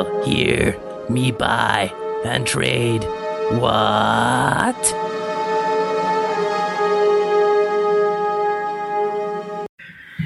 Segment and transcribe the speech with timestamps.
[0.00, 0.78] Sail here,
[1.08, 1.92] me buy
[2.24, 3.04] and trade.
[3.60, 4.94] What?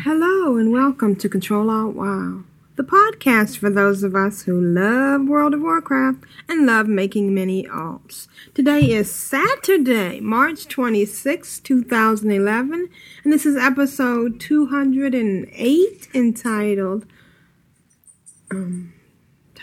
[0.04, 2.44] Hello and welcome to Control Alt WoW,
[2.76, 7.64] the podcast for those of us who love World of Warcraft and love making mini
[7.64, 8.28] alts.
[8.54, 12.88] Today is Saturday, March 26, 2011,
[13.24, 17.06] and this is episode 208 entitled
[18.52, 18.93] um,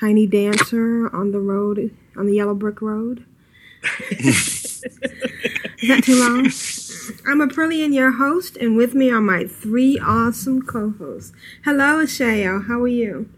[0.02, 3.24] Tiny Dancer on the Road, on the Yellow Brick Road.
[4.10, 4.82] is
[5.88, 6.46] that too long?
[7.27, 11.34] I'm Aprillian, your host, and with me are my three awesome co-hosts.
[11.66, 12.66] Hello, Ashayo.
[12.66, 13.29] How are you?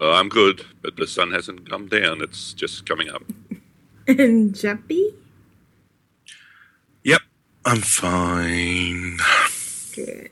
[0.00, 2.22] Uh, I'm good, but the sun hasn't come down.
[2.22, 3.24] It's just coming up.
[4.06, 5.14] And Jeppy?
[7.02, 7.22] Yep,
[7.64, 9.16] I'm fine.
[9.96, 10.30] Good.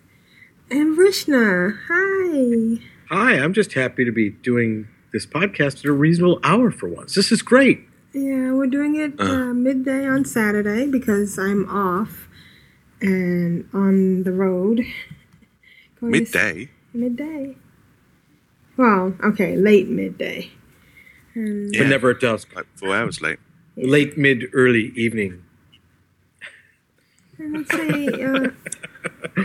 [0.71, 1.77] And Vrishna.
[1.89, 2.85] Hi.
[3.09, 7.15] Hi, I'm just happy to be doing this podcast at a reasonable hour for once.
[7.15, 7.81] This is great.
[8.13, 12.29] Yeah, we're doing it uh, midday on Saturday because I'm off
[13.01, 14.81] and on the road.
[16.01, 16.71] Going to s- Midday.
[16.93, 17.57] midday.
[18.77, 20.51] Well, okay, late midday.
[21.35, 21.83] And Yeah.
[21.83, 22.55] But never at dusk.
[22.57, 23.39] Like four hours late.
[23.77, 25.43] Late, mid, early evening.
[27.39, 28.49] and let's say uh,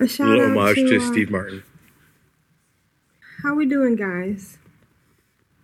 [0.00, 1.62] a shout Little out homage to, to uh, Steve Martin.
[3.42, 4.58] How are we doing, guys?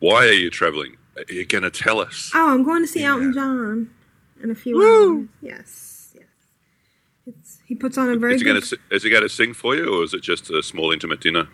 [0.01, 0.97] Why are you traveling?
[1.17, 2.31] Are you going to tell us?
[2.35, 3.91] Oh, I'm going to see Elton John
[4.43, 5.29] in a few hours.
[5.43, 6.25] Yes, yes.
[7.27, 8.61] It's, he puts on a very Is he gonna,
[8.91, 11.49] is he going to sing for you, or is it just a small intimate dinner?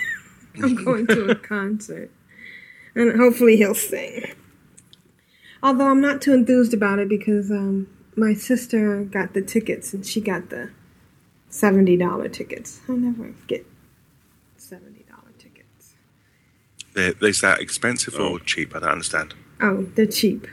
[0.62, 2.10] I'm going to a concert,
[2.94, 4.34] and hopefully he'll sing.
[5.62, 10.04] Although I'm not too enthused about it because um, my sister got the tickets and
[10.06, 10.70] she got the
[11.48, 12.80] seventy dollar tickets.
[12.88, 13.66] I never get
[14.56, 15.94] seventy dollar tickets.
[16.94, 18.32] They're, they're that expensive Oh.
[18.32, 18.74] or cheap?
[18.74, 19.34] I don't understand.
[19.60, 20.46] Oh, they're cheap.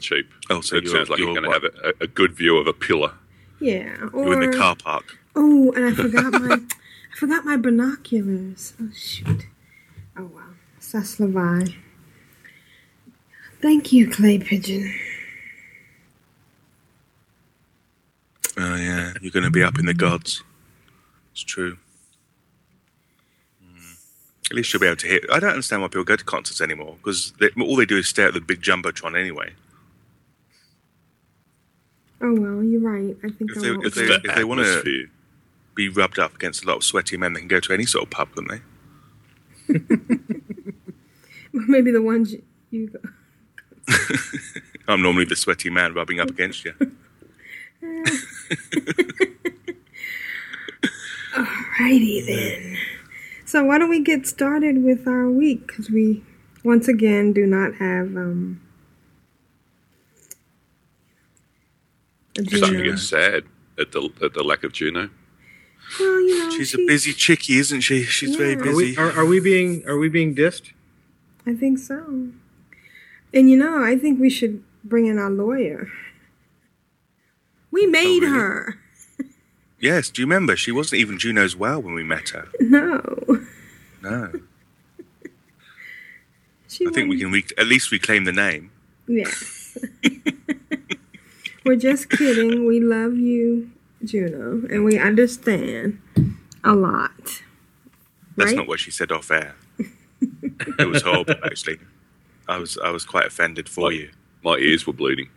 [0.00, 0.28] Cheap.
[0.50, 2.66] Oh, so it sounds like you're, you're going to have a, a good view of
[2.66, 3.12] a pillar.
[3.60, 4.08] Yeah.
[4.12, 5.18] Or, You're in the car park.
[5.36, 8.74] Oh, and I forgot my I forgot my binoculars.
[8.80, 9.46] Oh shoot.
[10.16, 10.42] Oh wow.
[10.80, 11.74] Saslavai.
[13.60, 14.92] Thank you, Clay Pigeon.
[18.58, 19.12] Oh, yeah.
[19.20, 20.42] You're going to be up in the gods.
[21.32, 21.78] It's true.
[24.52, 25.20] At least you'll be able to hear.
[25.32, 28.28] I don't understand why people go to concerts anymore because all they do is stare
[28.28, 29.54] at the big jumbotron anyway.
[32.20, 33.16] Oh well, you're right.
[33.24, 34.82] I think If they- if they- The if they wanna-
[35.74, 37.32] Be rubbed up against a lot of sweaty men.
[37.32, 38.60] They can go to any sort of pub, can't they?
[41.54, 42.98] Maybe the ones you, you go.
[44.86, 46.74] I'm normally the sweaty man rubbing up against you.
[51.34, 52.76] Alrighty then.
[53.52, 55.66] So why don't we get started with our week?
[55.66, 56.22] Because we
[56.64, 58.62] once again do not have um.
[62.38, 63.44] A Starting to get sad
[63.78, 65.10] at the at the lack of Juno.
[66.00, 68.04] Well, you know, She's a busy chickie, isn't she?
[68.04, 68.60] She's very Yeah.
[68.60, 68.76] Are busy.
[68.76, 70.72] we, are, are we being are we being dissed?
[71.46, 72.30] I think so.
[73.34, 75.88] And you know, I think we should bring in our lawyer.
[77.70, 78.38] We made Oh, really?
[78.38, 78.78] her.
[79.78, 80.56] Yes, do you remember?
[80.56, 82.46] She wasn't even Juno's well when we met her.
[82.60, 83.01] No.
[84.02, 84.32] No.
[86.68, 88.70] She I think we can re- at least reclaim the name.
[89.06, 89.76] Yes.
[91.66, 92.64] We're just kidding.
[92.66, 93.70] We love you,
[94.02, 96.00] Juno, and we understand
[96.64, 97.42] a lot.
[98.36, 98.56] That's Right?
[98.56, 99.54] not what she said off air.
[100.78, 101.78] it was horrible, actually.
[102.48, 104.10] I was I was quite offended for My- you.
[104.42, 105.28] My ears were bleeding.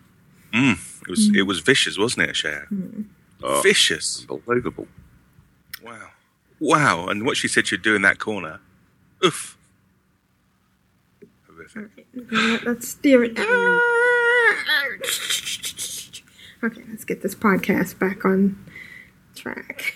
[0.53, 2.67] Mm, it was it was vicious, wasn't it, Cher?
[3.43, 4.25] Oh, Vicious.
[4.29, 4.87] unbelievable.
[6.59, 7.07] Wow.
[7.07, 8.59] And what she said she'd do in that corner.
[9.23, 9.57] Oof.
[11.47, 12.05] Horrific.
[12.31, 13.37] Let, us steer it.
[16.63, 18.57] Okay, let's get this podcast back on
[19.35, 19.95] track.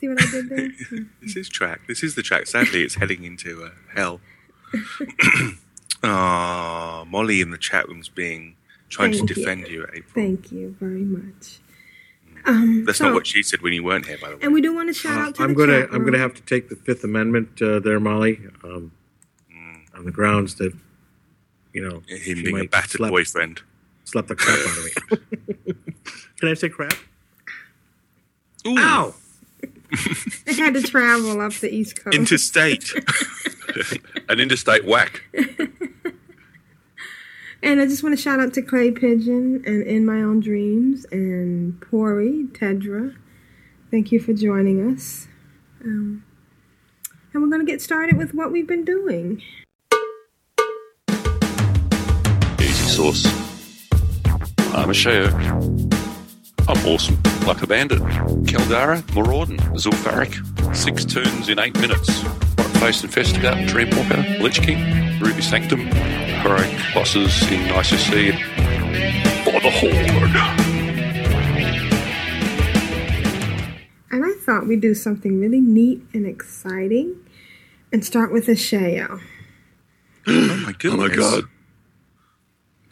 [0.00, 0.68] See what I did there?
[1.20, 1.80] This is track.
[1.86, 2.46] This is the track.
[2.46, 4.20] Sadly, it's heading into uh, hell.
[6.02, 8.56] Ah, Molly in the chat room's being
[8.88, 9.44] trying Thank to you.
[9.44, 10.02] defend you, April.
[10.14, 11.58] Thank you very much.
[12.46, 14.42] Um, That's so- not what she said when you weren't here, by the way.
[14.42, 16.34] And we do want to shout out to I'm the gonna chat I'm gonna have
[16.34, 18.92] to take the Fifth Amendment uh, there, Molly, um,
[19.94, 20.72] on the grounds that
[21.72, 23.62] you know Him being a battered slap, boyfriend.
[24.04, 25.74] slap the crap out of me.
[26.38, 26.94] Can I say crap?
[28.66, 29.14] Ooh, Ow!
[30.46, 32.16] I had to travel up the East Coast.
[32.16, 32.92] interstate.
[34.28, 35.22] An interstate whack.
[37.62, 41.04] And I just want to shout out to Clay Pigeon and In My Own Dreams
[41.12, 43.14] and Pori, Tedra.
[43.90, 45.28] Thank you for joining us.
[45.84, 46.24] Um,
[47.32, 49.42] and we're going to get started with what we've been doing.
[52.58, 53.26] Easy sauce.
[54.72, 55.30] I'm Ashayo.
[56.66, 57.18] I'm awesome.
[57.46, 57.98] Like a bandit.
[57.98, 60.74] Keldara, Maraudon, Zul'Farrak.
[60.74, 62.22] Six turns in eight minutes.
[62.80, 65.80] Face Investigator, Dreamwalker, Lich King, Ruby Sanctum,
[66.42, 68.32] Heroic bosses in ICC.
[69.44, 70.36] For the Horde.
[74.10, 77.16] And I thought we'd do something really neat and exciting
[77.92, 79.20] and start with Ashayo.
[80.26, 80.92] Oh, oh my goodness.
[80.94, 81.44] Oh my god.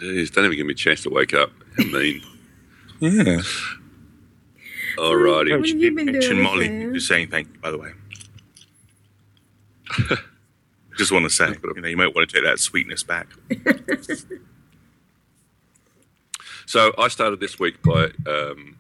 [0.01, 1.51] Jeez, don't even give me a chance to wake up.
[1.77, 2.23] How mean.
[3.01, 3.41] Yeah.
[4.97, 5.51] Alrighty.
[5.59, 6.91] What have you been Mention doing, Molly Sam?
[6.91, 7.93] who's saying thank you, by the way.
[10.99, 13.29] Just want to say, you know, you might want to take that sweetness back.
[16.69, 18.77] So I started this week by, um,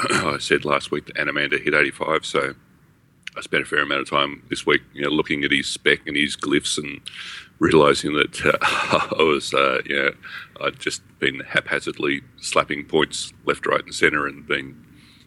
[0.00, 2.54] I said last week that Animander hit 85, so
[3.36, 6.00] I spent a fair amount of time this week, you know, looking at his spec
[6.08, 7.00] and his glyphs and
[7.60, 8.58] realizing that uh,
[9.16, 10.10] I was, uh, you know,
[10.60, 14.84] I'd just been haphazardly slapping points left, right, and center and been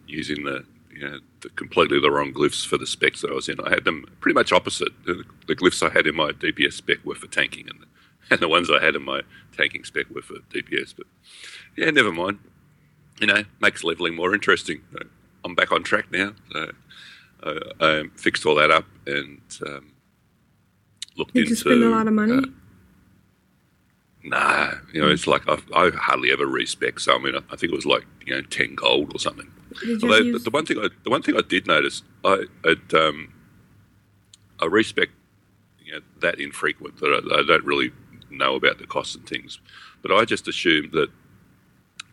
[0.07, 0.65] using the,
[1.01, 3.59] you know, the completely the wrong glyphs for the specs that I was in.
[3.59, 4.89] I had them pretty much opposite.
[5.05, 7.87] The, the glyphs I had in my DPS spec were for tanking, and the,
[8.31, 9.21] and the ones I had in my
[9.57, 10.93] tanking spec were for DPS.
[10.95, 11.07] But
[11.75, 12.37] yeah, never mind.
[13.19, 14.81] You know, makes leveling more interesting.
[15.43, 16.33] I'm back on track now.
[16.51, 16.71] So
[17.43, 19.91] uh, I fixed all that up and um,
[21.17, 21.49] looked Did into.
[21.49, 22.37] you spend a lot of money?
[22.37, 22.41] uh,
[24.23, 26.99] Nah, you know, it's like I, I hardly ever respec.
[26.99, 29.51] So I mean, I, I think it was like you know ten gold or something.
[30.03, 32.45] Although use- the, one thing I the one thing I did notice, I
[32.93, 33.33] um,
[34.59, 35.09] I respec
[35.83, 37.91] you know that infrequent that I, I don't really
[38.29, 39.59] know about the costs and things,
[40.01, 41.09] but I just assumed that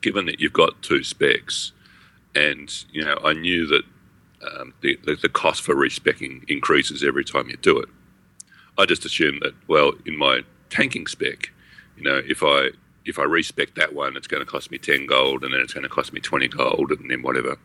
[0.00, 1.72] given that you've got two specs,
[2.34, 3.82] and you know I knew that
[4.52, 7.88] um, the, the the cost for respecking increases every time you do it.
[8.76, 11.50] I just assumed that well in my tanking spec,
[11.96, 12.70] you know if I
[13.08, 15.72] if I respec that one, it's going to cost me ten gold, and then it's
[15.72, 17.56] going to cost me twenty gold, and then whatever.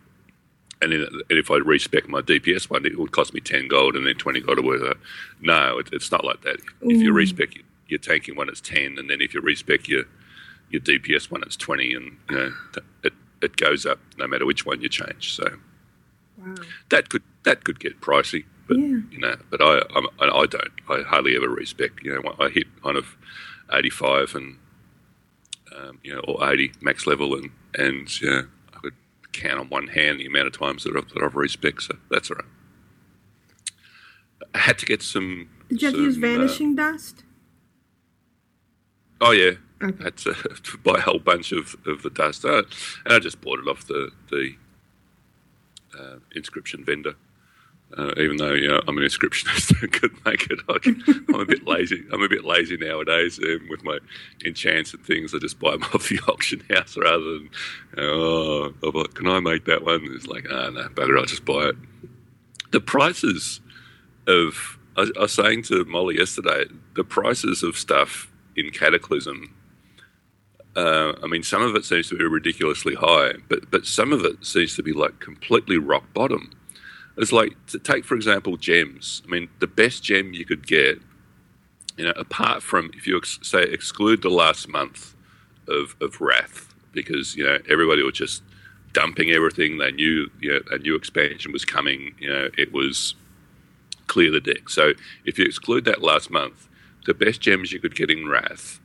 [0.82, 3.96] And then and if I respec my DPS one, it would cost me ten gold
[3.96, 4.96] and then twenty gold or whatever.
[5.42, 6.58] No, it, it's not like that.
[6.82, 7.16] If you mm.
[7.16, 10.04] respec your, your tanking one, it's ten, and then if you respec your
[10.70, 12.54] your DPS one, it's twenty, and you know
[13.04, 15.36] it it goes up no matter which one you change.
[15.36, 15.58] So
[16.38, 16.56] Wow.
[16.90, 19.00] that could that could get pricey, but Yeah.
[19.12, 20.72] you know, but I I'm, I don't.
[20.90, 21.92] I hardly ever respec.
[22.02, 23.16] You know, I hit kind of
[23.72, 24.58] eighty five and
[25.76, 28.44] um, you know or eighty max level, and and yeah,
[28.74, 28.94] I could
[29.32, 31.82] count on one hand the amount of times that I've, that I've respec.
[31.82, 32.46] So that's all right.
[34.54, 35.50] I had to get some.
[35.70, 37.24] Did you have to use some, uh, vanishing dust?
[39.22, 39.54] Oh yeah,
[39.84, 39.98] Okay.
[40.00, 40.34] I had to,
[40.64, 42.64] to buy a whole bunch of, of the dust, uh,
[43.06, 44.56] and I just bought it off the the
[45.98, 47.16] uh, inscription vendor.
[47.96, 50.78] Uh, even though you know, I'm an inscriptionist and could make it, I
[51.34, 52.04] I'm a bit lazy.
[52.12, 54.00] I'm a bit lazy nowadays um, with my
[54.44, 55.34] enchants and things.
[55.34, 57.50] I just buy them off the auction house rather than
[57.98, 60.02] oh, like, can I make that one?
[60.12, 61.76] It's like, ah, no, better I'll just buy it.
[62.72, 63.62] The prices
[64.28, 69.54] of I, I was saying to Molly yesterday, the prices of stuff in Cataclysm.
[70.76, 74.26] Uh, I mean, some of it seems to be ridiculously high, but but some of
[74.26, 76.52] it seems to be like completely rock bottom.
[77.18, 79.22] It's like to take, for example, gems.
[79.26, 81.00] I mean, the best gem you could get,
[81.98, 85.16] you know, apart from if you ex- say exclude the last month
[85.68, 88.42] of of Wrath, because you know everybody was just
[88.94, 89.78] dumping everything.
[89.78, 92.16] They knew you know a new expansion was coming.
[92.20, 93.16] You know, it was
[94.08, 94.70] clear the deck.
[94.70, 94.94] So
[95.26, 96.68] if you exclude that last month,
[97.06, 98.80] the best gems you could get in Wrath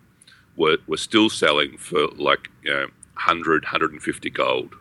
[0.56, 4.75] were, were still selling for like you know, 100, 150 gold.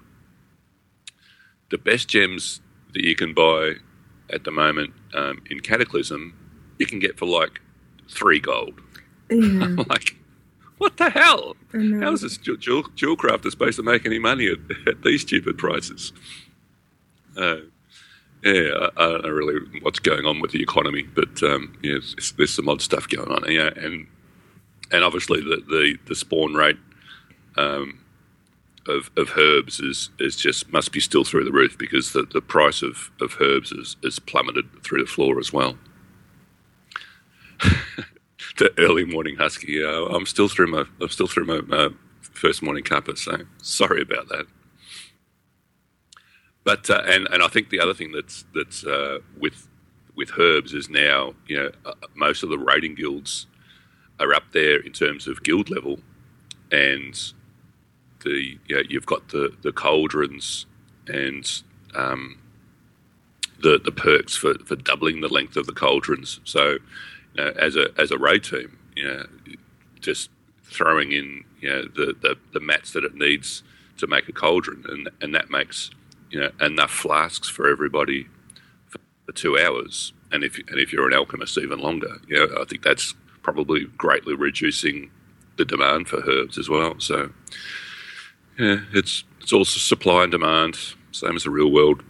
[1.69, 2.61] The best gems
[2.97, 3.73] that you can buy
[4.31, 6.33] at the moment um, in Cataclysm,
[6.79, 7.61] you can get for like
[8.09, 8.81] three gold.
[9.29, 9.75] Yeah.
[9.87, 10.17] like,
[10.79, 11.55] what the hell?
[11.71, 15.21] How is this jewel, jewel, jewel crafter supposed to make any money at, at these
[15.21, 16.11] stupid prices?
[17.37, 17.57] Uh,
[18.43, 21.97] yeah, I, I don't know really what's going on with the economy, but um, yeah,
[21.97, 23.51] it's, it's, there's some odd stuff going on.
[23.51, 24.07] Yeah, and
[24.91, 26.77] and obviously the the, the spawn rate
[27.57, 27.99] um,
[28.87, 32.41] of, of herbs is is just must be still through the roof because the, the
[32.41, 35.77] price of, of herbs is, is plummeted through the floor as well.
[38.57, 39.83] the early morning husky.
[39.83, 41.89] Uh, I'm still through my I'm still through my uh,
[42.21, 44.45] first morning cuppa, so sorry about that.
[46.63, 49.67] But uh, and and I think the other thing that's that's uh, with
[50.15, 53.47] with herbs is now you know uh, most of the rating guilds
[54.19, 55.99] are up there in terms of guild level,
[56.71, 57.33] and
[58.27, 60.65] the you know, you've got the the cauldrons
[61.07, 61.63] and
[61.95, 62.39] um,
[63.61, 66.39] the the perks for, for doubling the length of the cauldrons.
[66.43, 66.77] So
[67.33, 69.25] you know, as a as a raid team, you know,
[69.99, 70.29] just
[70.63, 73.63] throwing in you know the, the, the mats that it needs
[73.97, 75.91] to make a cauldron, and and that makes
[76.29, 78.27] you know enough flasks for everybody
[79.25, 80.13] for two hours.
[80.31, 82.17] And if and if you're an alchemist, even longer.
[82.27, 85.09] You know, I think that's probably greatly reducing
[85.57, 86.99] the demand for herbs as well.
[86.99, 87.31] So
[88.57, 90.77] yeah, it's it's also supply and demand,
[91.11, 92.03] same as the real world.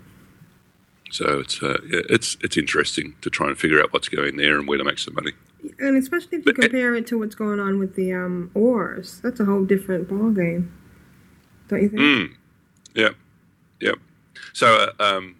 [1.11, 4.57] So it's uh, yeah, it's it's interesting to try and figure out what's going there
[4.57, 5.33] and where to make some money.
[5.79, 9.39] And especially if you compare it to what's going on with the um, ores, that's
[9.39, 10.69] a whole different ballgame,
[11.67, 12.01] don't you think?
[12.01, 12.35] Mm.
[12.93, 13.09] Yeah,
[13.81, 13.93] yeah.
[14.53, 15.35] So uh, um,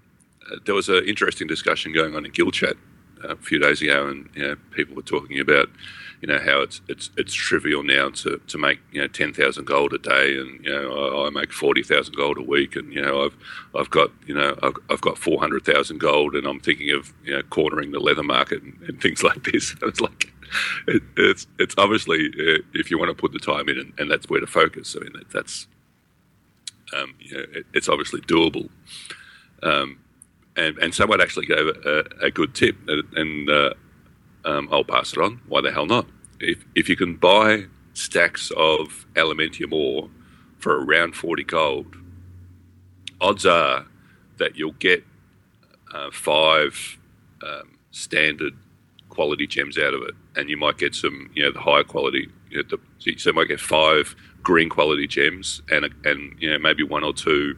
[0.51, 2.75] uh, there was an interesting discussion going on in Guild Chat
[3.23, 5.69] uh, a few days ago, and you know, people were talking about
[6.21, 9.65] you know how it's it's it's trivial now to, to make you know ten thousand
[9.65, 12.91] gold a day, and you know I, I make forty thousand gold a week, and
[12.93, 13.38] you know I've
[13.75, 17.13] I've got you know I've, I've got four hundred thousand gold, and I'm thinking of
[17.24, 19.75] you know cornering the leather market and, and things like this.
[19.81, 20.31] It's like
[20.88, 24.12] it, it's it's obviously uh, if you want to put the time in, and, and
[24.12, 24.95] that's where to focus.
[24.95, 25.67] I mean that, that's
[26.95, 28.69] um, you know, it, it's obviously doable.
[29.63, 30.00] Um,
[30.55, 33.74] and, and someone actually gave a, a, good tip, and, and uh,
[34.47, 35.41] um, I'll pass it on.
[35.47, 36.07] Why the hell not?
[36.39, 40.09] If if you can buy stacks of elementium ore
[40.57, 41.97] for around forty gold,
[43.19, 43.85] odds are
[44.37, 45.03] that you'll get
[45.93, 46.97] uh, five
[47.43, 48.53] um, standard
[49.09, 52.29] quality gems out of it, and you might get some, you know, the higher quality.
[52.49, 52.77] You know, the,
[53.19, 57.13] so you might get five green quality gems, and and you know maybe one or
[57.13, 57.57] two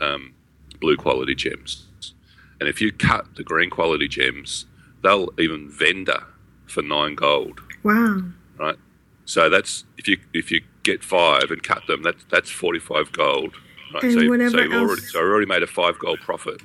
[0.00, 0.34] um,
[0.80, 1.88] blue quality gems.
[2.60, 4.66] And if you cut the green quality gems,
[5.02, 6.22] they'll even vendor
[6.66, 7.60] for nine gold.
[7.82, 8.22] Wow.
[8.58, 8.76] Right.
[9.24, 13.10] So that's if you if you get five and cut them, that's that's forty five
[13.12, 13.54] gold.
[13.94, 14.04] Right.
[14.04, 16.60] And so, you- whatever so you've already so you already made a five gold profit.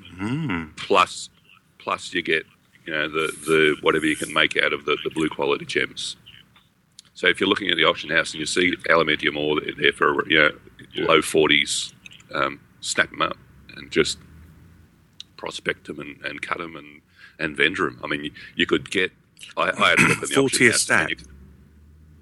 [0.78, 1.30] Plus
[1.80, 2.46] plus you get
[2.86, 6.18] you know the the whatever you can make out of the, the blue quality gems.
[7.14, 10.28] So if you're looking at the auction house and you see elementium ore there for
[10.30, 10.52] you know
[10.98, 11.94] low forties,
[12.34, 13.38] um, snap them up
[13.78, 14.18] and just
[15.38, 17.02] prospect them and, and cut them and,
[17.40, 18.00] and vendor them.
[18.04, 19.12] I mean, you, you could get.
[19.58, 21.02] I, I had a look at the 40 auction a house stack?
[21.02, 21.28] and you could-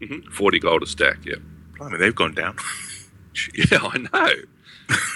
[0.02, 1.20] Mhm, Forty gold a stack.
[1.26, 1.36] Yeah.
[1.78, 2.58] Blimey, they've gone down.
[3.56, 4.34] Yeah, I know.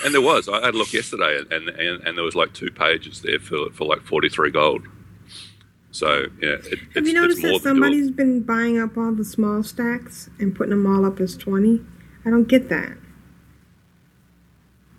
[0.06, 0.48] and there was.
[0.48, 3.38] I had a look yesterday, and, and, and, and there was like two pages there
[3.40, 4.88] for, for like forty three gold.
[5.92, 9.12] So yeah, it, it's, Have you noticed it's more that somebody's been buying up all
[9.14, 11.84] the small stacks and putting them all up as 20?
[12.26, 12.98] I don't get that.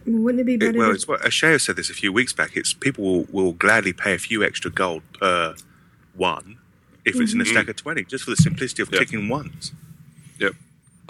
[0.09, 1.95] I mean, wouldn't it be It- better well, to- it's what Ashayo said this a
[1.95, 2.57] few weeks back.
[2.57, 5.55] It's people will, will gladly pay a few extra gold per
[6.15, 6.57] one
[7.05, 7.49] if it's in a Mhm.
[7.49, 9.01] stack of twenty, just for the simplicity of Yeah.
[9.01, 9.73] ticking ones.
[10.39, 10.55] Yep.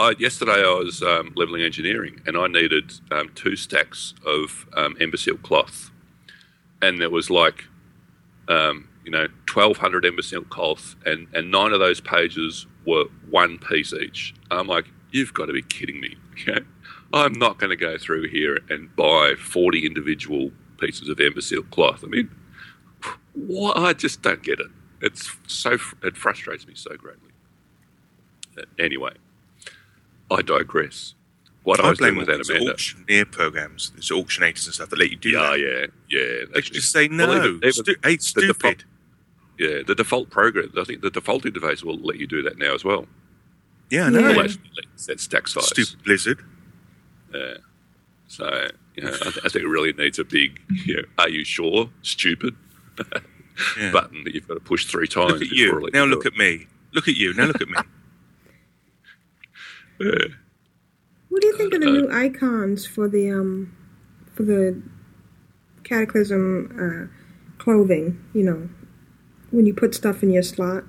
[0.01, 4.97] Uh, yesterday I was um, leveling engineering, and I needed um, two stacks of um,
[5.01, 5.91] ember cloth,
[6.83, 7.65] and there was like,
[8.49, 13.59] um, you know, twelve hundred embersilk cloth, and and nine of those pages were one
[13.59, 14.35] piece each.
[14.51, 16.17] I'm like, you've got to be kidding me.
[16.41, 16.61] Okay?
[17.13, 22.03] I'm not going to go through here and buy forty individual pieces of ember cloth.
[22.05, 22.31] I mean,
[23.35, 23.77] what?
[23.79, 24.69] I just don't get it.
[25.01, 27.31] It's so it frustrates me so greatly.
[28.59, 29.13] Uh, Anyway,
[30.31, 31.15] I digress.
[31.65, 32.73] What I, I was doing with that these Amanda.
[32.73, 35.59] auctioneer programs, these auctionators and stuff that let you do Yeah, that.
[35.61, 35.87] yeah,
[36.19, 36.45] yeah.
[36.55, 37.29] They should just say no.
[37.29, 38.47] Well, even- even Stu- hey, the stupid.
[38.49, 38.85] default-
[39.59, 40.73] yeah, the default program.
[40.79, 43.07] I think the default interface will let you do that now as well.
[43.91, 44.21] yeah, I Yeah.
[44.21, 44.23] know.
[44.33, 45.67] Will actually let you stack size.
[45.69, 46.45] Stupid Blizzard.
[47.35, 47.55] Yeah.
[48.29, 51.29] So you know, I, th- I think it really needs a big, you know, "Are
[51.29, 52.55] you sure?" Stupid
[53.79, 53.91] Yeah.
[53.93, 55.33] button that you've got to push three times.
[55.35, 55.91] Look at before you.
[55.93, 56.33] Now look it.
[56.35, 56.67] at me.
[56.93, 57.33] Look at you.
[57.35, 57.77] Now look at me.
[60.01, 60.11] Yeah.
[61.31, 63.71] What do you think of the Uh, new icons for the um
[64.35, 64.81] for the
[65.85, 68.19] cataclysm uh, clothing?
[68.33, 68.69] You know,
[69.51, 70.85] when you put stuff in your slot.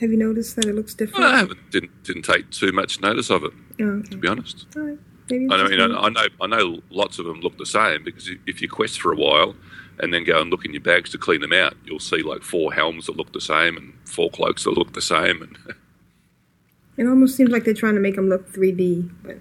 [0.00, 1.24] Have you noticed that it looks different?
[1.24, 3.52] Well, I haven't, didn't didn't take too much notice of it.
[3.80, 4.10] Oh, okay.
[4.10, 4.66] To be honest.
[4.76, 8.68] I know, I know, I know, lots of them look the same because if you
[8.68, 9.56] quest for a while
[9.98, 12.42] and then go and look in your bags to clean them out, you'll see like
[12.42, 15.40] four helms that look the same and four cloaks that look the same.
[15.40, 15.56] And
[16.98, 19.38] it almost seems like they're trying to make them look 3D, but.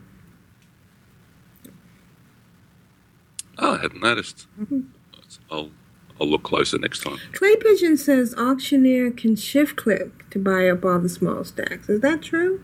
[3.57, 4.47] Oh, I hadn't noticed.
[4.59, 4.81] Mm-hmm.
[5.51, 5.69] I'll
[6.21, 7.17] I'll look closer next time.
[7.33, 11.89] Clay Pigeon says auctioneer can shift click to buy up all the small stacks.
[11.89, 12.63] Is that true?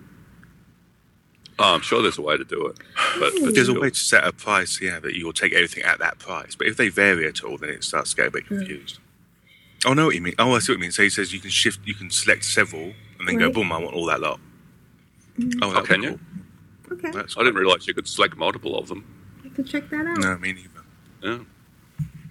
[1.61, 2.77] Oh, I'm sure there's a way to do it,
[3.19, 5.99] but, but There's a way to set a price, yeah, that you'll take everything at
[5.99, 6.55] that price.
[6.55, 8.99] But if they vary at all, then it starts to get a bit confused.
[9.85, 10.35] Oh, I know what you mean.
[10.39, 10.91] Oh, I see what you mean.
[10.91, 13.77] So he says you can shift, you can select several, and then go, boom, I
[13.77, 14.39] want all that lot.
[15.37, 15.59] Mm-hmm.
[15.61, 16.19] Oh, Oh, that'd can be you?
[16.87, 16.97] cool.
[16.97, 19.03] Okay, That's I didn't realise you could select multiple of them.
[19.41, 20.17] I have to check that out.
[20.17, 20.69] No, me neither.
[21.21, 21.43] Yeah.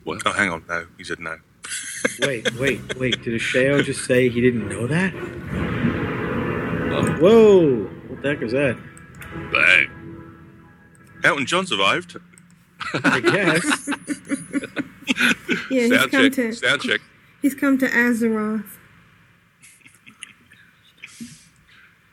[0.09, 0.65] Well, Oh, hang on.
[0.69, 1.37] No, he said no.
[2.21, 3.23] Wait, wait, wait.
[3.23, 5.13] Did Ashayo just say he didn't know that?
[6.95, 7.85] oh, Whoa!
[8.09, 8.79] What the heck is that?
[9.53, 9.91] bang.
[11.25, 12.17] Elton John survived.
[12.95, 13.91] I guess.
[15.71, 16.33] Yeah, he's Sound come check.
[16.35, 17.01] to Sound check.
[17.43, 18.65] he's come to Azeroth.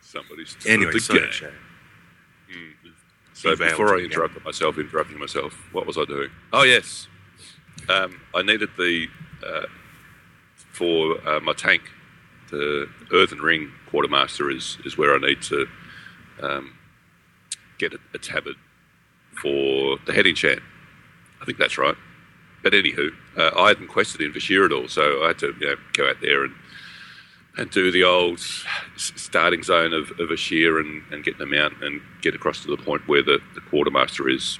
[0.02, 1.30] Somebody's Anyway, the sorry, game.
[1.30, 1.50] Shay.
[2.50, 2.88] Hmm.
[3.34, 4.10] So before I again.
[4.10, 6.30] interrupted myself, interrupting myself, what was I doing?
[6.52, 7.08] Oh yes,
[7.88, 9.06] um, I needed the
[9.46, 9.66] uh,
[10.72, 11.82] for uh, my tank.
[12.50, 15.66] The earthen ring quartermaster is is where I need to
[16.42, 16.74] um,
[17.78, 18.56] get a, a tabard
[19.40, 20.60] for the head enchant.
[21.40, 21.96] I think that's right.
[22.62, 24.32] But anywho, uh, I hadn't quested in
[24.72, 26.54] all, so I had to you know, go out there and
[27.58, 28.38] and do the old
[28.96, 30.36] starting zone of, of a
[30.78, 34.28] and, and get them out and get across to the point where the, the quartermaster
[34.28, 34.58] is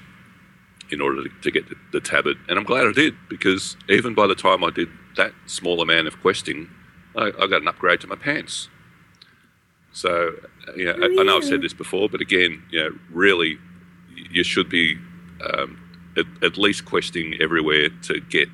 [0.91, 2.37] in order to, to get the, the tabard.
[2.47, 6.07] And I'm glad I did because even by the time I did that small amount
[6.07, 6.69] of questing,
[7.15, 8.69] I, I got an upgrade to my pants.
[9.91, 10.33] So,
[10.67, 13.57] uh, you know, I, I know I've said this before, but again, you know, really,
[14.15, 14.97] you should be
[15.53, 15.79] um,
[16.17, 18.47] at, at least questing everywhere to get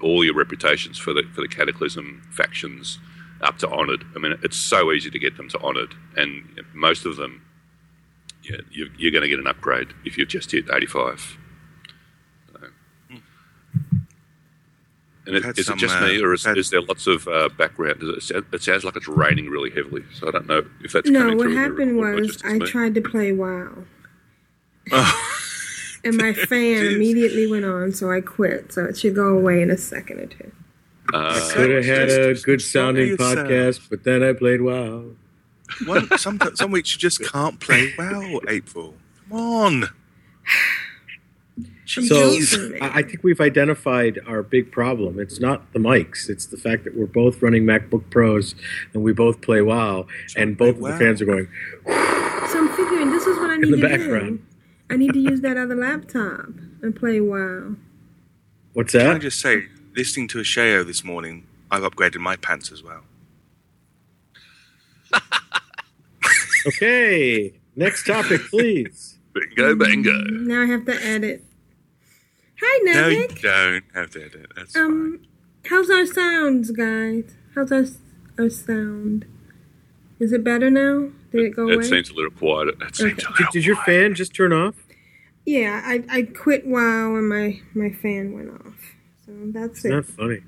[0.00, 2.98] all your reputations for the for the Cataclysm factions
[3.40, 4.04] up to honoured.
[4.14, 7.42] I mean, it's so easy to get them to honoured, and most of them,
[8.42, 11.38] yeah, you're, you're going to get an upgrade if you've just hit 85.
[12.52, 12.58] So.
[15.28, 17.28] And it, Had is it just uh, me, or is, had- is there lots of
[17.28, 17.98] uh, background?
[18.02, 21.20] It, it sounds like it's raining really heavily, so I don't know if that's No,
[21.20, 22.66] coming what through in the happened was I me.
[22.66, 23.84] tried to play WoW.
[26.02, 26.94] and my fan Jeez.
[26.96, 28.72] immediately went on, so I quit.
[28.72, 30.50] So it should go away in a second or two.
[31.12, 35.10] Uh, Could have had a good sounding don't podcast, but then I played WoW.
[35.84, 38.94] One, some, some weeks you just can't play WoW, April.
[39.28, 39.84] Come on.
[41.88, 42.32] So
[42.82, 45.18] I I think we've identified our big problem.
[45.18, 46.28] It's not the mics.
[46.28, 48.54] It's the fact that we're both running MacBook Pros
[48.92, 51.48] and we both play WoW, and both of the fans are going,
[51.86, 54.38] So I'm figuring this is what I need the to background.
[54.38, 54.44] do.
[54.90, 56.50] I need to use that other laptop
[56.82, 57.76] and play WoW.
[58.74, 58.98] "What's that?
[59.00, 59.64] Can I that?" just say,
[59.96, 63.02] listening to Ashayo this morning, I've upgraded my pants as well.
[66.66, 69.18] Okay, next topic, please.
[69.32, 70.12] bingo, bingo.
[70.24, 71.44] Now I have to edit.
[72.60, 74.46] Hi, No, you don't have to edit.
[74.56, 75.20] That's Um,
[75.66, 77.24] how's our sounds, guys?
[77.54, 77.84] How's our
[78.38, 79.24] our sound?
[80.20, 81.10] Is it better now?
[81.32, 81.84] Did it go It away?
[81.84, 82.72] seems a little quieter.
[82.80, 83.12] It seems Okay.
[83.12, 84.74] a Did, little did your fan just turn off?
[85.46, 88.94] Yeah, I, I quit WoW and my, my fan went off.
[89.24, 89.90] So that's It's it.
[89.90, 90.40] not funny.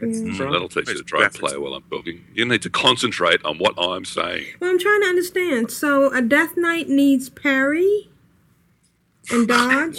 [0.00, 0.38] That's the Mm.
[0.52, 2.22] That'll teach you to try and play while I'm talking.
[2.34, 4.44] You need to concentrate on what I'm saying.
[4.60, 5.70] Well, I'm trying to understand.
[5.70, 8.10] So a Death Knight needs parry
[9.30, 9.98] and dodge.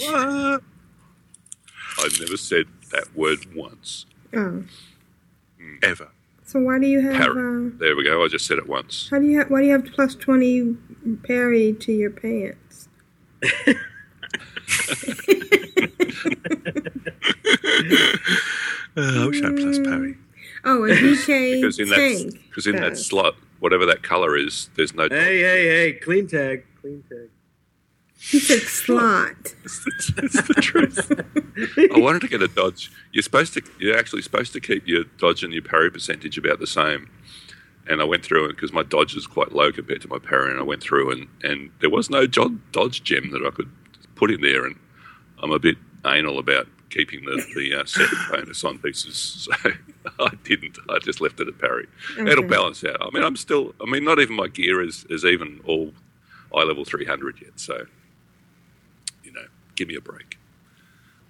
[1.98, 2.06] What?
[2.14, 4.06] I've never said that word once.
[4.36, 4.64] oh,
[5.84, 6.10] Ever.
[6.46, 7.22] so why do you have?
[7.22, 7.68] Parry.
[7.68, 8.24] Uh, There we go.
[8.24, 9.10] I just said it once.
[9.10, 9.40] how do you?
[9.40, 10.76] Ha- why do you have plus twenty
[11.24, 12.88] parry to your pants?
[18.96, 20.16] Uh, I wish I had plus parry.
[20.66, 22.34] Oh, a DK Because in that tank.
[22.50, 25.08] because in that slot, whatever that color is, there's no.
[25.10, 25.94] Hey, hey, hey!
[25.94, 27.30] Clean tag, clean tag.
[28.20, 29.36] He said slot.
[29.64, 31.12] it's the truth.
[31.96, 32.92] I wanted to get a dodge.
[33.12, 33.62] You're supposed to.
[33.80, 37.10] You're actually supposed to keep your dodge and your parry percentage about the same.
[37.88, 40.52] And I went through it because my dodge is quite low compared to my parry.
[40.52, 43.72] And I went through and, and there was no jo- dodge gem that I could
[44.16, 44.66] put in there.
[44.66, 44.78] And
[45.42, 49.72] I'm a bit anal about keeping the the uh, set bonus on pieces, so
[50.20, 50.78] I didn't.
[50.90, 51.88] I just left it at parry.
[52.20, 52.98] It'll balance out.
[53.02, 53.74] I mean, I'm still.
[53.82, 55.94] I mean, not even my gear is is even all
[56.56, 57.60] eye level 300 yet.
[57.60, 57.88] So you know,
[59.78, 60.38] give me a break.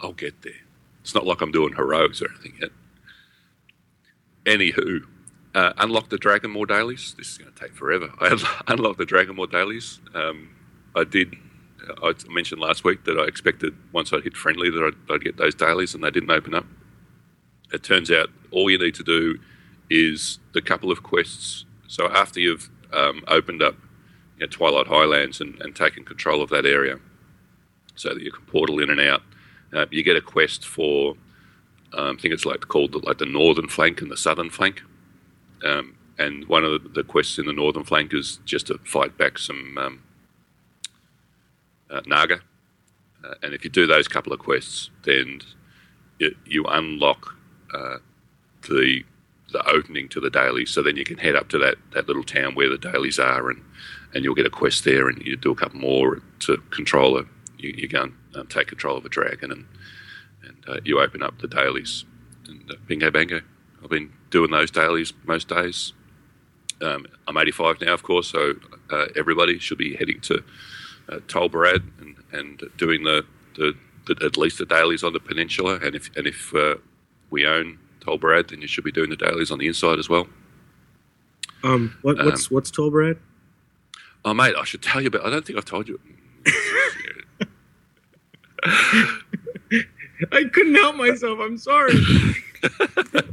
[0.02, 0.54] I'll get there.
[1.02, 2.72] It's not like I'm doing heroics or anything yet.
[4.46, 5.02] Anywho,
[5.54, 7.14] uh, unlock the Dragonmaw dailies.
[7.18, 8.10] This is going to take forever.
[8.20, 8.36] I
[8.68, 10.00] unlocked the Dragonmaw dailies.
[10.16, 10.50] Um,
[10.96, 11.36] I did.
[12.04, 15.38] I mentioned last week that I expected once I hit friendly that I'd, I'd get
[15.38, 16.66] those dailies, and they didn't open up.
[17.72, 19.40] It turns out all you need to do
[19.90, 21.66] is the couple of quests.
[21.88, 23.76] So after you've um, opened up
[24.38, 27.00] you know, Twilight Highlands and, and taken control of that area,
[27.98, 29.22] so that you can portal in and out,
[29.74, 31.16] uh, you get a quest for
[31.94, 34.82] um, I think it's like called the, like the northern flank and the southern flank.
[35.64, 39.38] Um, and one of the, quests in the northern flank is just to fight back
[39.38, 40.04] some um,
[41.90, 42.42] uh, Naga.
[43.24, 45.42] Uh, and if you do those couple of quests, then
[46.20, 47.36] you, you unlock
[47.74, 47.98] uh,
[48.68, 49.04] the
[49.54, 50.72] the opening to the dailies.
[50.72, 53.50] So then you can head up to that, that little town where the dailies are,
[53.50, 53.64] and,
[54.14, 57.24] and you'll get a quest there, and you do a couple more to control a.
[57.58, 59.65] You, you go and um, take control of a dragon, and
[60.43, 62.06] and uh, you open up the dailies.
[62.48, 63.41] And uh, bingo, bango.
[63.84, 65.93] I've been doing those dailies most days.
[66.82, 68.54] Um, I'm 85 now, of course, so
[68.91, 70.43] uh, everybody should be heading to
[71.10, 75.20] uh, Tol Barad and, and doing the, the, the at least the dailies on the
[75.20, 75.80] peninsula.
[75.82, 76.76] And if and if uh,
[77.30, 80.08] we own Tol Barad, then you should be doing the dailies on the inside as
[80.08, 80.28] well.
[81.63, 83.17] Um, what, what's what's Tol Barad?
[84.24, 86.00] Oh, mate, I should tell you, but I don't think I've told you.
[90.32, 91.39] I couldn't help myself.
[91.39, 91.93] I'm sorry.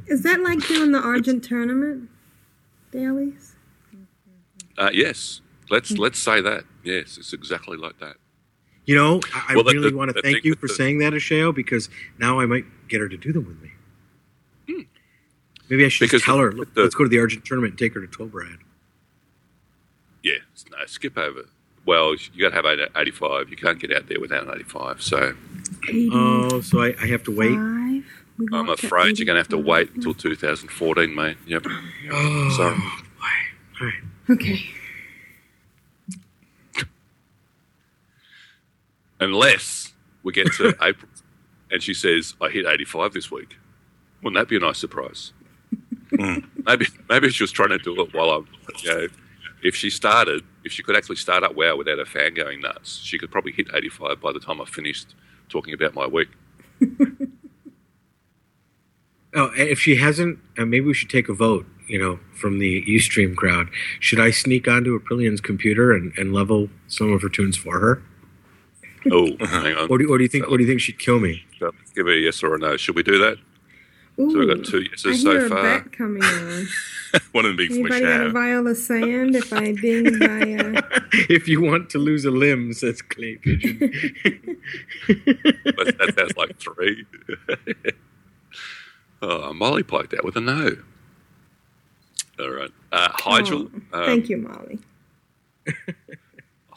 [0.07, 2.09] Is that like doing the Argent tournament
[2.91, 3.55] dailies?
[4.77, 6.65] Uh, yes, let's let's say that.
[6.83, 8.17] Yes, it's exactly like that.
[8.87, 10.99] You know, I, I Well, the- really the- want to thank you for the- saying
[10.99, 13.71] that, Ashayo, because now I might get her to do them with me.
[15.71, 16.09] Maybe I should Hmm.
[16.09, 18.29] Because tell her, the- let's go to the Argent tournament and take her to Tol
[18.29, 18.59] Barad.
[20.23, 21.47] Yeah, s- no, skip over.
[21.87, 23.51] Well, you got to have an 85.
[23.51, 25.03] You can't get out there without an 85.
[25.03, 25.35] So
[26.13, 27.55] Oh, so I, I have to wait.
[27.55, 28.05] Five.
[28.53, 31.37] I'm afraid you're going to have to wait until 2014, mate.
[31.47, 31.67] Yep.
[32.11, 32.77] Oh, Sorry.
[32.77, 33.81] boy.
[33.81, 33.95] All right.
[34.31, 34.61] Okay.
[39.21, 39.93] Unless
[40.23, 41.11] we get to April
[41.71, 43.57] and she says, I hit 85 this week.
[44.23, 45.33] Wouldn't that be a nice surprise?
[46.11, 46.39] Hmm.
[46.65, 48.49] Maybe maybe she was trying to do it while I'm,
[48.83, 49.07] you know,
[49.63, 52.99] if she started, if she could actually start up WoW without her fan going nuts,
[53.03, 55.15] she could probably hit 85 by the time I finished
[55.49, 56.29] talking about my week.
[59.37, 61.67] Oh, if she hasn't, uh, maybe we should take a vote.
[61.89, 63.69] You know, from the Ustream crowd,
[64.01, 68.03] should I sneak onto Aprillian's computer and, and level some of her tunes for her,
[69.11, 69.91] Oh, hang on.
[69.91, 71.45] or do, or do you think, or do you think she'd kill me?
[71.95, 72.77] Give her a yes or a no.
[72.79, 73.37] Should we do that?
[74.19, 75.63] Ooh, So we've got two yeses I so a far.
[75.63, 76.67] bet coming on.
[77.33, 78.31] One of them being from a Anybody got a shower.
[78.31, 79.37] vial of sand?
[79.37, 81.01] If I ding by uh,
[81.31, 83.79] if you want to lose a limb, says Clay Pigeon.
[85.07, 87.05] But that sounds like three.
[89.23, 90.77] oh, Molly piped out with a no.
[92.41, 92.71] All right.
[92.91, 93.71] Uh, Hyjal.
[93.93, 94.79] Oh, um, thank you, Molly.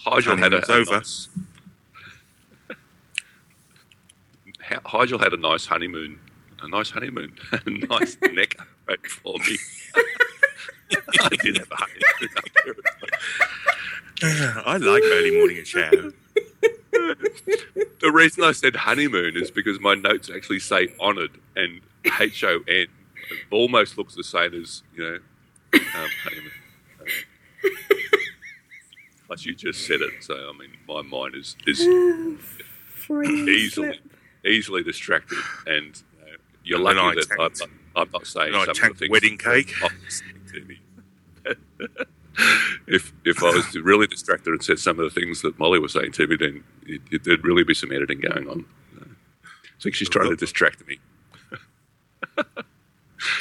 [0.06, 0.92] Hyjal had a, a over.
[0.98, 1.30] nice.
[4.62, 6.20] Hyjal had a nice honeymoon,
[6.62, 9.58] a nice honeymoon, a nice neck upgrade for me.
[11.22, 12.36] I did have a honeymoon.
[14.66, 16.12] I like early morning at shower.
[18.02, 21.82] The reason I said honeymoon is because my notes actually say honoured and
[22.20, 22.88] H O N
[23.52, 25.18] almost looks the same as you know
[25.74, 26.52] um, honeymoon.
[29.28, 31.82] Plus, you just said it, so I mean, my mind is is
[33.12, 33.96] easily slip.
[34.46, 36.02] easily distracted, and
[36.68, 38.76] you're And lucky I that I'm tanked- not, I'm not saying and I some of
[38.76, 39.12] the tanked things.
[39.12, 39.74] wedding cake.
[39.84, 40.80] are saying to me.
[42.88, 45.94] if if I was really distracted and said some of the things that Molly was
[45.94, 48.66] saying to me, then it, it, there'd really be some editing going on.
[49.00, 51.00] I think she's trying to distract me.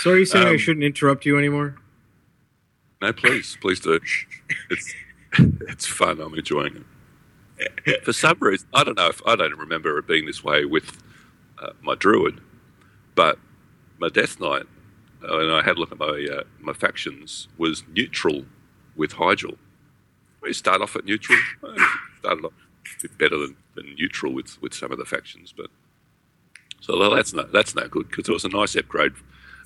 [0.01, 1.77] so are you saying I Um, shouldn't interrupt you anymore?
[3.03, 4.01] No, please, please do.
[4.71, 4.95] It's
[5.39, 6.21] it's fun.
[6.21, 6.85] I'm enjoying
[7.87, 8.05] it.
[8.05, 11.03] For some reason, I don't know if I don't remember it being this way with
[11.59, 12.41] uh, my druid,
[13.17, 13.39] but
[13.99, 14.67] my death knight,
[15.29, 18.45] uh, and I had a look at my uh, my factions was neutral
[18.95, 19.57] with Hyjal.
[20.41, 21.39] We start off at neutral.
[22.21, 25.71] Started off a bit better than, than neutral with, with some of the factions, but
[26.81, 29.13] so that's no that's no good because it was a nice upgrade,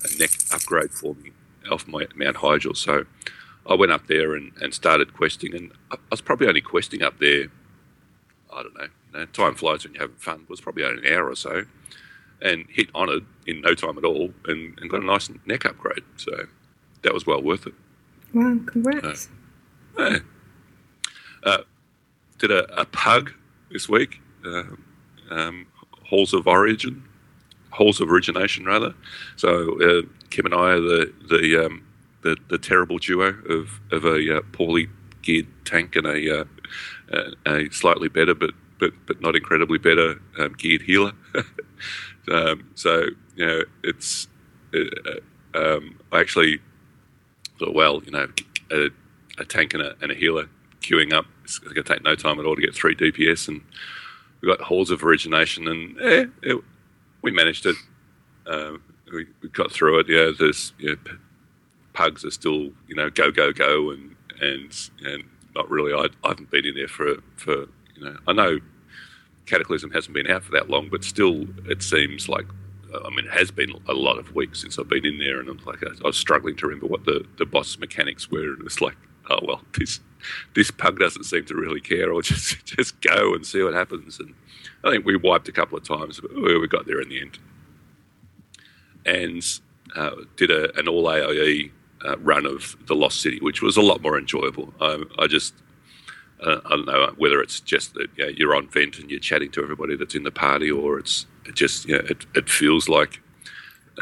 [0.03, 1.31] a neck upgrade for me
[1.69, 2.75] off my Mount Hyjal.
[2.75, 3.05] So
[3.69, 7.03] I went up there and, and started questing, and I, I was probably only questing
[7.03, 7.45] up there.
[8.51, 8.87] I don't know.
[9.13, 10.41] You know, time flies when you're having fun.
[10.41, 11.65] It was probably only an hour or so,
[12.41, 16.03] and hit honoured in no time at all, and, and got a nice neck upgrade.
[16.17, 16.31] So
[17.03, 17.73] that was well worth it.
[18.33, 19.29] Wow, congrats.
[19.97, 20.19] Yeah.
[21.43, 21.57] Uh,
[22.37, 23.31] did a, a pug
[23.71, 24.21] this week.
[24.45, 24.83] Um,
[25.29, 25.67] um,
[26.03, 27.03] halls of origin,
[27.71, 28.93] halls of origination rather.
[29.35, 31.83] So uh, Kim and I are the the um,
[32.21, 34.89] the, the terrible duo of of a uh, poorly
[35.21, 36.45] geared tank and a uh,
[37.45, 41.13] a, a slightly better but but but not incredibly better um, geared healer.
[42.31, 44.27] um, so you know it's
[44.73, 45.19] uh,
[45.53, 46.59] um, I actually
[47.59, 48.27] thought well you know
[48.71, 48.89] a,
[49.37, 50.49] a tank and a, and a healer
[50.81, 51.25] queuing up.
[51.43, 53.61] It's going to take no time at all to get three DPS, and
[54.41, 56.63] we got halls of origination, and eh, it,
[57.21, 57.75] we managed it.
[58.45, 58.73] Uh,
[59.11, 60.09] we, we got through it.
[60.09, 60.97] Yeah, there's you know,
[61.93, 65.23] pugs are still you know go go go, and and and
[65.55, 65.93] not really.
[65.93, 68.17] I, I haven't been in there for for you know.
[68.27, 68.59] I know
[69.51, 72.45] Cataclysm hasn't been out for that long, but still, it seems like.
[72.93, 75.47] I mean, it has been a lot of weeks since I've been in there, and
[75.47, 78.81] I'm like, I was struggling to remember what the, the boss mechanics were, and it's
[78.81, 78.97] like,
[79.29, 79.99] oh well, this
[80.55, 84.19] this pug doesn't seem to really care, or just just go and see what happens.
[84.19, 84.33] And
[84.83, 87.39] I think we wiped a couple of times, but we got there in the end,
[89.05, 89.43] and
[89.95, 91.71] uh, did a, an all AIE
[92.05, 94.73] uh, run of the Lost City, which was a lot more enjoyable.
[94.79, 95.53] I, I just
[96.41, 99.19] uh, I don't know whether it's just that you know, you're on vent and you're
[99.19, 102.49] chatting to everybody that's in the party, or it's it just you know, it it
[102.49, 103.21] feels like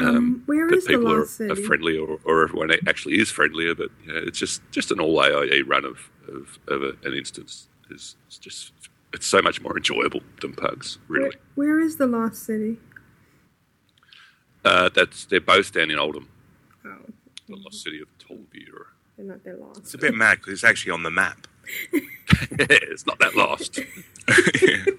[0.00, 3.30] Um, where that is the people are, Lost are friendly or, or everyone actually is
[3.30, 3.74] friendlier.
[3.74, 7.14] But you know, it's just just an all AIE run of of, of a, an
[7.14, 7.68] instance.
[7.90, 8.72] Is it's just
[9.12, 10.98] it's so much more enjoyable than pugs.
[11.08, 12.78] Really, Where, where is the Lost City?
[14.64, 16.26] uh, that's they're both down in Uldum,
[16.84, 16.90] Oh,
[17.48, 18.84] the lost city of Tol'vir.
[19.16, 19.80] they're not that lost.
[19.80, 21.46] It's a bit mad because it's actually on the map.
[21.92, 23.80] it's not that lost.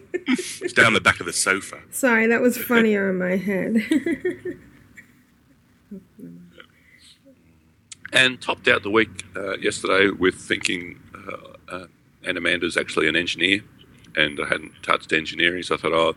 [0.62, 1.80] It's down the back of the sofa.
[1.90, 3.84] Sorry, that was funnier in my head.
[8.14, 11.88] and topped out the week uh, yesterday with thinking uh, uh,
[12.24, 13.62] Anna Amanda's actually an engineer,
[14.16, 16.16] and I hadn't touched engineering, so I thought, oh,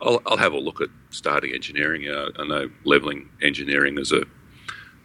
[0.00, 2.08] I'll, I'll have a look at starting engineering.
[2.08, 4.22] Uh, I know leveling engineering is a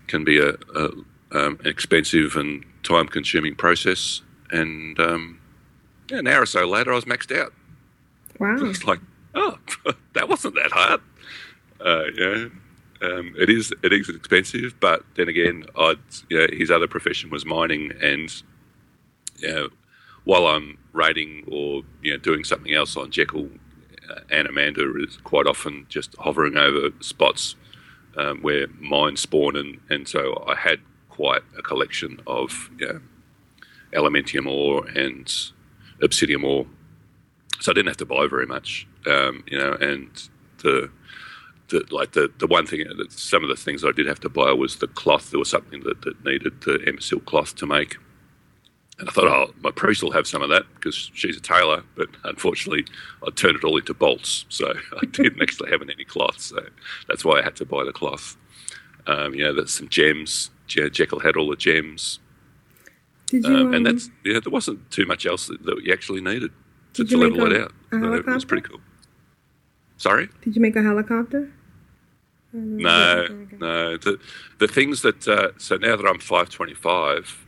[0.08, 0.86] can be a, a
[1.32, 5.40] um, an expensive and time-consuming process, and um,
[6.10, 7.54] yeah, an hour or so later, I was maxed out.
[8.40, 8.58] wow.
[8.62, 9.00] It's like,
[9.36, 9.58] oh,
[10.14, 11.02] that wasn't that hard.
[11.80, 12.46] Uh, yeah,
[13.02, 13.74] um, it is.
[13.84, 16.00] It is expensive, but then again, I'd,
[16.38, 18.32] know, his other profession was mining, and
[19.50, 19.70] know,
[20.24, 23.50] while I'm raiding or you know doing something else on Jekyll,
[24.10, 27.56] uh, and Amanda is quite often just hovering over spots
[28.18, 30.80] um, where mines spawn, and, and so I had
[31.10, 33.02] quite a collection of you know,
[33.98, 35.34] elementium ore and
[36.02, 36.68] obsidian ore
[37.60, 39.74] so I didn't have to buy very much, um, you know.
[39.74, 40.10] And
[40.60, 40.90] the,
[41.70, 44.52] the like the the one thing, some of the things I did have to buy
[44.52, 45.32] was the cloth.
[45.32, 47.98] There was something that, that needed the embersilk cloth to make,
[49.00, 51.84] and I thought, oh, my priest will have some of that because she's a tailor.
[51.96, 52.86] But unfortunately,
[53.26, 56.40] I turned it all into bolts, so I didn't actually have any cloth.
[56.40, 56.60] So
[57.08, 58.38] that's why I had to buy the cloth.
[59.08, 60.52] Um, you know, there's some gems.
[60.68, 62.20] Je- Jekyll had all the gems,
[63.28, 63.56] Did you?
[63.56, 64.40] um, and um, that's yeah.
[64.40, 66.52] There wasn't too much else that, that you actually needed
[66.94, 67.72] to, to level it out.
[67.92, 68.80] a it was pretty cool.
[69.98, 70.30] Sorry?
[70.42, 71.52] Did you make a helicopter?
[72.54, 73.28] No,
[73.60, 73.98] no.
[73.98, 74.20] The
[74.60, 77.46] the things that uh, so now that I'm 525,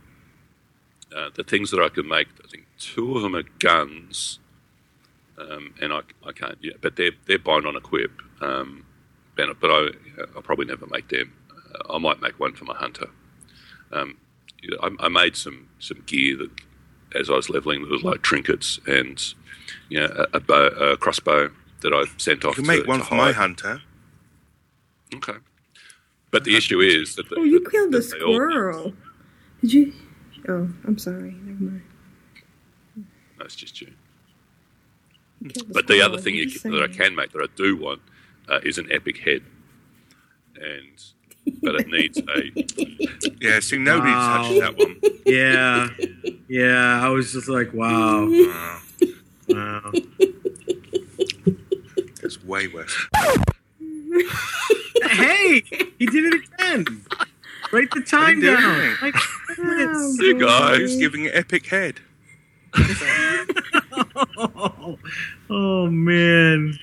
[1.15, 4.39] uh, the things that I can make, I think two of them are guns,
[5.37, 6.57] um, and I, I can't.
[6.61, 8.11] Yeah, but they're they're bind on equip.
[8.41, 8.85] Um,
[9.35, 9.87] but but I
[10.35, 11.33] I'll probably never make them.
[11.49, 13.09] Uh, I might make one for my hunter.
[13.91, 14.17] Um,
[14.61, 16.51] you know, I, I made some some gear that
[17.19, 19.21] as I was leveling, there was like trinkets and
[19.89, 21.49] you know a, a, bow, a crossbow
[21.81, 22.55] that I sent You off.
[22.55, 23.81] can to, make one for my hunter.
[25.15, 25.33] Okay.
[26.31, 27.29] But the issue is that.
[27.29, 28.93] The, Oh, you that- killed a that all- squirrel.
[29.61, 29.93] Did you?
[30.47, 31.31] Oh, I'm sorry.
[31.43, 31.81] Never mind.
[33.39, 33.91] No, just you.
[35.41, 36.13] You But the squirrel.
[36.13, 38.01] other thing you, are that I can make that I do want
[38.47, 39.41] uh, is an epic head,
[40.55, 41.01] and
[41.61, 42.51] but it needs a.
[43.41, 44.43] Yeah, see, nobody Wow.
[44.43, 44.95] touched that one.
[45.25, 45.89] Yeah,
[46.47, 47.05] yeah.
[47.05, 48.79] I was just like, wow, Wow,
[49.49, 49.91] wow.
[52.21, 52.95] that's way worse.
[55.03, 55.61] hey,
[55.97, 57.05] he did it again.
[57.71, 58.79] Write the time do down.
[58.81, 59.01] it.
[59.01, 59.15] Like,
[60.19, 60.95] You guys.
[60.97, 61.99] Giving an epic head?
[64.37, 64.97] oh,
[65.49, 66.77] oh, man.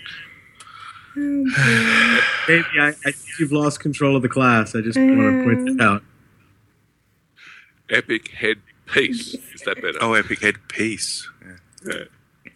[2.46, 4.74] Baby, I, I think you've lost control of the class.
[4.74, 6.02] I just want to point that out.
[7.88, 9.34] Epic head piece.
[9.34, 9.98] Is that better?
[10.00, 11.26] Oh, epic head piece.
[11.42, 11.94] Yeah.
[11.94, 12.52] Yeah.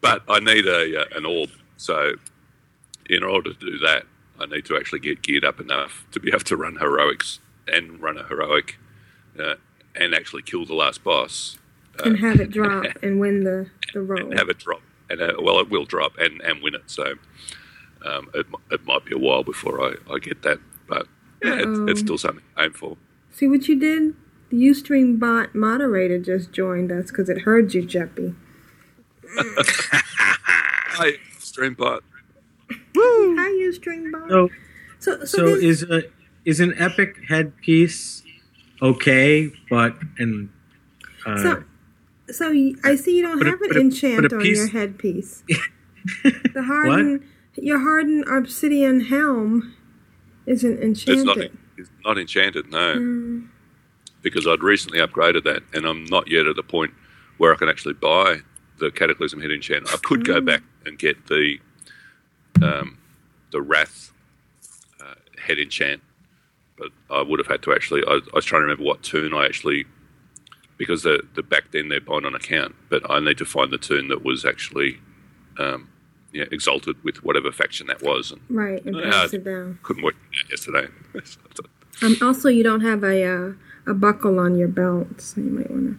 [0.00, 1.50] But I need a uh, an orb.
[1.76, 2.12] So,
[3.08, 4.04] in order to do that,
[4.38, 8.00] I need to actually get geared up enough to be able to run heroics and
[8.00, 8.78] run a heroic,
[9.38, 9.54] uh,
[9.96, 11.58] and actually kill the last boss
[12.04, 14.20] and have it drop and win the the roll.
[14.30, 14.82] and have it drop.
[15.08, 16.84] And uh, well, it will drop and, and win it.
[16.86, 17.14] So,
[18.06, 20.58] um, it, it might be a while before I, I get that,
[20.88, 21.06] but
[21.42, 22.96] yeah, it's, it's still something to aim for.
[23.32, 24.14] See what you did?
[24.50, 28.34] The Ustream bot moderator just joined us because it heard you, Jeppy.
[29.36, 32.00] Hi, Streambot.
[32.96, 34.28] Hi, Ustream bot.
[34.28, 34.48] So,
[34.98, 36.02] so, so, so this- is a
[36.44, 38.22] is an epic headpiece
[38.82, 39.52] okay?
[39.68, 40.48] But and
[41.26, 41.64] uh, so,
[42.30, 44.36] so y- I see you don't but a- have an but a- enchant but a
[44.36, 45.42] on your headpiece.
[46.54, 47.24] The hardened,
[47.56, 49.74] your hardened obsidian helm
[50.46, 51.18] isn't enchanted.
[51.18, 51.38] It's not.
[51.76, 52.96] It's not enchanted, no.
[52.96, 53.48] Mm.
[54.22, 56.92] Because I'd recently upgraded that, and I'm not yet at the point
[57.38, 58.40] where I can actually buy
[58.78, 59.88] the Cataclysm head enchant.
[59.92, 60.44] I could go Mm.
[60.46, 61.58] back and get the
[62.62, 62.98] um,
[63.50, 64.12] the Wrath
[65.00, 66.02] uh, head enchant,
[66.76, 68.02] but I would have had to actually.
[68.06, 69.86] I, I was trying to remember what tune I actually.
[70.76, 73.76] Because the, the back then they're buying on account, but I need to find the
[73.76, 74.98] tune that was actually
[75.58, 75.90] um,
[76.32, 79.78] yeah, exalted with whatever faction that was, and Right, and Yeah, pass it down.
[79.82, 80.16] couldn't work
[80.50, 80.88] yesterday.
[82.02, 83.52] Um, also, you don't have a uh,
[83.86, 85.96] a buckle on your belt, so you might want to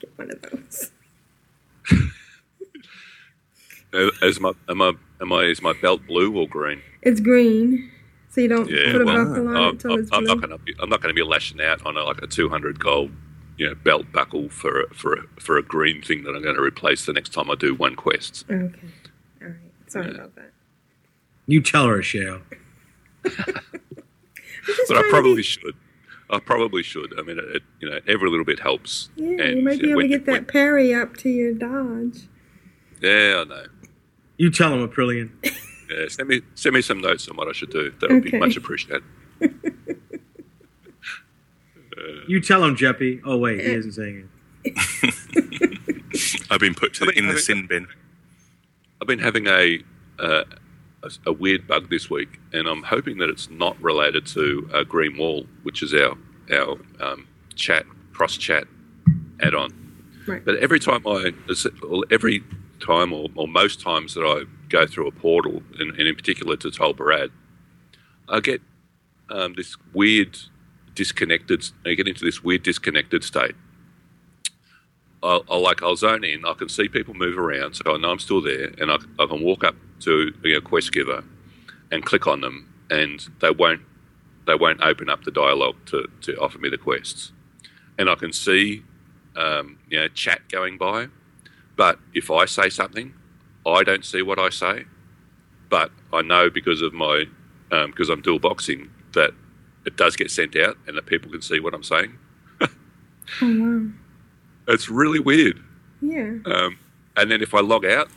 [0.00, 0.92] get one of those.
[4.22, 6.82] Is my am I am I is my belt blue or green?
[7.02, 7.90] It's green,
[8.30, 10.24] so you don't Yeah, put a well, buckle on I'm, it until I'm, it's I'm
[10.24, 10.26] blue.
[10.26, 12.28] not going to be I'm not going to be lashing out on a, like a
[12.28, 13.10] two hundred gold,
[13.56, 16.56] you know, belt buckle for a, for a, for a green thing that I'm going
[16.56, 18.46] to replace the next time I do one quest.
[18.50, 18.88] Okay.
[19.90, 20.52] Sorry about that.
[21.46, 22.40] You tell her, Shale.
[23.24, 25.74] But I trying to probably get- should.
[26.28, 27.18] I probably should.
[27.18, 29.08] I mean, it, you know, every little bit helps.
[29.16, 31.52] Yeah, you might be uh, able when- to get that when- parry up to your
[31.54, 32.28] dodge.
[33.02, 33.64] yeah, I know.
[34.36, 35.30] You tell him, Aprillian.
[35.90, 37.90] Yeah, send me send me some notes on what I should do.
[38.00, 38.30] That would Okay.
[38.30, 39.02] be much appreciated.
[42.28, 43.20] You tell him, Jeppy.
[43.24, 44.28] Oh wait, he isn't saying
[44.64, 45.78] it.
[46.50, 47.88] I've been put to I the, mean, in the sin bin.
[49.00, 49.82] I've been having a,
[50.18, 50.44] uh,
[51.02, 54.84] a a weird bug this week, and I'm hoping that it's not related to uh,
[54.84, 56.16] Green Wall, which is our
[56.52, 58.64] our um, chat cross chat
[59.40, 59.70] add on.
[60.26, 60.44] Right.
[60.44, 61.32] But every time I,
[62.10, 62.44] every
[62.80, 66.56] time or, or most times that I go through a portal, and, and in particular
[66.56, 67.30] to Tol Barad,
[68.28, 68.60] I get
[69.30, 70.38] um, this weird
[70.94, 71.64] disconnected.
[71.86, 73.54] I get into this weird disconnected state.
[75.22, 76.44] I'll, I'll like I'll zone in.
[76.46, 79.26] I can see people move around, so I know I'm still there, and I, I
[79.26, 81.24] can walk up to you know, quest giver
[81.90, 83.82] and click on them, and they won't
[84.46, 87.32] they won't open up the dialogue to, to offer me the quests,
[87.98, 88.82] and I can see
[89.36, 91.08] um, you know chat going by,
[91.76, 93.14] but if I say something,
[93.66, 94.86] I don't see what I say,
[95.68, 97.26] but I know because of my
[97.72, 99.32] um, because I'm dual boxing that
[99.84, 102.18] it does get sent out and that people can see what I'm saying.
[103.42, 103.99] Oh wow.
[104.70, 105.62] It's really weird.
[106.00, 106.36] Yeah.
[106.46, 106.78] Um,
[107.16, 108.08] and then if I log out,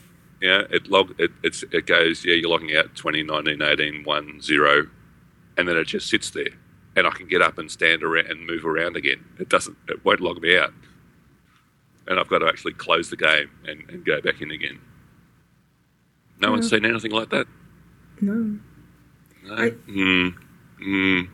[0.42, 4.42] yeah, it log it, it's, it goes, yeah, you're logging out 20, 19, 18, 1,
[4.42, 4.88] 0,
[5.58, 6.48] and then it just sits there.
[6.96, 9.24] And I can get up and stand around and move around again.
[9.39, 10.74] It doesn't, it won't log me out.
[12.08, 14.80] And I've got to actually close the game and, and go back in again.
[16.39, 17.48] No one's seen anything like that?
[18.22, 18.60] No.
[19.46, 19.54] No?
[19.56, 20.36] I- mm,
[20.86, 21.30] mm.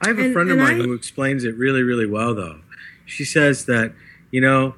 [0.00, 2.34] I have a And- friend of mine I- who explains it really, really well.
[2.34, 2.60] Though
[3.08, 3.92] she says that
[4.30, 4.74] you know,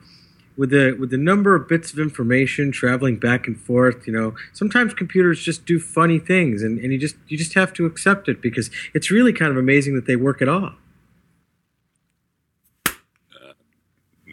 [0.57, 4.35] with the with the number of bits of information traveling back and forth, you know,
[4.53, 8.29] sometimes computers just do funny things, and, and you just you just have to accept
[8.29, 10.73] it because it's really kind of amazing that they work at all.
[12.87, 13.53] Uh,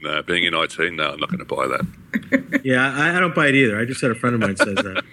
[0.01, 1.85] no, being in IT, no, I'm not going to buy that.
[2.63, 3.79] Yeah, I, I don't buy it either.
[3.79, 5.03] I just had a friend of mine says that.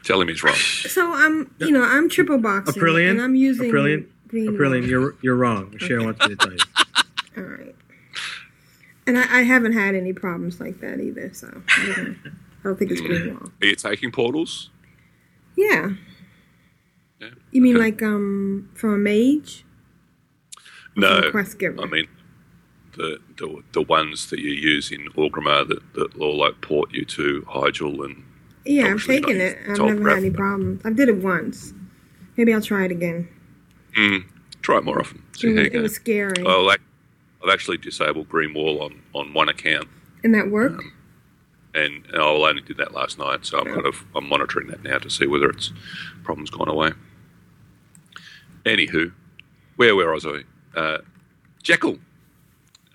[0.04, 0.54] Tell him he's wrong.
[0.54, 4.48] So I'm, you know, I'm triple boxing, Aprillian, and I'm using Aprillian, green.
[4.48, 5.74] Aprillian, you're you're wrong.
[5.78, 6.58] Sharon wants me to tell you.
[9.06, 12.78] And I, I haven't had any problems like that either, so I don't, I don't
[12.78, 13.50] think it's green wall.
[13.60, 14.70] Are you taking portals?
[15.56, 15.90] Yeah.
[17.20, 17.30] Yeah.
[17.50, 17.84] You mean Okay.
[17.86, 19.64] like um from a mage?
[20.96, 21.80] No, quest giver?
[21.82, 22.08] I mean
[22.96, 27.04] the, the the ones that you use in Orgrimmar that, that all like port you
[27.06, 28.24] to Hyjal and
[28.64, 29.58] Yeah, not taken it.
[29.68, 30.82] I've never had any problems.
[30.84, 31.72] I did it once.
[32.36, 33.28] Maybe I'll try it again.
[33.96, 34.24] mm,
[34.62, 35.22] try it more often.
[35.36, 36.42] See It was, it was scary.
[36.44, 36.80] Oh, like
[37.42, 39.88] I've actually disabled Green Wall on, on one account,
[40.22, 40.82] and that worked?
[41.74, 43.46] and I only did that last night.
[43.46, 45.72] So I'm kind of I'm monitoring that now to see whether its
[46.22, 46.92] problem's gone away.
[48.64, 49.12] Anywho,
[49.76, 50.42] where where was I?
[50.78, 50.98] Uh,
[51.62, 51.98] Jekyll.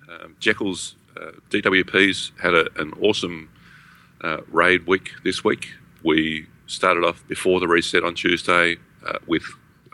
[0.09, 3.49] Um, Jekyll's uh, DWP's had a, an awesome
[4.21, 5.69] uh, raid week this week.
[6.03, 9.43] We started off before the reset on Tuesday uh, with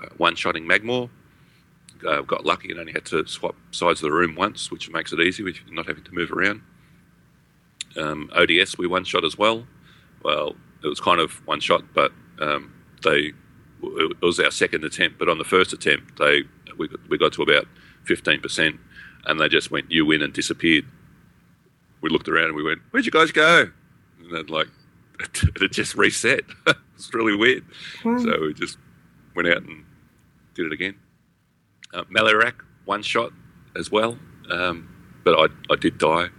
[0.01, 1.09] uh, one-shotting Magmaw.
[2.05, 5.13] Uh, got lucky and only had to swap sides of the room once, which makes
[5.13, 6.61] it easy with not having to move around.
[7.95, 9.65] Um, ODS we one-shot as well.
[10.23, 12.73] Well, it was kind of one shot, but um,
[13.03, 13.33] they
[13.83, 15.19] it was our second attempt.
[15.19, 16.43] But on the first attempt, they
[16.77, 17.65] we got, we got to about
[18.03, 18.79] fifteen percent,
[19.25, 20.85] and they just went you win and disappeared.
[22.01, 23.69] We looked around and we went, "Where'd you guys go?"
[24.19, 24.67] And then like
[25.61, 26.41] it just reset.
[26.95, 27.65] it's really weird.
[28.03, 28.17] Wow.
[28.19, 28.77] So we just
[29.35, 29.85] went out and
[30.55, 30.95] did it again.
[31.93, 33.31] Uh, Maloriak one shot
[33.75, 34.17] as well,
[34.49, 34.89] um,
[35.23, 36.29] but I I did die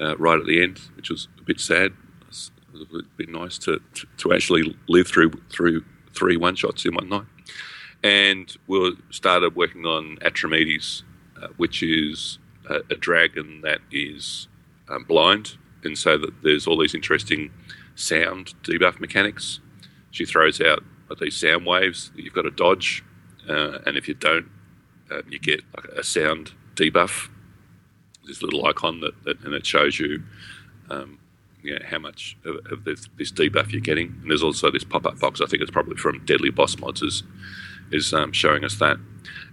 [0.00, 1.92] uh, right at the end, which was a bit sad.
[2.74, 5.84] It'd be nice to, to, to actually live through through
[6.14, 7.26] three one shots in one night.
[8.02, 11.02] And we started working on Atramedes,
[11.40, 12.38] uh, which is
[12.68, 14.48] a, a dragon that is
[14.88, 17.50] um, blind, and so that there's all these interesting
[17.94, 19.60] sound debuff mechanics.
[20.10, 20.82] She throws out
[21.20, 23.04] these sound waves that you've got to dodge,
[23.48, 24.46] uh, and if you don't,
[25.12, 27.28] uh, you get like a sound debuff.
[28.26, 30.22] This little icon that, that and it shows you,
[30.90, 31.18] um,
[31.62, 34.08] you know, how much of, of this, this debuff you're getting.
[34.22, 35.40] And there's also this pop-up box.
[35.40, 37.24] I think it's probably from Deadly Boss Mods is,
[37.90, 38.96] is um, showing us that.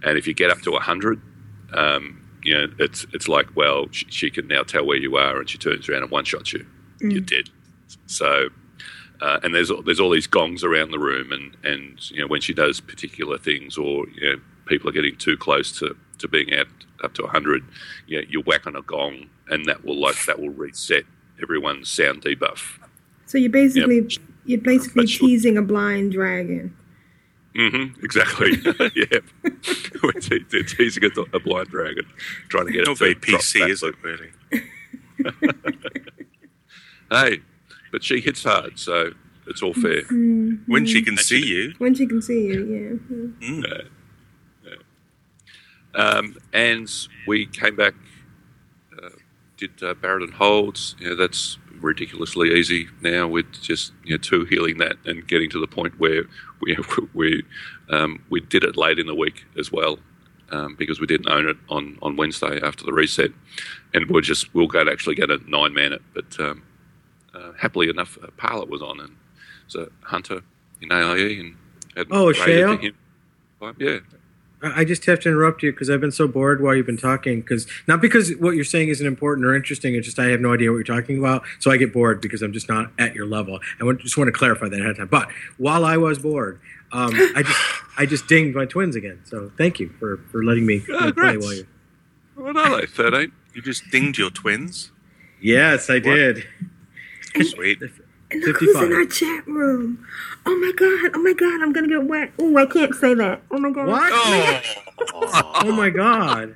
[0.04, 1.20] And if you get up to hundred,
[1.74, 5.38] um, you know, it's it's like well, she, she can now tell where you are,
[5.38, 6.64] and she turns around and one shots you.
[7.00, 7.50] You're dead.
[8.06, 8.50] So
[9.20, 12.40] uh, and there's there's all these gongs around the room, and and you know when
[12.40, 14.40] she does particular things, or you know
[14.70, 16.66] people are getting too close to, to being at
[17.04, 17.62] up to hundred,
[18.06, 21.04] you know, you whack on a gong, and that will like that will reset
[21.42, 22.78] everyone's sound debuff.
[23.26, 24.08] So you're basically
[24.46, 25.28] you're basically But sure.
[25.28, 26.74] teasing a blind dragon.
[27.56, 28.52] Mm-hmm, exactly.
[28.94, 29.18] yeah,
[30.02, 32.06] we're te- te- teasing a, a blind dragon,
[32.48, 33.96] trying to get Not it very to PC, back is loop.
[34.04, 35.50] it, really?
[37.10, 37.40] Hey,
[37.90, 39.10] but she hits hard, so
[39.48, 40.02] it's all fair.
[40.02, 40.72] Mm-hmm.
[40.72, 43.00] When she can see you, When she can see you,
[43.40, 43.48] yeah.
[43.48, 43.62] Mm.
[43.64, 43.88] Mm.
[45.94, 46.90] Um, and
[47.26, 47.94] we came back,
[49.02, 49.10] uh,
[49.56, 50.94] did uh, Barrett and Holds.
[50.98, 55.48] You know, that's ridiculously easy now with just you know two healing that and getting
[55.50, 56.24] to the point where
[56.60, 56.76] we
[57.14, 57.42] we
[57.88, 59.98] um, we did it late in the week as well
[60.52, 63.30] um, because we didn't own it on, on Wednesday after the reset,
[63.94, 66.62] and we're just we'll go to actually get a nine man it, but um,
[67.34, 69.16] uh, happily enough, uh, Parlet was on and
[69.68, 70.42] so Hunter
[70.80, 71.56] in AIE and
[71.96, 72.78] had Oh, Shale?
[73.78, 73.98] Yeah,
[74.62, 77.40] I just have to interrupt you because I've been so bored while you've been talking.
[77.40, 80.52] Because not because what you're saying isn't important or interesting, it's just I have no
[80.52, 83.26] idea what you're talking about, so I get bored because I'm just not at your
[83.26, 83.58] level.
[83.80, 85.08] I just want to clarify that ahead of time.
[85.08, 86.60] But while I was bored,
[86.92, 87.60] um, I just
[87.98, 89.20] I just dinged my twins again.
[89.24, 91.66] So thank you for, for letting me Oh, play while you.
[92.34, 92.86] what are they?
[92.86, 93.32] Thirteen.
[93.54, 94.90] you just dinged your twins.
[95.40, 96.44] Yes, I did.
[97.40, 97.78] Sweet.
[98.30, 100.06] And look who's in our chat room.
[100.46, 102.32] Oh my god, oh my god, I'm gonna get wet.
[102.38, 103.42] Oh, I can't say that.
[103.50, 103.88] Oh my god.
[103.88, 104.12] What?
[104.12, 104.60] Oh,
[105.64, 106.54] Oh my god.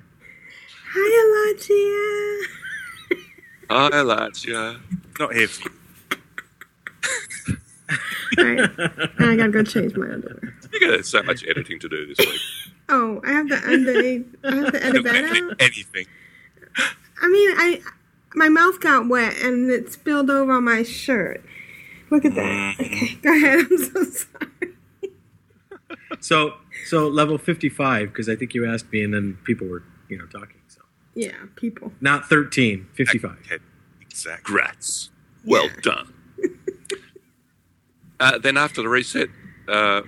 [0.92, 2.46] Hi, Alachia.
[3.70, 4.46] Hi, lads.
[4.46, 4.76] Yeah.
[5.18, 5.74] not here for you.
[8.38, 8.70] Alright,
[9.18, 10.54] I gotta go change my underwear.
[10.72, 12.40] You got so much editing to do this week.
[12.88, 15.56] Oh, I have to under I have to edit that out.
[15.60, 16.06] anything.
[17.22, 17.80] I mean, I
[18.34, 21.44] my mouth got wet and it spilled over on my shirt.
[22.14, 22.76] Look at that.
[22.80, 23.58] Okay, go ahead.
[23.70, 24.50] I'm so sorry.
[26.20, 26.54] So
[26.86, 30.26] so level 55 because I think you asked me and then people were you know
[30.26, 30.60] talking.
[30.68, 30.80] So
[31.14, 31.92] Yeah, people.
[32.00, 33.30] not 13, 55.
[33.46, 33.62] Okay,
[34.00, 34.54] Exactly.
[34.54, 35.10] Grats.
[35.44, 36.14] Well done.
[38.20, 39.28] uh, then after the reset,
[39.68, 40.02] uh,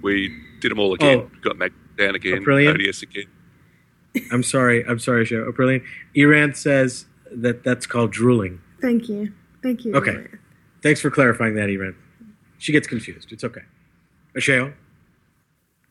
[0.00, 1.18] we did them all again.
[1.26, 1.30] Oh.
[1.42, 2.44] Got Mac down again.
[2.44, 2.80] brilliant.
[2.80, 3.26] ODS again.
[4.30, 4.84] I'm sorry.
[4.86, 5.50] I'm sorry, show.
[5.50, 5.82] Brilliant.
[6.14, 8.60] Iran says that that's called drooling.
[8.80, 9.32] Thank you.
[9.62, 9.94] Thank you.
[9.96, 10.12] Okay.
[10.12, 10.38] Joanne.
[10.82, 11.96] Thanks for clarifying that, Iran.
[12.58, 13.32] She gets confused.
[13.32, 13.62] It's okay.
[14.34, 14.72] Ashayo?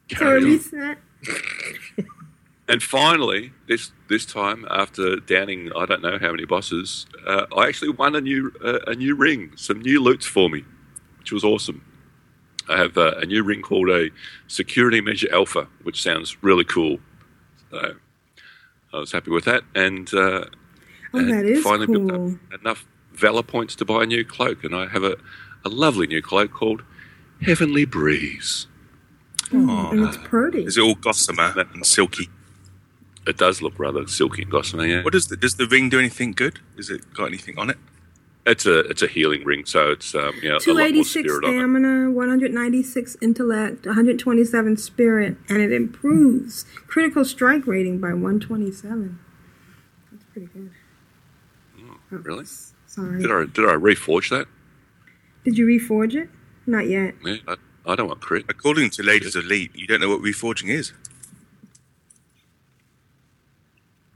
[0.09, 0.59] So Carry
[2.69, 7.67] And finally, this this time after downing I don't know how many bosses, uh, I
[7.67, 10.65] actually won a new uh, a new ring, some new loots for me,
[11.19, 11.81] which was awesome.
[12.69, 14.09] I have uh, a new ring called a
[14.47, 16.99] Security Measure Alpha, which sounds really cool.
[17.71, 17.95] So
[18.93, 20.45] I was happy with that, and uh,
[21.13, 22.85] Oh, and that is finally built up enough
[23.17, 25.17] Valor points to buy a new cloak, and I have a,
[25.65, 26.83] a lovely new cloak called
[27.41, 28.67] Heavenly Breeze.
[29.51, 30.65] And it's pretty.
[30.65, 32.29] Is it all gossamer and silky?
[33.25, 35.03] It does look rather silky and gossamer, yeah.
[35.03, 36.59] What does the, does the ring do anything good?
[36.77, 37.77] Is it got anything on it?
[38.45, 41.11] It's a it's a healing ring, so it's um, you know, a lot more 286
[41.11, 41.57] spirit on it.
[41.57, 49.19] stamina, 196 intellect, 127 spirit, and it improves critical strike rating by 127.
[50.09, 50.71] That's pretty good.
[51.81, 52.45] Oh, really?
[52.97, 53.21] Sorry.
[53.21, 54.47] Did I did I reforge that?
[55.45, 56.29] Did you reforge it?
[56.65, 57.13] Not yet.
[57.23, 58.45] Yeah, I, I don't want crit.
[58.49, 60.93] According to Ladies Elite, you don't know what reforging is.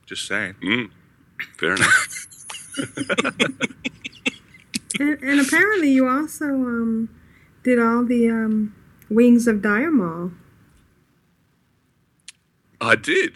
[0.07, 0.55] Just saying.
[0.63, 0.89] Mm,
[1.59, 2.27] fair enough.
[4.99, 7.09] And, and apparently, you also um,
[7.63, 8.75] did all the um,
[9.09, 10.31] wings of Dire Maul.
[12.81, 13.35] I did.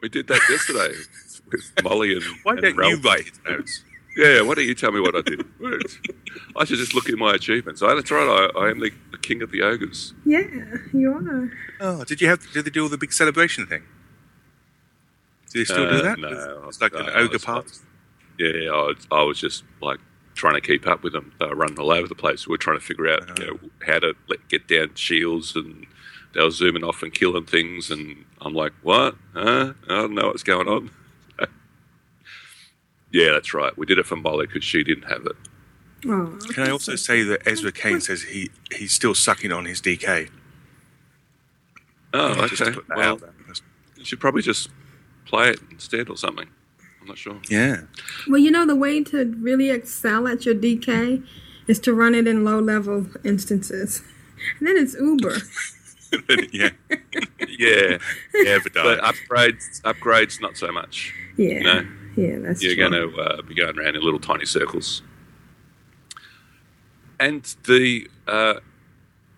[0.00, 0.94] We did that yesterday
[1.50, 2.92] with Molly and, Why and don't Ralph.
[2.92, 3.84] you write his notes?
[4.16, 5.44] Yeah, why don't you tell me what I did?
[6.56, 7.80] I should just look at my achievements.
[7.82, 8.50] Oh, that's right.
[8.54, 10.12] I, I am the, the king of the ogres.
[10.26, 10.42] Yeah,
[10.92, 11.50] you are.
[11.80, 12.40] Oh, did you have?
[12.52, 13.82] Did they do all the big celebration thing?
[15.52, 16.18] Do they still Uh, do that?
[16.18, 17.70] no, it's like an no, I ogre was- party.
[18.38, 20.00] Yeah, I was, I was just like
[20.34, 21.32] trying to keep up with them.
[21.38, 22.46] They were running all over the place.
[22.46, 25.86] We were trying to figure out you know, how to let, get down shields, and
[26.34, 27.90] they were zooming off and killing things.
[27.90, 29.14] And I'm like, what?
[29.34, 29.74] Huh?
[29.88, 30.90] I don't know what's going on.
[33.12, 33.76] Yeah, that's right.
[33.76, 35.36] We did it for Molly because she didn't have it.
[36.04, 39.80] Oh, Can I also say that Ezra Kane says he he's still sucking on his
[39.80, 40.28] DK?
[42.12, 42.78] Oh, Just okay.
[42.88, 43.22] Well, out
[43.96, 44.68] you should probably just
[45.26, 46.48] play it instead or something.
[47.00, 47.40] I'm not sure.
[47.48, 47.82] Yeah.
[48.28, 51.24] Well, you know, the way to really excel at your DK
[51.68, 54.02] is to run it in low level instances.
[54.58, 55.36] And then it's Uber.
[56.52, 56.70] yeah.
[57.48, 57.98] Yeah,
[58.34, 61.14] Never but upgrades, upgrades, not so much.
[61.36, 61.48] Yeah.
[61.48, 61.86] You know,
[62.16, 65.02] Yeah, that's you're going to uh, be going around in little tiny circles.
[67.20, 68.54] And the uh,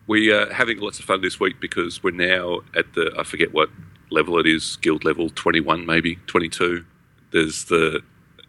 [0.07, 3.53] we are having lots of fun this week because we're now at the I forget
[3.53, 3.69] what
[4.11, 6.85] level it is, guild level 21 maybe 22.
[7.31, 8.01] There's the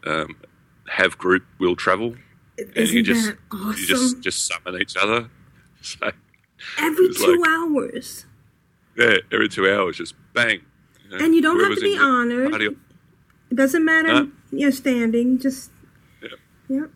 [0.06, 0.36] um,
[0.88, 2.14] have group will travel.
[2.58, 3.74] and Isn't you just awesome?
[3.80, 5.28] you just just summon each other.
[5.82, 6.10] So
[6.78, 8.26] Every two like- hours.
[8.96, 10.62] yeah, every two hours, just bang.
[11.10, 12.50] know, And you don't have to be honored.
[12.50, 12.70] party-
[13.50, 14.26] It doesn't matter Huh?
[14.50, 15.70] your standing, just.
[16.22, 16.28] Yeah.
[16.68, 16.90] Yep.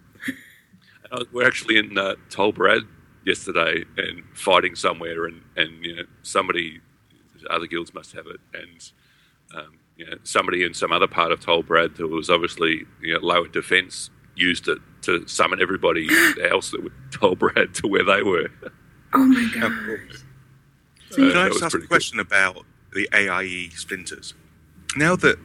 [1.12, 2.82] Uh, we're actually in uh, Tol Barad
[3.24, 6.80] yesterday and fighting somewhere, and, and you know somebody,
[7.48, 8.92] other guilds must have it, and
[9.57, 13.14] um, you know somebody in some other part of Tol Barad who was obviously you
[13.14, 16.09] know lower defence used it to summon everybody
[16.51, 18.48] else that was Tol Barad to where they were.
[19.12, 20.20] Oh my gosh.
[21.12, 24.34] Can I just ask a pretty question about the AIE splinters?
[24.96, 25.38] Now that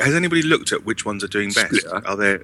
[0.00, 1.74] has anybody looked at which ones are doing best?
[1.74, 2.06] Splinter.
[2.06, 2.42] Are there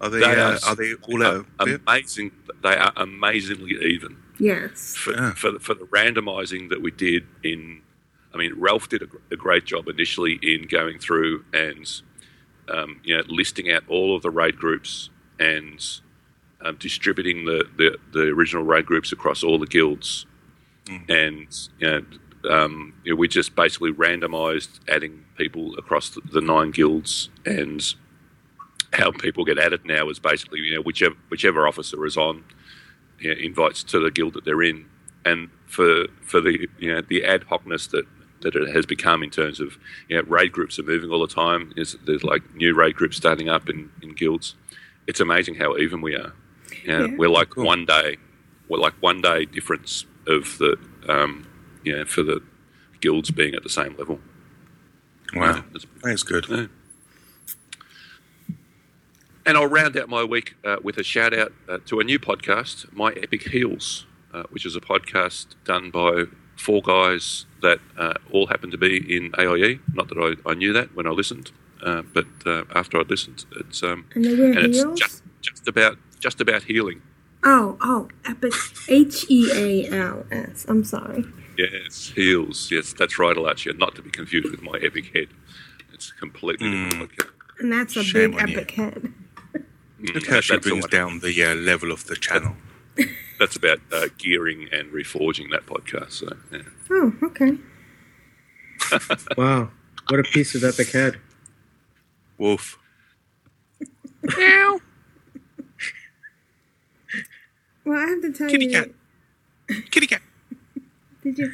[0.00, 1.34] are they They uh, are- are they all out?
[1.58, 1.80] of bit?
[1.86, 2.32] amazing.
[2.62, 4.16] They are amazingly even.
[4.38, 4.96] Yes.
[4.96, 5.34] for, Yeah.
[5.34, 7.82] for, for the randomizing that we did in
[8.32, 11.86] I mean Ralph did a, a great job initially in going through and
[12.68, 15.84] um, you know listing out all of the raid groups and
[16.62, 20.26] um, distributing the, the, the original raid groups across all the guilds
[21.08, 22.02] and you know,
[22.48, 27.82] um, you know, we just basically randomized adding people across the, the nine guilds and
[28.92, 32.44] how people get added now is basically you know whichever whichever officer is on
[33.18, 34.86] you know, invites to the guild that they're in,
[35.24, 38.04] and for for the you know the ad hocness that
[38.42, 39.78] that it has become in terms of
[40.08, 41.72] you know raid groups are moving all the time.
[41.76, 44.54] There's, there's like new raid groups starting up in, in guilds.
[45.06, 46.32] It's amazing how even we are.
[46.84, 47.16] You know, Yeah.
[47.16, 48.16] We're like one day,
[48.68, 50.76] we're like one day difference of the
[51.08, 51.46] um,
[51.84, 52.42] you know for the
[53.00, 54.20] guilds being at the same level.
[55.34, 56.46] Wow, It's- that's good.
[56.48, 56.66] yeah.
[59.46, 62.18] And I'll round out my week uh, with a shout out uh, to a new
[62.18, 66.24] podcast, My Epic Heels, uh, which is a podcast done by
[66.56, 69.80] four guys that uh, all happen to be in AIE.
[69.94, 71.52] Not that I, I knew that when I listened,
[71.82, 74.98] uh, but uh, after I listened, it's um, And they wear and it's heels?
[75.00, 77.00] just just about just about healing.
[77.42, 78.52] Oh, oh, epic.
[78.88, 80.66] H E A L S.
[80.68, 81.24] I'm sorry.
[81.60, 82.70] Yes, heels.
[82.70, 83.76] Yes, that's right, Alachia.
[83.78, 85.28] Not to be confused with my epic head.
[85.92, 87.30] It's a completely different podcast.
[87.58, 88.56] And that's a Shame big on you.
[88.56, 89.12] epic head.
[90.14, 92.56] Look how she That's brings down the uh, level of the channel.
[93.38, 96.12] That's about uh, gearing and reforging that podcast.
[96.12, 96.62] So, yeah.
[96.90, 97.52] Oh, okay.
[99.36, 99.70] Wow.
[100.08, 101.18] What a piece of epic head.
[102.38, 102.78] Wolf.
[104.22, 104.80] Meow.
[107.84, 108.70] Well, I have to tell Kitty you.
[108.72, 108.90] cat.
[109.90, 110.22] Kitty cat.
[111.22, 111.52] Did you?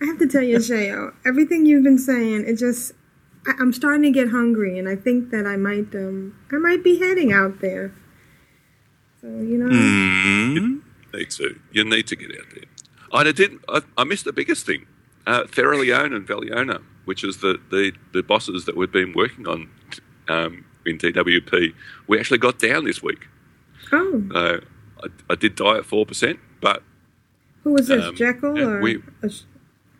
[0.00, 2.92] I have to tell you, Shayo, everything you've been saying, it just,
[3.46, 6.82] I, I'm starting to get hungry, and I think that I might, um, I might
[6.82, 7.92] be heading out there.
[9.20, 10.80] So you know, Mm.
[11.14, 11.58] need to.
[11.72, 12.64] You need to get out there.
[13.12, 13.62] I didn't.
[13.68, 14.86] I, I missed the biggest thing.
[15.26, 19.70] Uh, Theralion and Valiona, which is the, the, the bosses that we've been working on
[20.28, 21.72] um, in DWP,
[22.08, 23.26] we actually got down this week.
[23.92, 24.58] oh, Uh,
[25.02, 26.82] I, I did die at four percent, but
[27.64, 28.80] who was this, um, Jekyll yeah, or?
[28.80, 29.42] we- sh-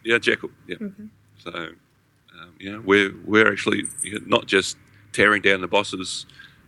[0.04, 0.50] yeah, Jekyll.
[0.68, 0.76] Yeah.
[0.80, 1.04] okay.
[1.38, 3.84] So, um, yeah, we're we're actually
[4.26, 4.76] not just
[5.12, 6.26] tearing down the bosses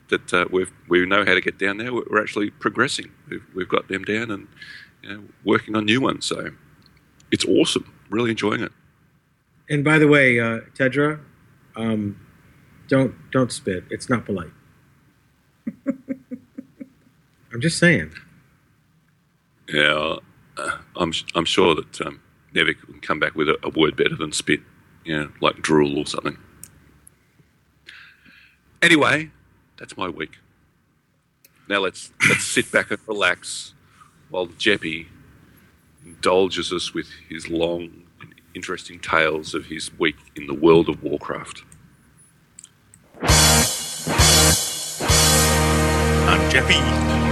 [0.08, 1.92] that uh, we've we know how to get down there.
[1.92, 3.10] We're we're actually progressing.
[3.28, 4.48] We've we've got them down and
[5.02, 6.24] you know, working on new ones.
[6.26, 6.50] So
[7.30, 7.92] it's awesome.
[8.10, 8.72] Really enjoying it.
[9.68, 11.20] And by the way, uh, Tedra,
[11.76, 12.18] um,
[12.88, 13.84] don't don't spit.
[13.90, 14.52] It's not polite.
[15.86, 18.12] I'm just saying.
[19.68, 20.16] Yeah,
[20.56, 22.20] uh, I'm I'm sure that um,
[22.52, 24.60] can come back with a, a word better than spit.
[25.04, 26.36] You know, like drool or something.
[28.82, 29.30] Anyway,
[29.78, 30.38] that's my week.
[31.68, 33.74] Now let's let's sit back and relax
[34.30, 35.06] while Jeppy
[36.04, 41.02] indulges us with his long and interesting tales of his week in the world of
[41.02, 41.62] Warcraft.
[46.28, 47.25] I'm Jeppy.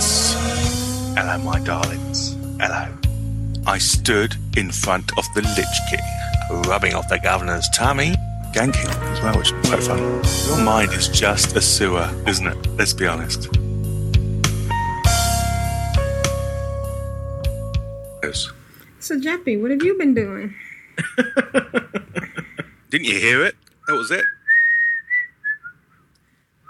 [0.00, 1.14] Alliance.
[1.14, 2.34] Hello, my darlings.
[2.58, 2.88] Hello.
[3.66, 8.14] I stood in front of the Lich King, rubbing off the governor's tummy,
[8.54, 9.98] ganking as well, which is quite fun.
[10.46, 12.66] Your mind is just a sewer, isn't it?
[12.78, 13.48] Let's be honest.
[18.22, 18.50] Yes.
[19.00, 20.54] So, Jeppy, what have you been doing?
[22.88, 23.54] Didn't you hear it?
[23.86, 24.24] That was it.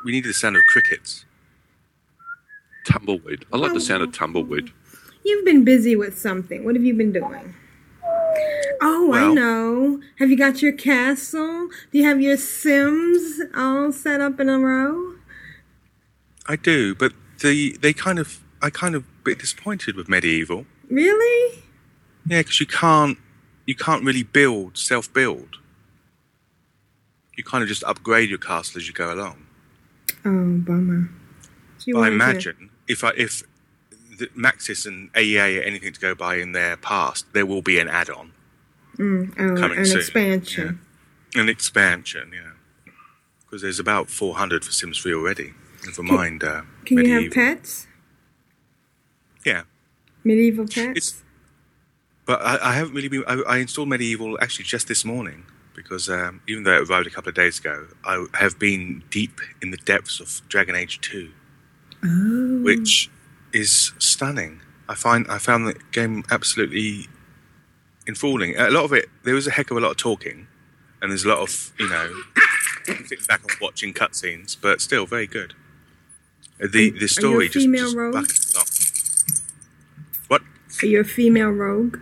[0.04, 1.26] We needed the sound of crickets.
[2.86, 3.44] Tumbleweed.
[3.52, 4.12] I like the sound of oh.
[4.12, 4.72] tumbleweed.
[5.24, 6.64] You've been busy with something.
[6.64, 7.54] What have you been doing?
[8.80, 10.00] Oh, I know.
[10.18, 11.68] Have you got your castle?
[11.92, 15.14] Do you have your Sims all set up in a row?
[16.46, 20.64] I do, but the they kind of I kind of bit disappointed with medieval.
[20.88, 21.62] Really?
[22.26, 23.18] Yeah, because you can't
[23.66, 25.58] you can't really build self build.
[27.36, 29.46] You kind of just upgrade your castle as you go along.
[30.24, 31.10] Oh, bummer.
[31.78, 33.42] So I imagine if I if
[34.18, 37.78] the Maxis and AEA are anything to go by in their past, there will be
[37.78, 38.32] an add-on,
[38.98, 40.80] Mm, oh, coming an soon, expansion.
[41.34, 42.26] an expansion.
[42.34, 42.92] Yeah,
[43.40, 45.54] because there's about 400 for Sims 3 already.
[45.86, 46.44] Never mind.
[46.44, 47.22] Uh, Can you medieval.
[47.22, 47.86] have pets?
[49.46, 49.62] Yeah,
[50.24, 50.96] Medieval pets?
[50.98, 51.22] It's-
[52.26, 53.24] But I, I haven't really been.
[53.26, 57.10] I, I installed Medieval actually just this morning because um, even though it arrived a
[57.10, 61.30] couple of days ago, I have been deep in the depths of Dragon Age Two,
[62.04, 62.62] oh.
[62.62, 63.10] which
[63.52, 64.60] is stunning.
[64.88, 67.08] I find I found the game absolutely
[68.06, 68.56] enthralling.
[68.56, 70.48] A lot of it, there was a heck of a lot of talking,
[71.00, 72.12] and there's a lot of you know
[72.84, 75.54] sitting back and watching cutscenes, but still very good.
[76.62, 78.66] Uh, The the story just, just buckets along.
[80.28, 80.42] What?
[80.82, 81.98] Are you a female rogue?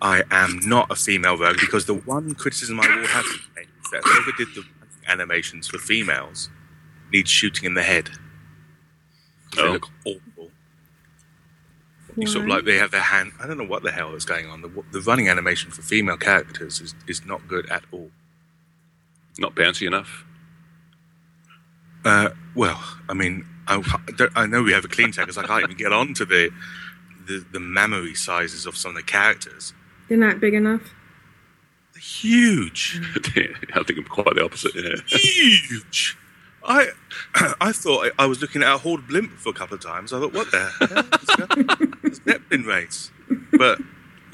[0.00, 4.02] I am not a female rogue because the one criticism I will have is that
[4.04, 4.64] whoever did the
[5.08, 6.50] animations for females
[7.12, 8.10] needs shooting in the head.
[9.56, 9.72] They Oh.
[9.72, 10.50] look awful.
[12.16, 13.32] You sort of like they have their hand.
[13.40, 14.60] I don't know what the hell is going on.
[14.62, 18.10] The, the running animation for female characters is, is not good at all.
[19.38, 20.24] Not bouncy enough.
[22.04, 25.38] Uh, well, I mean, I, I don't- I know we have a clean tag because
[25.38, 26.50] I can't even get on to the,
[27.26, 29.72] the the mammary sizes of some of the characters.
[30.08, 30.82] They're not big enough?
[31.92, 33.00] They're huge.
[33.26, 34.74] I think I'm quite the opposite.
[34.74, 34.96] Yeah.
[35.06, 36.16] huge.
[36.68, 36.88] I
[37.60, 40.12] I thought I, I was looking at a Horde blimp for a couple of times.
[40.12, 40.88] I thought, what the hell?
[41.20, 41.98] is that?
[42.04, 43.10] It's Zeppelin race.
[43.52, 43.78] But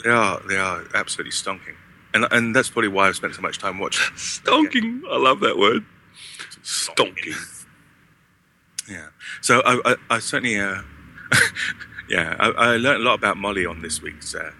[0.02, 1.76] they are they are absolutely stonking,
[2.12, 4.14] and and that's probably why I've spent so much time watching.
[4.16, 5.02] Stonking.
[5.10, 5.84] I love that word.
[6.62, 7.34] Stonking.
[8.90, 9.08] Yeah.
[9.40, 10.82] So I I, I certainly uh,
[12.08, 14.34] yeah I, I learned a lot about Molly on this week's.
[14.34, 14.50] Uh,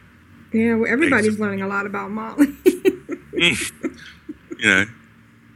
[0.52, 2.54] Yeah, well, everybody's learning a lot about Molly.
[3.34, 3.56] you
[4.62, 4.84] know,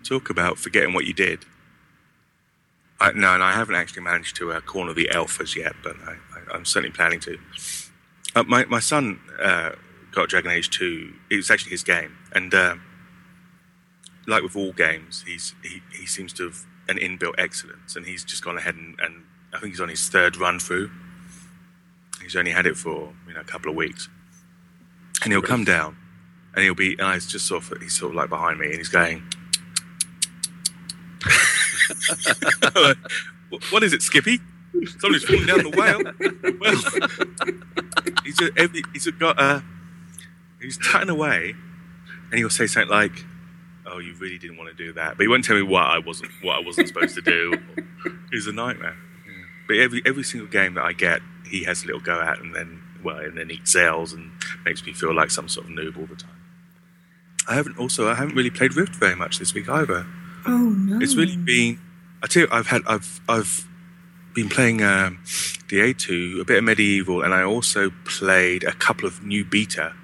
[0.05, 1.45] talk about forgetting what you did.
[3.01, 5.97] I, no, and I haven't actually managed to uh, corner the elf as yet, but
[6.05, 6.17] I,
[6.53, 7.39] I'm certainly planning to.
[8.35, 9.73] Uh, my my son uh,
[10.13, 11.15] got Dragon Age two.
[11.31, 12.77] It was actually his game, and uh,
[14.27, 18.25] like with all games, he's he, he seems to have an inbuilt excellence, and he's
[18.25, 20.91] just gone ahead and, and I think he's on his third run through.
[22.23, 24.09] He's only had it for you know a couple of weeks,
[25.23, 25.97] and he'll come down,
[26.55, 28.77] and he'll be, and I just sort of he's sort of like behind me, and
[28.77, 29.23] he's going.
[31.89, 32.93] "Wh-
[33.73, 34.41] what is it, Skippy?
[34.99, 36.03] Somebody's falling down the whale.
[36.61, 39.63] Well, he's a, every, he's got a,
[40.61, 41.55] he's tutting away,
[42.31, 43.25] and he'll say something like,
[43.87, 45.99] "Oh, you really didn't want to do that," but he won't tell me what I
[45.99, 47.55] wasn't what I wasn't supposed to do.
[48.31, 48.97] He's a nightmare.
[49.67, 52.55] But every every single game that I get, he has a little go at, and
[52.55, 54.31] then well, and then excels and
[54.65, 56.31] makes me feel like some sort of noob all the time.
[57.49, 60.07] I haven't also I haven't really played Rift very much this week either.
[60.49, 60.99] Oh, no.
[61.01, 61.79] It's really been.
[62.23, 63.69] I tell you, I've had I've I've
[64.35, 65.19] been playing um,
[65.69, 69.95] DA2, a bit of medieval, and I also played a couple of new beta.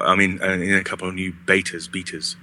[0.00, 2.36] I mean, uh, in a couple of new betas, betas.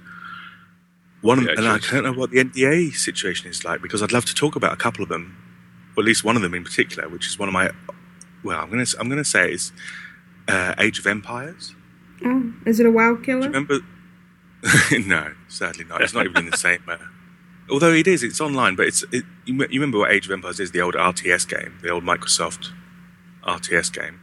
[1.20, 4.24] One, Yeah, and I don't know what the NDA situation is like because I'd love
[4.26, 5.36] to talk about a couple of them,
[5.96, 7.70] or at least one of them in particular, which is one of my.
[8.42, 9.72] Well, I'm gonna I'm gonna say it's
[10.48, 11.74] uh, Age of Empires.
[12.24, 13.40] Oh, is it a WoW Do killer?
[13.40, 13.78] you remember?
[15.06, 16.00] no, sadly not.
[16.02, 16.82] It's not even in the same.
[16.86, 16.96] Uh,
[17.70, 18.76] although it is, it's online.
[18.76, 20.72] But it's it, you, you remember what Age of Empires is?
[20.72, 22.70] The old RTS game, the old Microsoft
[23.44, 24.20] RTS game.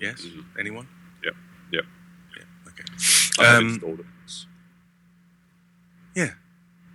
[0.00, 0.24] Yes.
[0.58, 0.88] Anyone?
[1.24, 1.32] Yeah,
[1.72, 1.84] Yep.
[2.36, 2.42] Yeah.
[2.68, 2.84] Okay.
[3.40, 4.06] I haven't Um, installed it.
[6.14, 6.30] Yeah.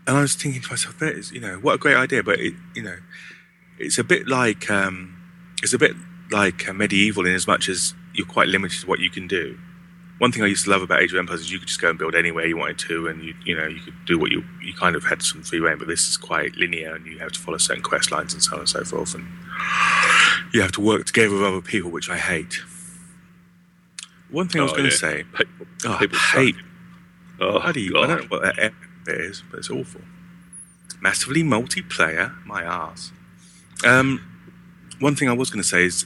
[0.06, 2.24] And I was thinking to myself, that is, you know, what a great idea.
[2.24, 2.98] But it, you know,
[3.80, 5.16] it's a bit like um,
[5.62, 5.96] it's a bit
[6.32, 9.58] like uh, medieval in as much as you're quite limited to what you can do.
[10.24, 11.90] One thing I used to love about Age of Empires is you could just go
[11.90, 14.42] and build anywhere you wanted to, and you you know you could do what you
[14.62, 15.78] you kind of had some free reign.
[15.78, 18.54] But this is quite linear, and you have to follow certain quest lines and so
[18.54, 19.28] on and so forth, and
[20.54, 22.62] you have to work together with other people, which I hate.
[24.32, 25.14] One thing I was Oh, going to yeah.
[25.16, 26.56] say, People, oh, people hate
[27.42, 28.74] Oh, bloody, I don't know what that
[29.08, 30.02] is, but it's awful.
[31.02, 33.12] Massively multiplayer, my ass.
[33.86, 34.22] Um,
[35.00, 36.06] one thing I was going to say is,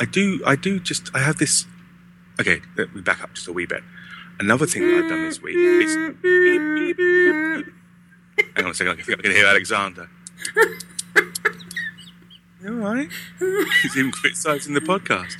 [0.00, 1.66] I do, I do just, I have this.
[2.40, 3.82] Okay, me back up just a wee bit.
[4.40, 5.94] Another thing that I've done this week is.
[8.56, 10.08] Hang on a second, I think I can hear Alexander.
[12.62, 13.08] You all right?
[13.82, 15.36] He's even criticising the podcast.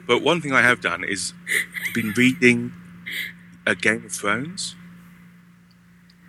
[0.06, 1.34] but one thing I have done is
[1.94, 2.72] been reading
[3.66, 4.76] a Game of Thrones.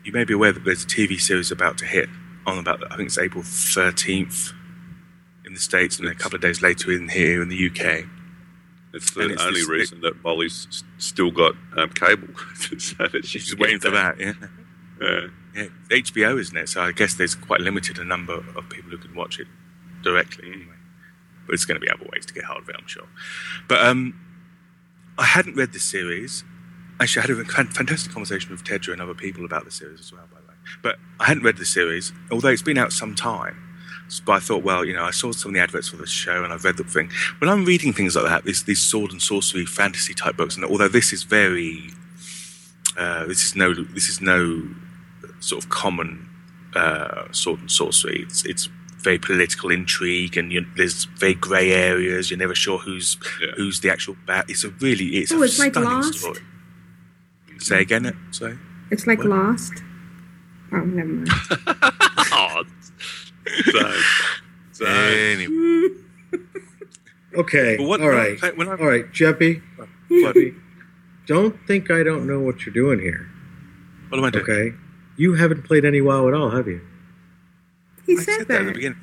[0.04, 2.10] You may be aware that there's a TV series about to hit
[2.46, 4.54] on about I think it's April 13th
[5.46, 8.06] in the states, and a couple of days later in here in the UK.
[8.94, 12.28] It's the it's only this- reason that Molly's still got um, cable.
[12.78, 14.20] so that She's she's waiting for that.
[14.20, 14.34] Yeah.
[15.02, 15.28] Yeah.
[15.56, 16.70] yeah, HBO, isn't it?
[16.70, 19.48] So I guess there's quite limited a number of people who can watch it
[20.04, 20.76] directly anyway.
[21.48, 23.08] But it's going to be other ways to get hold of it, I'm sure.
[23.68, 24.14] But um,
[25.18, 26.44] I hadn't read the series.
[27.00, 30.14] Actually, I had a fantastic conversation with Tedra and other people about the series as
[30.14, 30.54] well, by the way.
[30.84, 33.58] But I hadn't read the series, although it's been out some time.
[34.20, 36.44] But I thought, well, you know, I saw some of the adverts for the show
[36.44, 37.10] and I've read the thing.
[37.40, 40.66] When I'm reading things like that, these, these sword and sorcery fantasy type books, and
[40.66, 41.90] although this is very,
[42.98, 44.64] uh, this is no, this is no
[45.40, 46.28] sort of common
[46.76, 48.22] uh, sword and sorcery.
[48.24, 52.30] It's, it's very political intrigue, and you, there's very grey areas.
[52.30, 53.52] You're never sure who's Yeah.
[53.58, 54.46] who's the actual bat.
[54.50, 56.14] It's a really, it's Oh, a it's like stunning Lost?
[56.20, 56.40] story.
[57.60, 58.16] Say again.
[58.32, 58.58] Sorry.
[58.92, 59.28] It's like What?
[59.30, 59.74] Lost.
[60.74, 61.30] Oh, never mind.
[63.74, 64.02] Oh,
[64.74, 65.88] so, so Anyway,
[67.36, 67.78] Okay.
[67.78, 68.40] But what- all right.
[68.58, 69.62] when I- all right, Jeppy.
[70.10, 70.56] Jeppy.
[71.28, 73.30] Don't think I don't know what you're doing here.
[74.10, 74.44] what am I doing?
[74.44, 74.76] Okay.
[75.18, 76.82] You haven't played any WoW at all, have you?
[78.06, 78.62] He I said, said that.
[78.62, 78.98] at the beginning.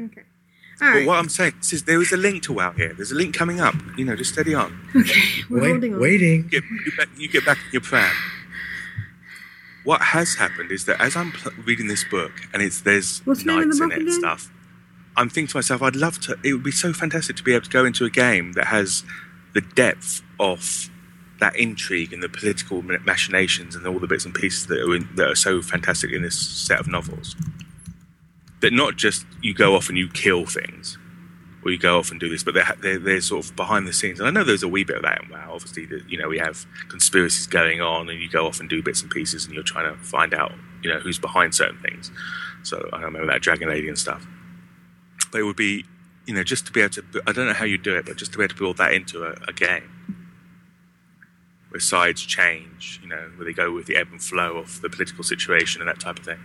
[0.00, 0.22] Okay.
[0.80, 1.06] All But right.
[1.06, 2.92] what I'm saying is, there is a link to WoW here.
[2.94, 3.74] There's a link coming up.
[3.96, 4.78] You know, just steady on.
[4.96, 5.20] Okay.
[5.50, 6.00] We're Wait, holding on.
[6.00, 6.44] waiting.
[6.44, 8.10] You get, you, back, you get back in your pram.
[9.84, 13.44] What has happened is that as I'm pl- reading this book and it's there's What's
[13.44, 14.52] the name of knights the in it and stuff,
[15.16, 16.38] I'm thinking to myself, I'd love to.
[16.44, 19.04] It would be so fantastic to be able to go into a game that has
[19.54, 20.90] the depth of
[21.40, 25.08] that intrigue and the political machinations and all the bits and pieces that are in,
[25.14, 27.36] that are so fantastic in this set of novels.
[28.60, 30.98] That not just you go off and you kill things,
[31.72, 34.20] you go off and do this, but they're, they're, they're sort of behind the scenes.
[34.20, 35.50] And I know there's a wee bit of that in WoW.
[35.52, 38.82] Obviously, that you know we have conspiracies going on, and you go off and do
[38.82, 40.52] bits and pieces, and you're trying to find out,
[40.82, 42.10] you know, who's behind certain things.
[42.62, 44.26] So I remember that Dragon Lady and stuff.
[45.32, 45.84] But it would be,
[46.26, 47.04] you know, just to be able to.
[47.26, 48.92] I don't know how you do it, but just to be able to build that
[48.92, 49.98] into a, a game
[51.70, 54.88] where sides change, you know, where they go with the ebb and flow of the
[54.88, 56.38] political situation and that type of thing.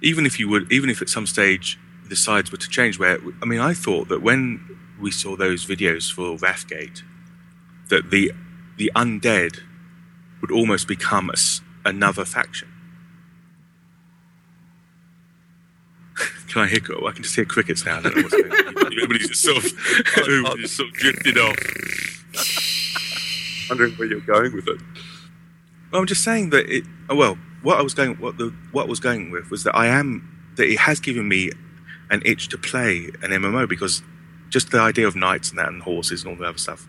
[0.00, 1.78] Even if you would, even if at some stage
[2.12, 5.64] the sides were to change, where I mean, I thought that when we saw those
[5.64, 7.00] videos for Wrathgate,
[7.88, 8.32] that the
[8.76, 9.60] the undead
[10.42, 11.38] would almost become a
[11.88, 12.68] another faction.
[16.48, 16.80] Can I hear?
[16.82, 17.96] I can just hear crickets now.
[17.96, 18.92] I don't know what's going on.
[18.92, 19.72] Everybody's just sort of,
[20.18, 21.56] everybody's just sort of drifted off.
[23.70, 24.78] wondering where you're going with it.
[25.90, 26.84] Well, I'm just saying that it.
[27.08, 29.74] oh, Well, what I was going, what the what I was going with was that
[29.74, 31.52] I am that it has given me
[32.12, 34.02] an itch to play an MMO because
[34.50, 36.86] just the idea of knights and that and horses and all the other stuff.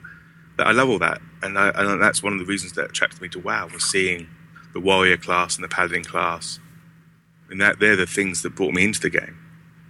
[0.57, 3.21] That I love all that, and, I, and that's one of the reasons that attracted
[3.21, 4.27] me to WoW was seeing
[4.73, 6.59] the warrior class and the paladin class,
[7.49, 9.39] and that they're the things that brought me into the game.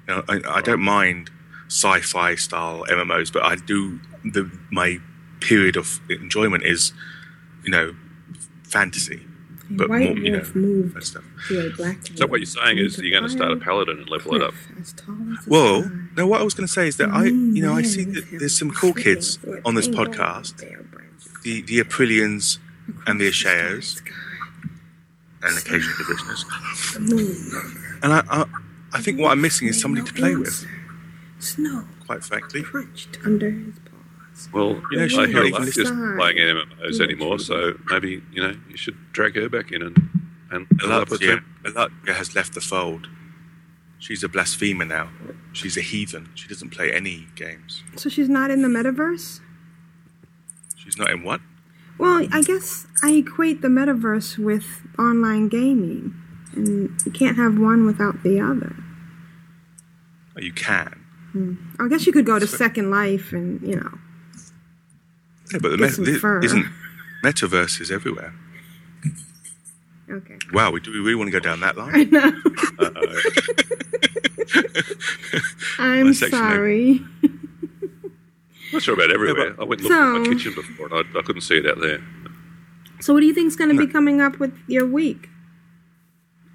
[0.07, 1.31] You know, I, I don't mind
[1.67, 4.99] sci-fi style MMOs, but I do the my
[5.41, 6.93] period of enjoyment is,
[7.65, 7.93] you know,
[8.63, 9.25] fantasy,
[9.77, 11.23] but White more, you know, moved that stuff.
[11.47, 14.09] to a black So what you're saying is you're going to start a paladin and
[14.09, 14.53] level it up.
[14.79, 15.91] As tall as Well, sky.
[16.17, 18.25] no, what I was going to say is that I, you know, I see that
[18.31, 22.59] there's some cool kids on this podcast, of bare branches the the Aprillians
[23.07, 23.81] and the starry
[25.41, 26.45] and occasionally the.
[26.99, 27.99] The.
[28.03, 28.45] And I, I,
[28.93, 30.65] I think what I'm missing is somebody to play with,
[31.39, 32.61] Snow quite frankly.
[32.63, 33.73] crunched under his.
[34.51, 38.21] Well, You know, she's I not hear even Luck is playing MMOs anymore, so maybe
[38.31, 40.09] you know you should drag her back in and
[40.51, 43.07] and level up with Alatia, has left the fold.
[43.99, 45.09] She's a blasphemer now.
[45.53, 46.29] She's a heathen.
[46.35, 47.83] She doesn't play any games.
[47.95, 49.39] So she's not in the metaverse?
[50.75, 51.39] She's not in what?
[51.97, 56.13] Well, I guess I equate the metaverse with online gaming.
[56.53, 58.75] And you can't have one without the other.
[60.37, 60.99] Oh, you can.
[61.31, 61.55] Hmm.
[61.79, 63.97] I guess you could go to Second Life and you know.
[65.53, 66.65] Yeah, but the Get met- some isn't
[67.23, 68.33] metaverse is everywhere.
[70.09, 70.37] Okay.
[70.51, 71.93] Wow, we, do we really want to go down that line?
[71.95, 72.31] I know.
[75.79, 77.01] I'm sorry.
[77.23, 77.39] I'm
[78.73, 79.55] not sure about everywhere.
[79.59, 81.79] I went and looked at my kitchen before and I, I couldn't see it out
[81.79, 82.01] there.
[82.99, 85.29] So, what do you think's going to be coming up with your week?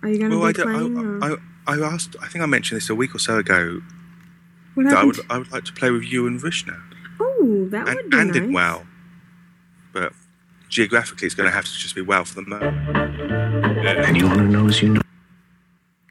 [0.02, 1.22] Are you going to Well, I, be playing?
[1.22, 1.36] I,
[1.66, 2.16] I, I asked.
[2.22, 3.80] I think I mentioned this a week or so ago.
[4.74, 5.16] what That I happened?
[5.16, 6.80] would, I would like to play with you and Vrishna.
[7.20, 8.36] oh, that would and, be and nice.
[8.36, 8.86] in WoW.
[9.92, 10.12] But
[10.68, 13.86] geographically, it's going to have to just be WoW for the moment.
[14.06, 15.00] Anyone who knows you know.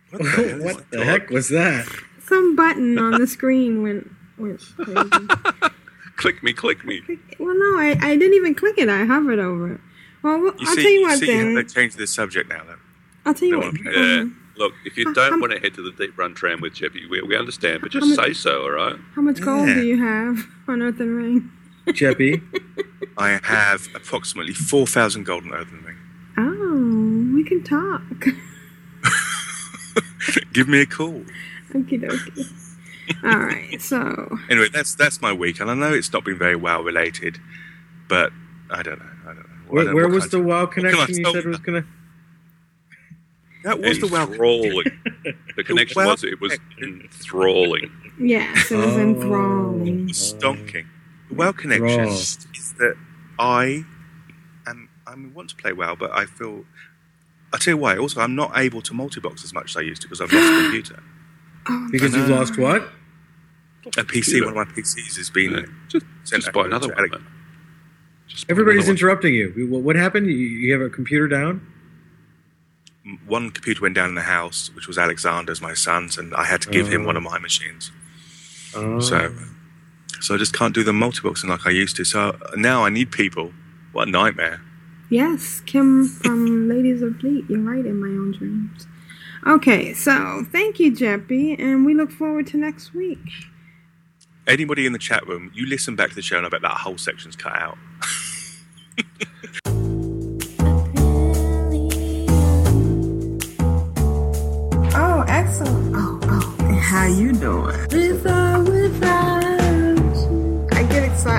[0.10, 1.86] What the, hell what the heck was that?
[2.26, 5.02] Some button on the screen went went crazy.
[6.16, 7.02] Click me, click me.
[7.40, 8.90] well, no, I, I didn't even click it.
[8.90, 9.80] I hovered over it.
[10.24, 11.52] Well, well, You I'll see, tell you what see, then.
[11.52, 12.76] You have to change the subject now, though.
[13.26, 13.86] I'll tell you Don't what.
[13.86, 16.60] wanna play um, Look, if you don't how- want to head to the Deeprun Tram
[16.60, 18.96] with Jeppy, we, we understand, but just many- say so, all right?
[19.14, 19.76] How much gold Yeah.
[19.76, 21.52] do you have on Earthen Ring?
[21.88, 22.42] Jeppy.
[23.18, 25.98] I have approximately four thousand golden earthen ring.
[26.38, 28.26] Oh, we can talk.
[30.54, 31.24] Give me a call.
[31.74, 32.54] Okie dokie.
[33.24, 36.56] All right, so Anyway, that's that's my week, and I know it's not been very
[36.58, 37.40] well related,
[38.10, 38.32] but
[38.70, 39.06] I don't know.
[39.24, 39.44] I don't know.
[39.44, 41.46] I Where, don't where what was the of- WoW what can I connection you said
[41.46, 41.86] was gonna?
[43.64, 44.28] That was the WoW.
[44.28, 44.86] enthralling.
[45.58, 47.92] the connection WoW was it was enthralling.
[48.20, 49.00] yes, it was Oh.
[49.00, 50.08] enthralling.
[50.10, 50.86] stonking.
[51.30, 52.12] The WoW connection Raw.
[52.12, 52.38] is
[52.80, 52.96] that
[53.40, 53.84] I
[54.66, 56.66] am I want to play well, but I feel.
[57.54, 57.98] I tell you why.
[57.98, 60.46] Also, I'm not able to multi-box as much as I used to because I've lost
[60.46, 61.04] a computer.
[61.70, 62.82] Oh, oh, because you've lost what?
[63.98, 64.42] A PC.
[64.44, 65.62] One of my PCs has been Yeah.
[65.88, 66.98] Just, sent just buy over another one.
[66.98, 67.12] Alex.
[67.14, 67.26] man.
[68.28, 68.98] Just buy Everybody's another one.
[68.98, 69.68] interrupting you.
[69.70, 70.28] What, what happened?
[70.28, 71.66] You, you have a computer down?
[73.26, 76.62] One computer went down in the house, which was Alexander's, my son's, and I had
[76.64, 77.06] to give him Oh.
[77.08, 77.92] one of my machines.
[78.76, 79.00] Oh.
[79.00, 79.34] So,
[80.22, 82.04] so I just can't do the multi-boxing like I used to.
[82.04, 83.52] So now I need people.
[83.92, 84.62] What a nightmare!
[85.10, 87.46] Yes, Kim from Ladies of Fleet.
[87.50, 88.88] You're right in my own dreams.
[89.46, 93.20] Okay, so thank you, Jeppy, and we look forward to next week.
[94.46, 96.78] Anybody in the chat room, you listen back to the show, and I bet that
[96.78, 97.78] whole section's cut out.
[105.00, 105.96] Oh, excellent.
[105.96, 106.74] Oh, oh.
[106.80, 107.76] How you doing?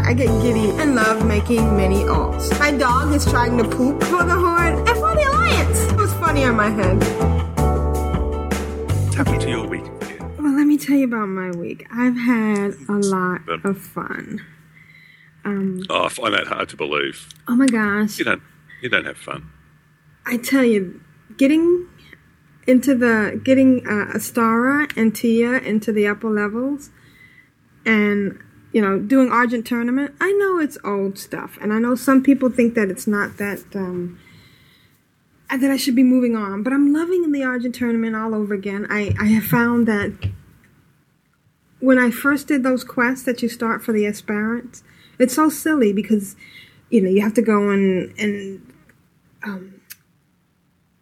[0.09, 2.59] I get giddy and love making many alts.
[2.59, 5.81] My dog is trying to poop for the horn and for the alliance.
[5.93, 6.97] It was funny on my head.
[9.05, 9.85] What's happened to your week?
[10.39, 11.87] Well, let me tell you about my week.
[11.93, 14.41] I've had a lot of fun.
[15.45, 17.29] Um, Oh, I find that hard to believe.
[17.47, 18.19] oh my gosh.
[18.19, 18.43] You don't,
[18.81, 19.51] you don't have fun.
[20.25, 21.03] I tell you,
[21.37, 21.87] getting
[22.67, 26.89] into the getting uh, Astara and Tia into the upper levels,
[27.85, 28.39] and
[28.73, 30.15] you know, doing Argent tournament.
[30.21, 33.65] I know it's old stuff, and I know some people think that it's not that
[33.75, 34.19] um,
[35.51, 36.63] that I should be moving on.
[36.63, 38.87] But I'm loving the Argent tournament all over again.
[38.91, 40.13] I I have found that
[41.81, 44.83] when I first did those quests that you start for the aspirants,
[45.19, 46.37] it's so silly because
[46.91, 48.73] you know you have to go and and
[49.43, 49.81] um,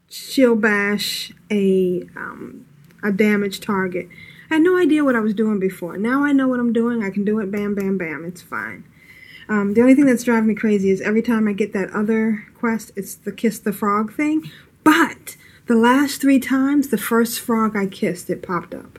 [0.08, 2.66] shield bash a um,
[3.02, 4.08] a damaged target.
[4.51, 5.97] I had no idea what I was doing before.
[5.97, 7.03] Now I know what I'm doing.
[7.03, 7.51] I can do it.
[7.51, 8.24] Bam, bam, bam.
[8.24, 8.84] It's fine.
[9.49, 12.44] Um, the only thing that's driving me crazy is every time I get that other
[12.55, 14.51] quest, it's the kiss the frog thing.
[14.82, 15.36] But
[15.66, 18.99] the last three times, the first frog I kissed, it popped up.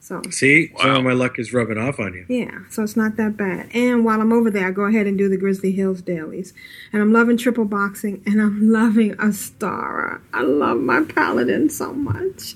[0.00, 0.96] So See, some Wow.
[0.98, 2.26] of my luck is rubbing off on you.
[2.28, 3.70] yeah, so it's not that bad.
[3.74, 6.52] And while I'm over there, I go ahead and do the Grizzly Hills dailies.
[6.92, 10.20] And I'm loving triple boxing and I'm loving Astara.
[10.34, 12.54] I love my paladin so much.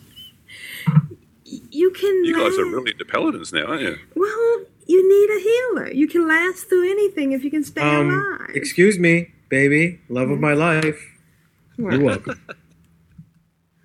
[1.51, 3.96] Y- You can You guys are really into paladins now, aren't you?
[4.14, 5.92] Well, you need a healer.
[5.92, 8.51] You can last through anything if you can stay Um, alive.
[8.55, 11.01] excuse me, baby, love of my life.
[11.76, 11.92] what?
[11.94, 12.40] You're welcome.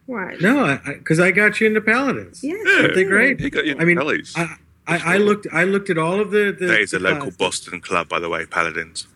[0.05, 0.41] What?
[0.41, 2.43] No, because I, got you into paladins.
[2.43, 2.71] Yes, Yeah.
[2.73, 3.39] you Aren't they great?
[3.39, 4.33] He got you I mean, bellies.
[4.35, 5.47] I, I, I looked.
[5.53, 6.51] I looked at all of the.
[6.59, 7.37] the That is a local classes.
[7.37, 9.07] Boston club, by the way, Paladins.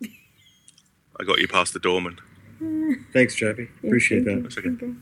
[1.20, 2.18] I got you past the doorman.
[3.12, 3.68] Thanks, Jeppy.
[3.82, 4.54] Yeah, Appreciate thank that.
[4.54, 4.68] That's okay.
[4.70, 4.92] Okay.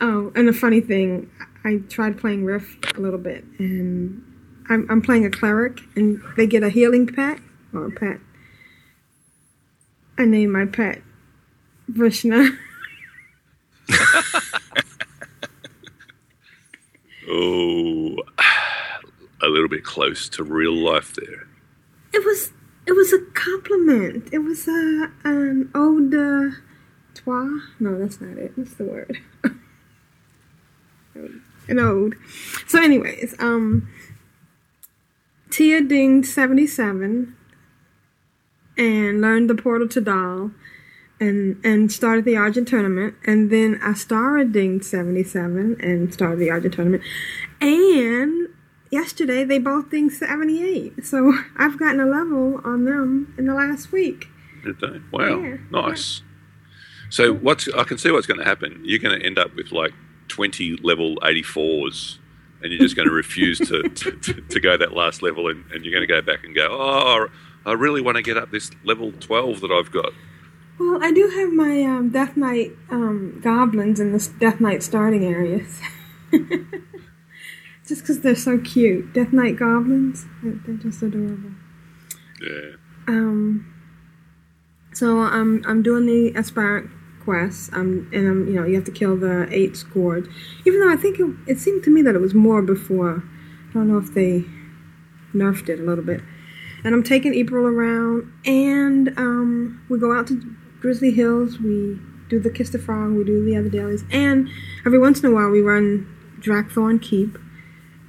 [0.00, 1.30] Oh, and a funny thing,
[1.64, 4.22] I tried playing Rift a little bit, and
[4.68, 7.38] I'm, I'm playing a cleric, and they get a healing pet
[7.74, 8.18] or a pet.
[10.16, 11.02] I named my pet
[11.90, 12.56] Vrishna.
[17.32, 18.16] Oh,
[19.40, 21.46] a little bit close to real life there.
[22.12, 22.52] It was
[22.86, 24.28] it was a compliment.
[24.32, 25.70] It was a an
[26.10, 26.56] de
[27.14, 27.46] toi.
[27.78, 28.52] No, that's not it.
[28.56, 29.18] What's the word?
[31.14, 32.14] and old.
[32.66, 33.88] So, anyways, um,
[35.50, 37.36] Tia dinged 77
[38.76, 40.50] and learned the portal to doll
[41.20, 43.14] and and started the Argent tournament.
[43.26, 47.02] And then Astara dinged 77 and started the Argent tournament.
[47.60, 48.48] And
[48.90, 51.04] yesterday they both dinged 78.
[51.04, 54.28] So I've gotten a level on them in the last week.
[54.64, 55.00] Did they?
[55.12, 56.22] Wow, Yeah, nice.
[57.10, 58.80] So what's I can see what's going to happen.
[58.84, 59.92] You're going to end up with like
[60.30, 62.18] 20 level 84s,
[62.62, 65.84] and you're just going to refuse to, to, to, go that last level, and, and
[65.84, 67.28] you're going to go back and go, oh,
[67.66, 70.12] I really want to get up this level 12 that I've got.
[70.78, 75.26] Well, I do have my um, Death Knight um, goblins in the Death Knight starting
[75.26, 75.78] areas.
[77.86, 79.12] just because they're so cute.
[79.12, 81.50] Death Knight goblins, they're, they're just adorable.
[82.40, 82.76] Yeah.
[83.08, 83.66] Um,
[84.94, 86.90] so I'm I'm doing the aspirant
[87.30, 87.72] quest.
[87.72, 90.26] Um, and I'm you know you have to kill the eight scourge.
[90.66, 93.22] Even though I think it, it seemed to me that it was more before.
[93.70, 94.44] I don't know if they
[95.32, 96.20] nerfed it a little bit.
[96.82, 100.42] And I'm taking April around, and um, we go out to
[100.80, 101.58] Grizzly Hills.
[101.60, 103.12] We do the Kiss the Frog.
[103.12, 104.48] We do the other dailies, and
[104.84, 106.08] every once in a while we run
[106.40, 107.38] Drak'Tharon Keep,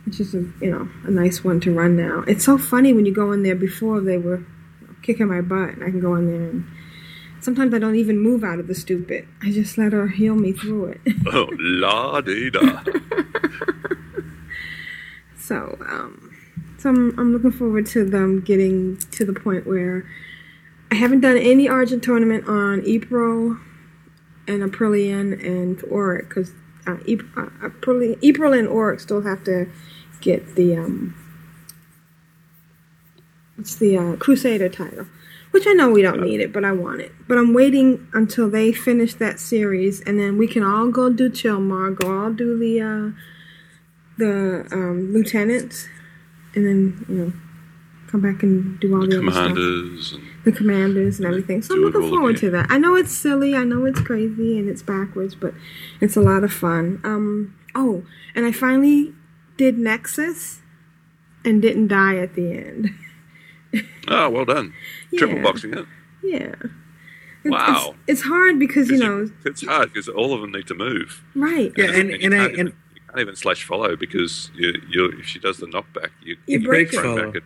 [0.06, 2.24] which is a you know a nice one to run now.
[2.28, 3.56] It's so funny when you go in there.
[3.56, 4.44] Before they were
[5.04, 6.66] kicking my butt, and I can go in there and
[7.42, 9.28] sometimes I don't even move out of the stupid.
[9.42, 11.02] I just let her heal me through it.
[11.34, 12.84] Oh, la dee da.
[15.38, 16.36] so, um,
[16.78, 20.06] so I'm, I'm looking forward to them getting to the point where
[20.92, 23.58] I haven't done any Argent tournament on April
[24.48, 26.52] and Aprillian and Auric because
[26.88, 29.68] uh, Ep- uh, April, April and Auric still have to
[30.20, 31.16] get the um,
[33.56, 35.08] what's the uh, Crusader title,
[35.52, 37.12] which I know we don't need it, but I want it.
[37.28, 41.30] But I'm waiting until they finish that series, and then we can all go do
[41.30, 43.12] Chillmaw, go all do the uh,
[44.18, 45.88] the um, lieutenants,
[46.56, 47.34] and then you know
[48.12, 51.62] come back and do all the, other stuff Commanders and the commanders and everything.
[51.62, 52.42] So I'm looking forward again.
[52.42, 52.68] to that.
[52.70, 55.54] I know it's silly, I know it's crazy and it's backwards, but
[56.02, 57.00] it's a lot of fun.
[57.04, 58.04] Um oh,
[58.36, 59.14] and I finally
[59.58, 60.60] did Nexus
[61.46, 62.90] and didn't die at the end.
[64.08, 64.74] oh, well done.
[65.18, 65.86] Triple boxing it.
[66.24, 66.40] Yeah.
[66.40, 66.70] It's-
[67.44, 67.96] Wow.
[68.08, 71.24] It's, it's hard because, you know, it's hard because all of them need to move.
[71.36, 71.72] right.
[71.76, 72.66] Yeah, and, you and, I, can't and even,
[72.96, 76.60] you can't even slash follow because you, you if she does the knockback, you, You
[76.60, 77.02] it break breaks it.
[77.02, 77.26] follow.
[77.26, 77.44] back it,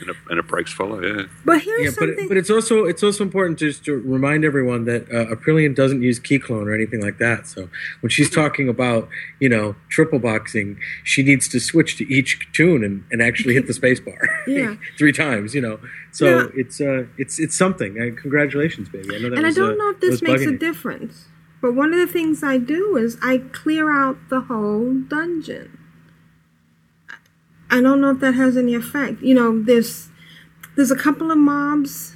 [0.00, 1.00] and, it, and it breaks follow.
[1.02, 1.24] Yeah.
[1.44, 5.02] But here's Yeah, something but it's also it's also important just to remind everyone that
[5.10, 7.46] uh, Aprillian doesn't use Keyclone or anything like that.
[7.46, 7.68] So
[8.00, 9.08] when she's talking about
[9.40, 13.66] you know triple boxing, she needs to switch to each tune and, and actually hit
[13.66, 14.76] the space bar Yeah.
[14.98, 15.54] three times.
[15.54, 15.80] You know,
[16.12, 16.46] so Yeah.
[16.54, 18.00] it's uh it's it's something.
[18.00, 19.16] Uh, congratulations, baby.
[19.16, 20.58] I know that and I was, don't uh, know if this makes a you.
[20.58, 21.26] difference.
[21.62, 25.78] But one of the things I do is I clear out the whole dungeon.
[27.74, 29.20] I don't know if that has any effect.
[29.20, 30.08] You know, there's
[30.76, 32.14] there's a couple of mobs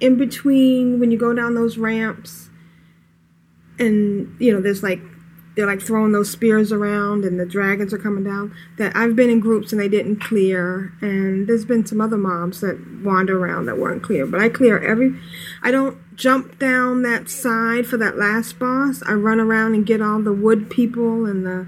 [0.00, 2.50] in between when you go down those ramps
[3.78, 5.00] and you know, there's like
[5.56, 9.30] they're like throwing those spears around and the dragons are coming down that I've been
[9.30, 13.64] in groups and they didn't clear and there's been some other mobs that wander around
[13.64, 15.18] that weren't clear but I clear every
[15.62, 20.02] I don't jump down that side for that last boss I run around and get
[20.02, 21.66] all the wood people and the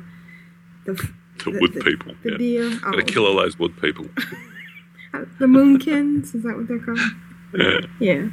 [0.85, 2.14] the, The, The- wood the- people.
[2.22, 2.36] the yeah.
[2.39, 4.07] deer Gotta oh, kill all those wood people.
[5.39, 6.99] the moonkins is that what they're called
[7.55, 7.80] yeah.
[7.99, 8.28] yeah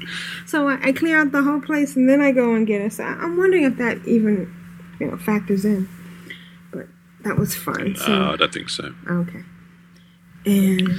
[0.46, 3.04] so I, I clear out the whole place and then I go and get so
[3.06, 4.54] I- I'm wondering if that even
[5.00, 5.88] you know factors in
[6.72, 6.88] but
[7.24, 8.94] that was fun so Uh, I don't think so.
[9.10, 9.42] Okay.
[10.46, 10.90] And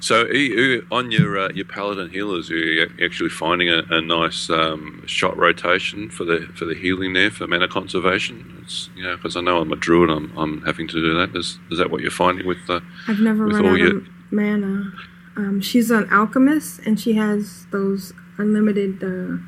[0.00, 4.00] So, are you, on your uh, your paladin healers, are you actually finding a, a
[4.00, 8.60] nice um, shot rotation for the for the healing there for mana conservation?
[8.62, 11.36] It's you know because I know I'm a druid, I'm I'm having to do that.
[11.36, 12.80] Is is that what you're finding with the?
[13.08, 14.92] I've never With run all out your- of mana.
[15.36, 19.38] Um, she's an alchemist, and she has those unlimited uh,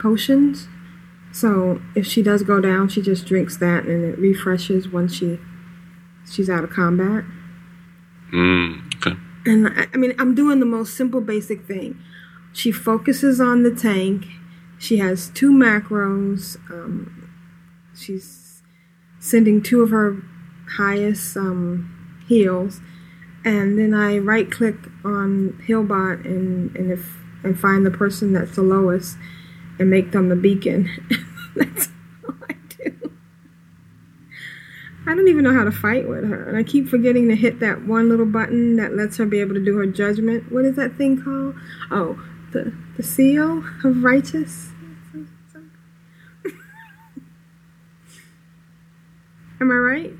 [0.00, 0.68] potions.
[1.32, 5.38] So if she does go down, she just drinks that, and it refreshes once she
[6.30, 7.24] she's out of combat.
[8.32, 8.89] Mm, okay.
[9.46, 11.98] And I, I mean, I'm doing the most simple, basic thing.
[12.52, 14.26] She focuses on the tank.
[14.78, 16.56] She has two macros.
[16.70, 17.30] Um,
[17.94, 18.62] she's
[19.18, 20.22] sending two of her
[20.76, 22.80] highest um, heals,
[23.44, 28.56] and then I right click on HealBot and and if and find the person that's
[28.56, 29.16] the lowest
[29.78, 30.88] and make them the beacon.
[31.56, 31.88] that's
[32.26, 33.12] all I do.
[35.10, 37.58] I don't even know how to fight with her, and I keep forgetting to hit
[37.58, 40.52] that one little button that lets her be able to do her judgment.
[40.52, 41.56] What is that thing called?
[41.90, 44.68] Oh, the the seal of righteous.
[49.60, 50.12] Am I right?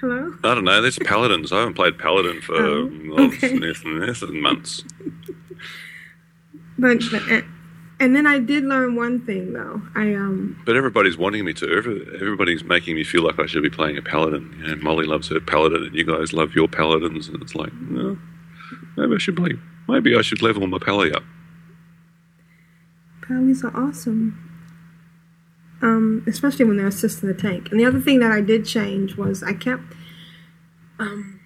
[0.00, 0.34] Hello.
[0.44, 0.82] I don't know.
[0.82, 1.50] There's paladins.
[1.50, 3.56] I haven't played paladin for Oh, okay.
[3.56, 4.84] less than months.
[6.78, 7.44] But but-
[8.02, 9.80] and then I did learn one thing though.
[9.94, 11.72] I um But everybody's wanting me to.
[12.20, 14.52] Everybody's making me feel like I should be playing a paladin.
[14.58, 17.72] You know, Molly loves her paladin, and you guys love your paladins, and it's like,
[17.74, 18.18] no,
[18.96, 19.52] maybe I should play.
[19.88, 21.22] Maybe I should level my pally up.
[23.26, 24.50] Pallies are awesome.
[25.80, 27.68] Um, especially when they're assisting the tank.
[27.70, 29.94] And the other thing that I did change was I kept
[30.98, 31.40] um,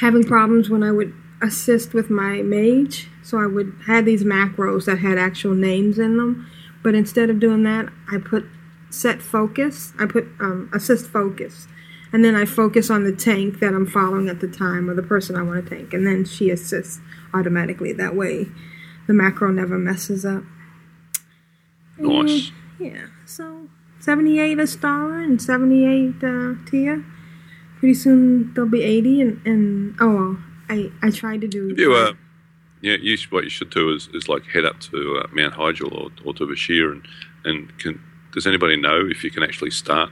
[0.00, 3.08] having problems when I would assist with my mage.
[3.22, 6.50] So I would have these macros that had actual names in them.
[6.82, 8.46] But instead of doing that, I put
[8.90, 9.92] set focus.
[9.98, 11.66] I put um, assist focus.
[12.12, 15.02] And then I focus on the tank that I'm following at the time or the
[15.02, 15.94] person I want to tank.
[15.94, 17.00] And then she assists
[17.32, 17.92] automatically.
[17.92, 18.48] That way
[19.06, 20.44] the macro never messes up.
[21.98, 22.50] Nice.
[22.78, 23.68] And, yeah, so
[24.00, 27.02] 78 Astara and 78 uh, Tia.
[27.78, 30.38] Pretty soon they'll be 80, and, and oh, well,
[30.72, 31.70] I, I tried to do.
[31.70, 32.12] If you, uh,
[32.80, 35.54] yeah, you should, what you should do is, is like head up to uh, Mount
[35.54, 37.02] Hyjal or, or to Vashj'ir, and
[37.44, 38.00] and can
[38.32, 40.10] does anybody know if you can actually start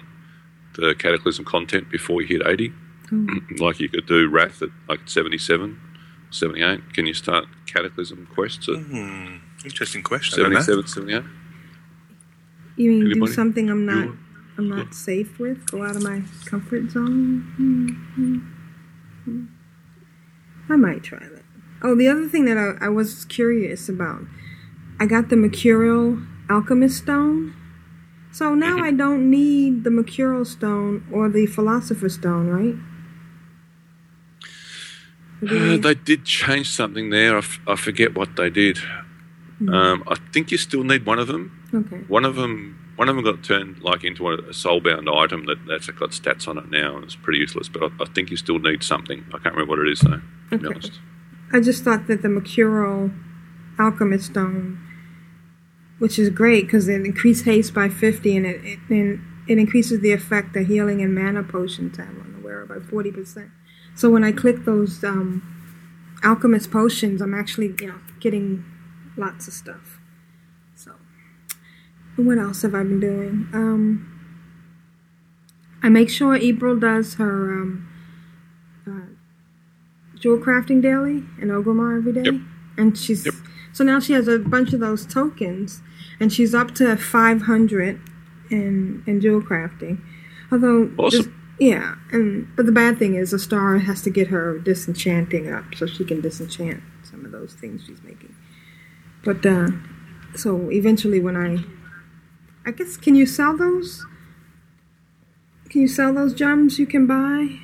[0.77, 2.73] the Cataclysm content before you hit eighty?
[3.59, 5.81] like you could do Wrath at like 77,
[6.31, 6.95] 78.
[6.95, 10.39] Can you start Cataclysm quests at Hmm, interesting question.
[10.47, 11.25] I don't 77, 78?
[12.77, 14.19] you mean do something I'm not You-
[14.59, 15.59] I'm not safe with?
[15.73, 17.41] Go out of my comfort zone?
[17.57, 18.39] Hmm, hmm,
[19.25, 19.45] hmm.
[20.73, 21.43] I might try that.
[21.83, 24.23] Oh, the other thing that I, I was curious about,
[24.99, 26.19] I got the Mercurial
[26.51, 27.55] Alchemist Stone.
[28.33, 32.77] So now I don't need the Mercurial Stone or the Philosopher's Stone, right?
[35.43, 37.35] Uh, they did change something there.
[37.35, 38.79] I, f- I forget what they did.
[39.69, 41.53] Um, I think you still need one of them.
[41.75, 41.97] okay.
[42.09, 45.57] One of them, one of them got turned like into a, a soulbound item that
[45.67, 47.67] that's got stats on it now, and it's pretty useless.
[47.67, 49.25] But I, I think you still need something.
[49.29, 50.21] I can't remember what it is though.
[50.51, 51.01] To be honest.
[51.51, 53.11] I just thought that the Mercurial
[53.79, 54.87] Alchemist Stone,
[55.99, 60.01] which is great because it increased haste by 50 and it, it, and it increases
[60.01, 63.51] the effect that healing and mana potions have on the wearer by 40%.
[63.95, 65.43] So when I click those um,
[66.23, 68.63] alchemist potions, I'm actually, you know, getting
[69.17, 70.00] lots of stuff.
[72.21, 73.49] And what else have I been doing?
[73.55, 74.07] Um,
[75.83, 77.89] I make sure April does her um,
[78.87, 82.25] uh, jewel crafting daily in Orgrimmar every day.
[82.25, 82.35] Yep.
[82.77, 83.35] And she's Yep.
[83.73, 85.81] so now she has a bunch of those tokens,
[86.21, 87.99] and she's up to 500
[88.51, 90.01] in in jewel crafting.
[90.53, 91.23] Although, Awesome.
[91.23, 95.51] this- yeah, and but the bad thing is, a star has to get her disenchanting
[95.51, 98.35] up so she can disenchant some of those things she's making.
[99.25, 99.69] But uh,
[100.37, 101.59] so eventually, when I,
[102.71, 104.07] I guess, can you sell those?
[105.71, 107.59] Can you sell those gems you can buy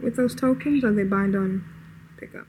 [0.00, 1.64] with those tokens, or they bind on
[2.20, 2.46] pickup?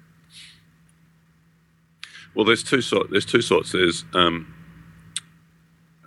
[2.35, 3.09] Well, there's two sort.
[3.09, 3.71] There's two sorts.
[3.71, 4.53] There's um,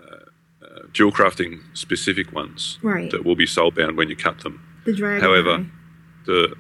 [0.01, 3.11] uh, uh, jewel crafting specific ones Right.
[3.11, 4.65] that will be soulbound when you cut them.
[4.87, 5.21] The dragon.
[5.21, 5.67] However, eye.
[6.27, 6.55] the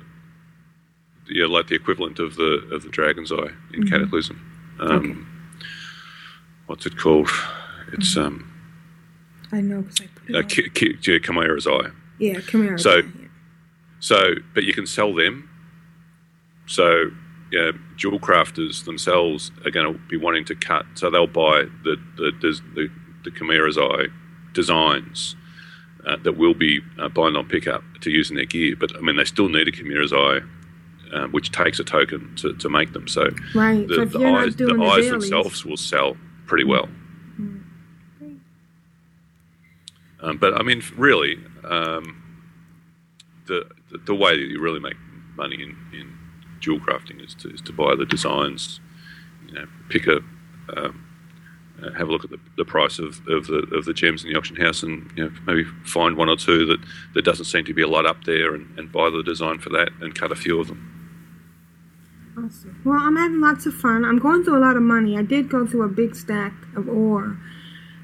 [1.30, 3.82] yeah, like the equivalent of the of the dragon's eye Mm-hmm.
[3.82, 4.76] in Cataclysm.
[4.80, 5.28] Um,
[6.66, 7.30] What's it called?
[7.92, 8.51] It's um,
[9.52, 10.36] I know because I put it.
[10.36, 10.48] uh.
[10.48, 11.90] Ki- Ki- yeah, Chimera's eye.
[12.18, 12.78] yeah, Chimera.
[12.78, 13.02] So- yeah.
[14.00, 15.48] So, but you can sell them.
[16.66, 17.10] So,
[17.52, 20.86] yeah, jewel crafters themselves are going to be wanting to cut.
[20.94, 22.90] So they'll buy the the the,
[23.24, 24.06] the, Chimera's eye
[24.54, 25.36] designs
[26.04, 28.74] uh, that will be uh, bind on pickup to use in their gear.
[28.74, 30.40] But I mean, they still need a Chimera's eye,
[31.12, 33.06] um, which takes a token to, to make them.
[33.06, 33.86] So Right.
[33.86, 36.16] the, so the eyes, the the, eyes dailies, themselves will sell
[36.46, 36.88] pretty well.
[38.18, 38.36] Great.
[40.22, 42.22] Um, but I mean, really, um,
[43.46, 44.96] the, the the way that you really make
[45.36, 46.16] money in, in
[46.60, 48.80] jewel crafting is to, is to buy the designs.
[49.48, 50.20] You know, pick a
[50.76, 51.04] um,
[51.82, 54.32] uh, have a look at the, the price of, of the of the gems in
[54.32, 56.78] the auction house, and you know maybe find one or two that
[57.14, 59.70] there doesn't seem to be a lot up there, and, and buy the design for
[59.70, 60.88] that, and cut a few of them.
[62.38, 62.80] Awesome.
[62.84, 64.04] Well, I'm having lots of fun.
[64.04, 65.18] I'm going through a lot of money.
[65.18, 67.36] I did go through a big stack of ore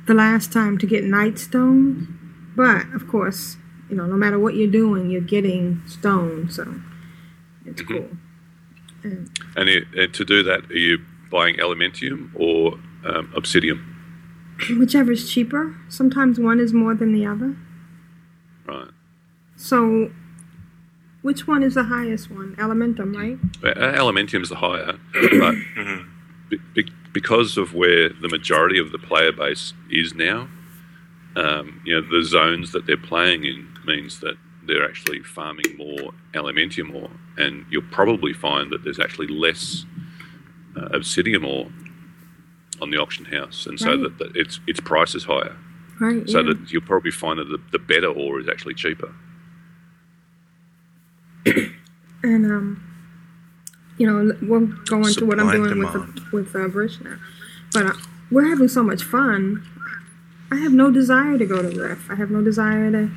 [0.08, 2.08] the last time to get night Nightstone,
[2.56, 3.56] but of course,
[3.88, 6.62] you know, no matter what you're doing, you're getting stone, so
[7.64, 7.94] it's Mm-hmm.
[7.96, 8.08] cool.
[9.04, 10.98] And And, it, and to do that, are you
[11.30, 13.78] buying Elementium or um, Obsidian?
[15.12, 15.76] is cheaper.
[15.88, 17.54] Sometimes one is more than the other.
[18.66, 18.90] Right.
[19.56, 20.10] So,
[21.22, 22.56] which one is the highest one?
[22.56, 23.38] Elementium, right?
[23.62, 23.78] Uh,
[24.42, 24.98] is the higher,
[25.40, 25.54] but
[26.50, 30.48] be, be, because of where the majority of the player base is now,
[31.34, 34.36] um, you know, the zones that they're playing in means that
[34.66, 39.84] they're actually farming more Elementium ore, and you'll probably find that there's actually less
[40.76, 41.66] uh, Obsidian ore
[42.80, 44.02] on the auction house, and so Right.
[44.04, 45.56] that, that its its price is higher.
[46.00, 46.28] Right.
[46.30, 46.52] So yeah.
[46.52, 49.12] that you'll probably find that the, the better ore is actually cheaper.
[51.46, 52.87] and um,
[53.98, 57.18] you know, we'll go into what I'm doing with the, with uh, Vrishna,
[57.72, 57.92] but uh,
[58.30, 59.62] we're having so much fun.
[60.50, 62.10] I have no desire to go to Rift.
[62.10, 63.10] I have no desire to.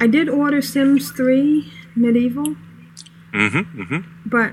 [0.00, 2.56] I did order Sims 3 Medieval,
[3.32, 3.80] Mm-hmm.
[3.82, 3.98] Mm-hmm.
[4.28, 4.52] but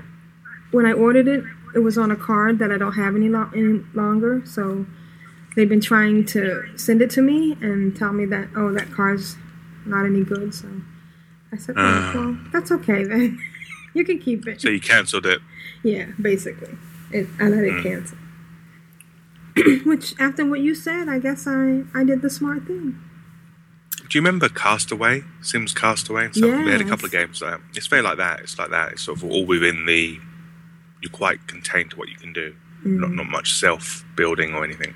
[0.70, 1.42] when I ordered it,
[1.74, 4.42] it was on a card that I don't have any, lo- any longer.
[4.44, 4.86] So
[5.56, 9.36] they've been trying to send it to me and tell me that oh that card's
[9.86, 10.54] not any good.
[10.54, 10.68] So
[11.52, 12.12] I said, oh, Ah.
[12.14, 13.40] well, that's okay then.
[13.94, 14.60] you can keep it.
[14.60, 15.40] So you cancelled it.
[15.82, 16.76] Yeah, basically.
[17.10, 18.18] It, I let it cancel.
[19.84, 22.98] Which, after what you said, I guess I, I did the smart thing.
[23.96, 25.22] Do you remember Castaway?
[25.40, 26.64] Sims Castaway and stuff?
[26.64, 27.60] We had a couple of games like that.
[27.76, 28.40] It's very like that.
[28.40, 28.92] It's like that.
[28.92, 30.18] It's sort of all within the.
[31.00, 32.54] You're quite contained to what you can do.
[32.84, 33.14] Not Mm.
[33.14, 34.92] not much self building or anything.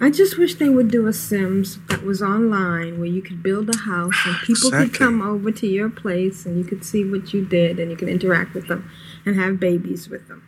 [0.00, 3.74] I just wish they would do a Sims that was online where you could build
[3.74, 7.34] a house and people could come over to your place and you could see what
[7.34, 8.88] you did and you could interact with them
[9.26, 10.44] and have babies with them.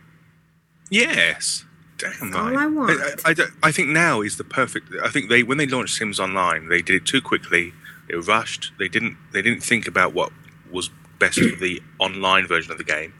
[0.89, 1.65] Yes.
[1.97, 2.57] Damn That's all.
[2.57, 2.99] I want.
[3.25, 4.91] I, I I think now is the perfect.
[5.03, 7.73] I think they when they launched Sims Online, they did it too quickly.
[8.09, 8.71] They rushed.
[8.79, 9.17] They didn't.
[9.33, 10.31] They didn't think about what
[10.71, 13.13] was best for the online version of the game.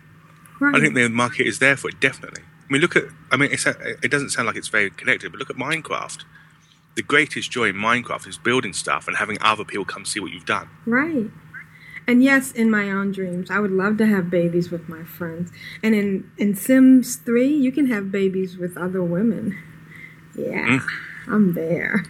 [0.60, 0.76] Right.
[0.76, 1.99] I think the market is there for it.
[1.99, 2.44] Definitely.
[2.72, 3.03] I mean, look at.
[3.31, 6.23] I mean, it's, it doesn't sound like it's very connected, but look at Minecraft.
[6.95, 10.31] The greatest joy in Minecraft is building stuff and having other people come see what
[10.31, 10.69] you've done.
[10.85, 11.30] Right.
[12.07, 15.52] And yes, in my own dreams, I would love to have babies with my friends.
[15.84, 19.57] And in, in Sims 3, you can have babies with other women.
[20.35, 20.81] Yeah, Mm.
[21.27, 22.06] I'm there.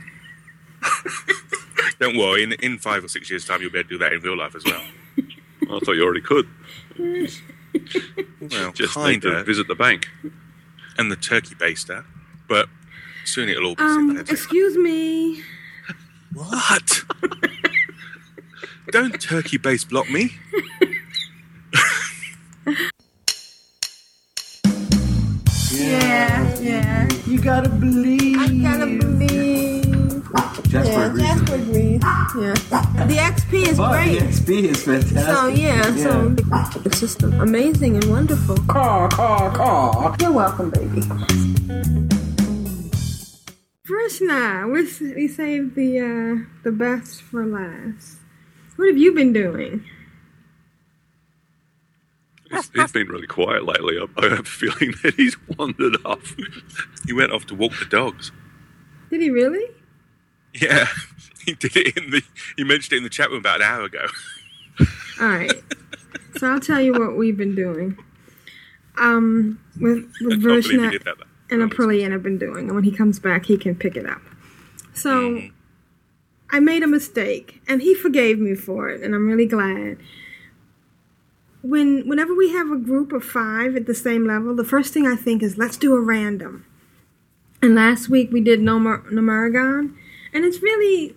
[1.99, 2.43] Don't worry.
[2.43, 4.37] In in five or six years' time, you'll be able to do that in real
[4.37, 4.81] life as well.
[5.17, 6.47] I thought you already could.
[8.41, 9.43] Well, Just need to kinda.
[9.43, 10.09] visit the bank.
[10.97, 12.05] And the turkey baster,
[12.47, 12.67] but
[13.25, 14.31] soon it'll all be Um, synthetic.
[14.33, 15.43] excuse me.
[16.33, 17.01] What?
[18.91, 20.31] Don't turkey base block me.
[25.71, 27.07] Yeah, yeah.
[27.27, 28.37] You gotta believe.
[28.37, 29.80] I gotta believe.
[30.71, 32.01] Jasper yeah, agrees Jasper with agrees.
[32.01, 32.53] Yeah.
[33.05, 34.19] The XP is But great.
[34.19, 35.35] the XP is fantastic.
[35.35, 36.35] So yeah, so
[36.85, 38.55] it's just amazing and wonderful.
[38.67, 40.15] Caw, caw, caw.
[40.21, 41.01] You're welcome, baby.
[43.85, 48.19] Vrishna, we, we saved the uh, the best for last.
[48.77, 49.83] What have you been doing?
[52.49, 53.97] He's, he's been really quiet lately.
[53.97, 56.33] I, I have a feeling that he's wandered off.
[57.05, 58.31] He went off to walk the dogs.
[59.09, 59.65] Did he really?
[60.53, 60.87] Yeah,
[61.45, 62.21] he did it in the.
[62.57, 64.05] He mentioned it in the chat room about an hour ago.
[65.21, 65.51] All right.
[66.37, 67.97] so I'll tell you what we've been doing.
[68.97, 71.15] Um, with with I can't believe he Vrishna did that.
[71.49, 74.21] and Aprillian have been doing, and when he comes back, he can pick it up.
[74.93, 75.55] So Mm-hmm.
[76.53, 79.97] I made a mistake, and he forgave me for it, and I'm really glad.
[81.61, 85.07] When whenever we have a group of five at the same level, the first thing
[85.07, 86.65] I think is let's do a random.
[87.61, 89.95] And last week we did Nomar- Gnomeregan,
[90.33, 91.15] and it's really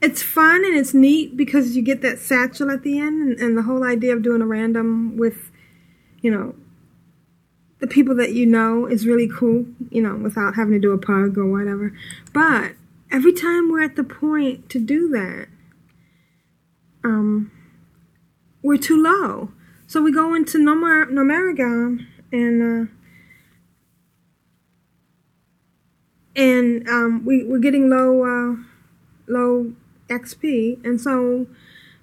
[0.00, 3.56] it's fun and it's neat because you get that satchel at the end, and, and
[3.56, 5.50] the whole idea of doing a random with,
[6.20, 6.54] you know,
[7.80, 10.98] the people that you know is really cool, you know, without having to do a
[10.98, 11.92] pug or whatever.
[12.32, 12.72] But
[13.10, 15.48] every time we're at the point to do that,
[17.02, 17.50] um,
[18.62, 19.52] we're too low.
[19.86, 22.92] So we go into Nomar- Gnomeregan and uh,
[26.36, 28.56] and um, we we're getting low uh,
[29.28, 29.72] low
[30.08, 31.46] XP, and so.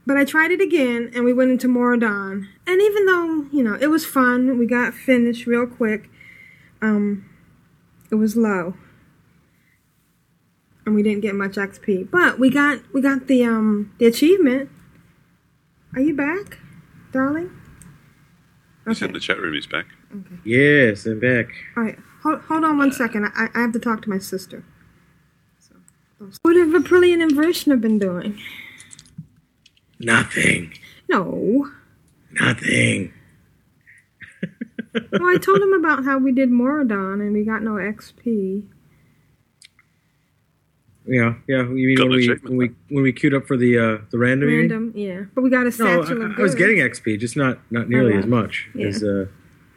[0.04, 2.50] But I tried it again, and we went into Maraudon.
[2.66, 6.10] And even though you know it was fun, we got finished real quick.
[6.82, 7.30] Um,
[8.10, 8.76] it was low,
[10.86, 12.10] and we didn't get much XP.
[12.10, 14.70] But we got we got the um the achievement.
[15.94, 16.58] Are you back,
[17.12, 17.52] darling?
[18.88, 19.54] He's in the chat room.
[19.54, 19.86] He's back.
[20.12, 20.36] Okay.
[20.44, 21.48] Yes, I'm back.
[21.78, 23.26] All right, hold, hold on one second.
[23.36, 24.64] I, I have to talk to my sister.
[25.60, 25.76] So,
[26.44, 28.40] what have Aprillian and Vrishna been doing?
[30.00, 30.74] Nothing.
[31.10, 31.70] No.
[32.40, 33.14] Nothing.
[34.94, 38.64] Well, I told him about how we did Maraudon and we got no XP.
[41.08, 41.62] Yeah, yeah.
[41.64, 43.98] You mean Got when an we when we when we queued up for the uh,
[44.12, 44.50] the random?
[44.50, 44.70] you mean?
[44.70, 45.22] Random, yeah.
[45.34, 48.16] But we got a No, I, of I was getting XP, just not not nearly
[48.16, 48.88] Oh, as much yeah.
[48.88, 49.28] as uh,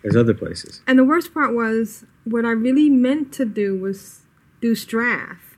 [0.04, 0.82] as other places.
[0.88, 4.22] And the worst part was what I really meant to do was
[4.60, 5.56] do Strath.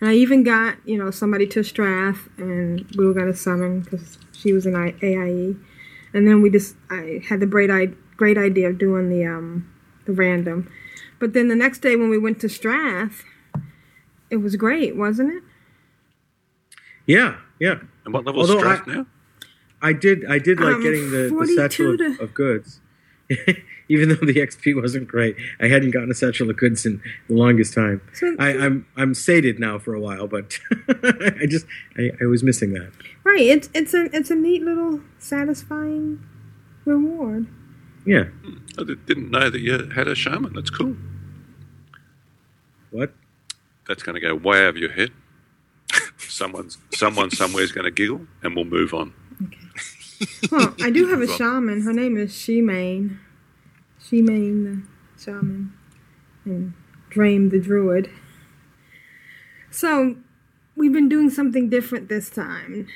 [0.00, 3.80] And I even got, you know, somebody to Strath, and we were going to summon
[3.80, 5.56] because she was an AIE.
[6.12, 7.70] And then we just, I had the great,
[8.16, 9.70] great idea of doing the, um,
[10.06, 10.70] the random.
[11.18, 13.24] But then the next day when we went to Strath,
[14.30, 15.42] it was great, wasn't it?
[17.06, 17.76] Yeah, yeah.
[18.04, 19.06] And what level is Although Strath I- now?
[19.82, 20.24] I did.
[20.26, 22.80] I did like Um, getting the, the 42 satchel of, of goods,
[23.88, 25.36] even though the XP wasn't great.
[25.60, 28.00] I hadn't gotten a satchel of goods in the longest time.
[28.14, 30.58] So- I, I'm I'm sated now for a while, but
[30.88, 31.66] I just
[31.96, 32.92] I, I was missing that.
[33.24, 33.40] Right.
[33.42, 36.24] It's it's a it's a neat little satisfying
[36.84, 37.46] reward.
[38.04, 38.24] Yeah.
[38.24, 38.56] Hmm.
[38.78, 40.52] I didn't know that you had a shaman.
[40.52, 40.96] That's cool.
[42.90, 43.12] What?
[43.88, 45.10] That's going to go way over your head.
[46.18, 49.12] Someone's someone somewhere's going to giggle, and we'll move on.
[50.50, 51.82] Well, I do have a shaman.
[51.82, 53.18] Her name is Shemane.
[54.00, 55.72] Shemane the shaman.
[56.44, 56.74] And
[57.10, 58.10] Drame the druid.
[59.70, 60.16] So,
[60.76, 62.86] we've been doing something different this time.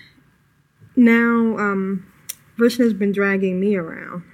[0.96, 2.06] Now, um,
[2.56, 4.24] Vrishna's been dragging me around.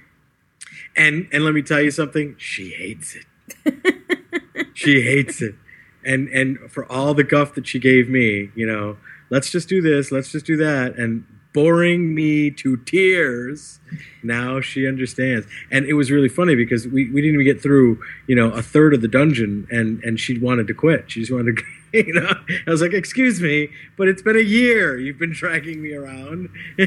[0.95, 2.35] And and let me tell you something.
[2.37, 3.97] She hates it.
[4.73, 5.55] she hates it.
[6.03, 8.97] And and for all the guff that she gave me, you know,
[9.29, 11.25] let's just do this, let's just do that, and
[11.57, 13.79] boring me to tears.
[14.21, 15.47] Now she understands.
[15.71, 18.61] And it was really funny because we, we didn't even get through, you know, a
[18.61, 21.09] third of the dungeon and and she wanted to quit.
[21.09, 21.63] She just wanted to
[22.05, 22.31] you know.
[22.67, 24.99] I was like, excuse me, but it's been a year.
[24.99, 26.49] You've been dragging me around.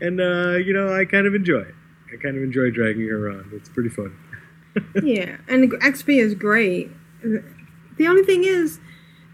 [0.00, 1.74] and uh, you know, I kind of enjoy it.
[2.12, 3.52] I kind of enjoy dragging her around.
[3.52, 4.18] It's pretty fun.
[5.04, 6.90] yeah, and XP is great.
[7.22, 8.80] The only thing is,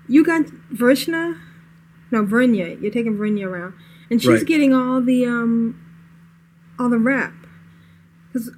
[0.08, 0.42] you got
[0.74, 1.40] Vrishna,
[2.10, 2.78] no Vrinya.
[2.82, 3.72] You're taking Vrinya around,
[4.10, 4.46] and she's Right.
[4.46, 5.80] getting all the um,
[6.78, 7.32] all the rep.
[8.32, 8.50] Because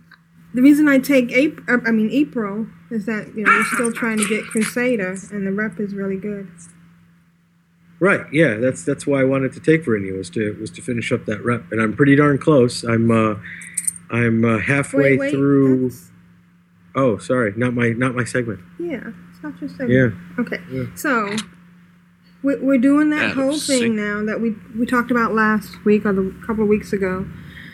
[0.55, 4.19] the reason I take April, I mean April, is that you know we're still trying
[4.19, 6.49] to get Crusader, and the rep is really good.
[7.99, 8.27] Right.
[8.33, 8.55] Yeah.
[8.57, 11.43] That's that's why I wanted to take Verinia was to was to finish up that
[11.45, 12.85] rep, and I'm pretty darn close.
[12.85, 13.37] I'm uh,
[14.11, 15.83] I'm uh, halfway Wait, wait, through.
[15.91, 16.11] that's-
[16.99, 18.61] Oh, sorry, not my not my segment.
[18.79, 19.91] Yeah, it's not your segment.
[19.91, 20.43] Yeah.
[20.43, 20.61] Okay,
[20.95, 21.37] so we-
[22.57, 23.83] we're doing that Out whole sync.
[23.83, 27.27] thing now that we we talked about last week or the couple of weeks ago.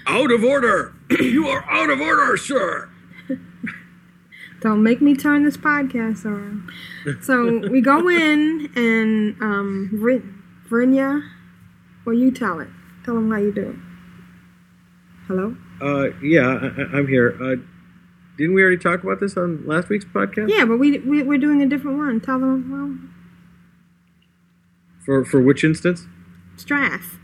[0.06, 0.94] Out of order.
[1.20, 2.88] you are out of order, sir.
[4.60, 6.70] Don't make me turn this podcast around.
[7.22, 10.32] So we go in and um, Vri-
[10.68, 11.28] Vrinya,
[12.06, 12.68] well, you tell it.
[13.04, 13.76] Tell them how you do it.
[15.26, 15.56] Hello.
[15.80, 17.36] Uh, yeah, I, I- I'm here.
[17.42, 17.56] Uh,
[18.38, 20.48] didn't we already talk about this on last week's podcast?
[20.48, 22.20] Yeah, but we, we we're doing a different one.
[22.20, 22.96] Tell them well,
[25.04, 26.06] For for which instance?
[26.56, 27.18] Strath.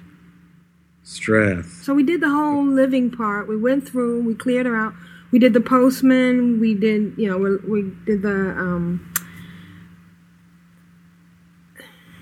[1.03, 1.83] Strath.
[1.83, 3.49] So we did the whole living part.
[3.49, 4.23] We went through.
[4.23, 4.95] We cleared her out.
[5.31, 6.61] We did the postman.
[6.61, 9.13] We did you know we, we did the um,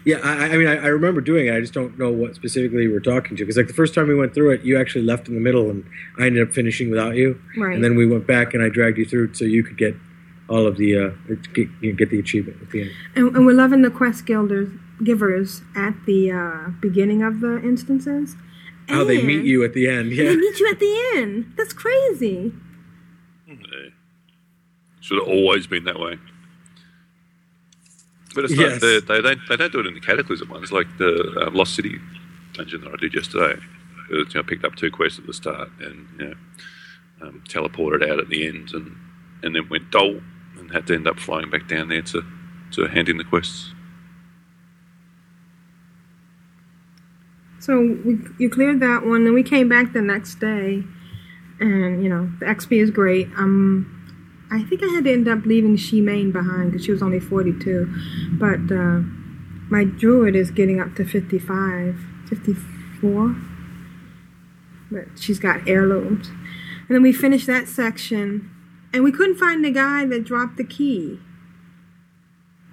[0.04, 1.54] Yeah, I, I mean, I, I remember doing it.
[1.54, 3.42] I just don't know what specifically we were talking to.
[3.42, 5.68] Because like the first time we went through it, you actually left in the middle,
[5.68, 5.84] and
[6.16, 7.40] I ended up finishing without you.
[7.58, 7.74] Right.
[7.74, 9.96] And then we went back, and I dragged you through so you could get
[10.48, 12.90] all of the uh, get, you know, get the achievement at the end.
[13.16, 14.70] and, and we're loving the quest gilders
[15.04, 18.36] givers at the uh, beginning of the instances.
[18.88, 20.12] How they meet you at the end.
[20.12, 20.30] Yeah.
[20.30, 21.52] They meet you at the end.
[21.56, 22.52] That's crazy.
[25.00, 26.18] Should have always been that way.
[28.34, 28.72] But it's Yes.
[28.72, 31.50] not, they, they, don't, they don't do it in the Cataclysm ones, like the uh,
[31.50, 31.98] Lost City
[32.54, 33.60] dungeon that I did yesterday.
[34.10, 36.34] It you know, picked up two quests at the start and you know,
[37.22, 38.96] um, teleported out at the end and,
[39.42, 40.20] and then went dull
[40.58, 42.22] and had to end up flying back down there to,
[42.72, 43.72] to hand in the quests.
[47.66, 49.24] So we, you cleared that one.
[49.24, 50.84] Then we came back the next day,
[51.58, 53.26] and you know the XP is great.
[53.36, 53.92] Um,
[54.52, 57.92] I think I had to end up leaving Shemane behind because she was only 42,
[58.38, 59.00] but uh,
[59.68, 61.98] my druid is getting up to 55,
[62.28, 63.36] 54.
[64.88, 66.28] But she's got heirlooms.
[66.28, 68.48] And then we finished that section,
[68.92, 71.18] and we couldn't find the guy that dropped the key.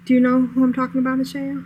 [0.04, 1.64] Do you know who I'm talking about, Michelle?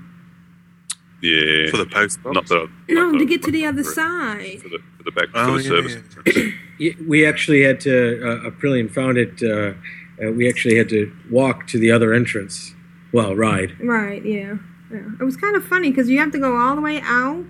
[1.21, 1.71] Yeah.
[1.71, 4.61] For the post Not the, I, No, not to I- get to the other side.
[4.63, 6.93] For the, for the back, Oh, for the yeah, service yeah.
[7.09, 8.23] we actually had to.
[8.47, 9.43] Uh, Aprillian found it.
[9.43, 9.75] Uh,
[10.25, 12.75] uh, we actually had to walk to the other entrance.
[13.13, 13.75] Well, ride.
[13.81, 14.57] Right, yeah.
[14.93, 14.99] yeah.
[15.21, 17.45] It was kind of funny because you have to go all the way out,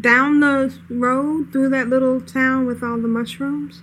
[0.00, 3.82] down the road, through that little town with all the mushrooms,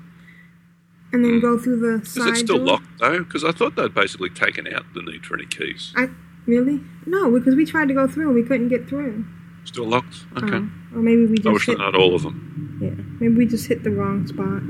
[1.13, 2.65] and then go through the Is it still door.
[2.67, 3.19] locked though?
[3.19, 5.93] Because I thought they'd basically taken out the need for any keys.
[5.95, 6.09] I
[6.47, 6.81] Really?
[7.05, 9.25] No, because we tried to go through and we couldn't get through.
[9.65, 10.25] Still locked?
[10.37, 10.55] Okay.
[10.55, 12.79] Oh, or maybe we just wish hit, not all of them.
[12.81, 14.63] yeah, maybe we just hit the wrong spot.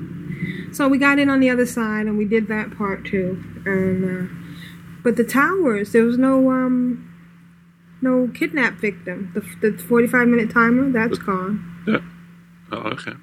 [0.75, 3.43] So we got in on the other side and we did that part too.
[3.65, 4.33] And uh,
[5.03, 7.03] but the towers, there was no um
[8.01, 9.31] no kidnap victim.
[9.33, 11.83] The the 45 minute timer that's gone.
[11.87, 11.99] Yeah.
[12.71, 13.13] Oh, okay.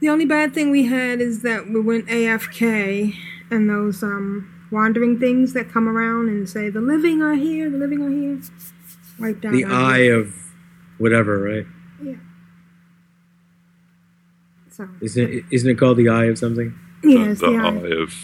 [0.00, 3.14] The only bad thing we had is that we went AFK
[3.50, 7.78] and those um wandering things that come around and say the living are here, the
[7.78, 8.40] living are here.
[9.18, 10.34] Wiped out The our- eye of
[10.98, 11.66] whatever, right?
[12.02, 12.14] Yeah.
[14.70, 16.74] So Isn't it, isn't it called the eye of something?
[17.02, 17.68] yeah, the, the the eye.
[17.68, 18.14] eye of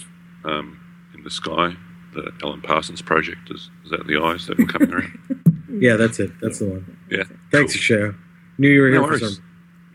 [0.45, 0.81] um,
[1.15, 1.75] in the sky,
[2.13, 3.51] the Alan Parsons project.
[3.51, 5.19] Is, is that the eyes that were coming around?
[5.77, 6.31] Yeah, that's it.
[6.41, 6.97] That's the one.
[7.11, 7.25] Yeah.
[7.51, 8.15] Thanks, Cheryl.
[8.59, 9.37] Knew you were here No for worries.
[9.37, 9.45] some.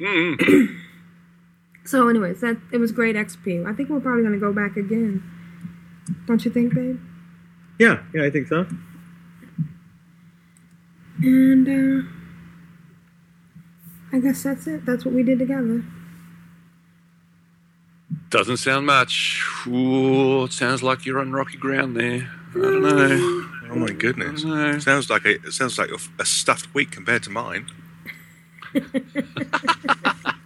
[0.01, 0.75] Mm-mm.
[1.85, 3.65] So, anyways, that it was great XP.
[3.65, 5.23] I think we're probably gonna go back again.
[6.25, 6.99] Don't you think, babe?
[7.79, 8.65] Yeah, yeah, I think so.
[11.21, 12.07] And uh
[14.11, 14.85] I guess that's it.
[14.85, 15.83] That's what we did together.
[18.29, 19.43] Doesn't sound much.
[19.67, 22.29] Ooh, it sounds like you're on rocky ground there.
[22.55, 23.45] I don't know.
[23.71, 24.43] Oh my goodness!
[24.43, 24.79] No.
[24.79, 27.67] Sounds like a it sounds like a, a stuffed week compared to mine.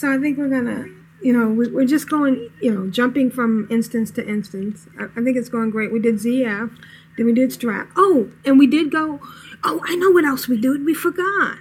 [0.00, 0.86] So I think we're gonna,
[1.22, 4.86] you know, we, we're just going, you know, jumping from instance to instance.
[4.98, 5.92] I, I think it's going great.
[5.92, 6.76] We did ZF,
[7.16, 7.88] then we did Strath.
[7.96, 9.20] Oh, and we did go.
[9.62, 10.84] Oh, I know what else we did.
[10.84, 11.58] We forgot.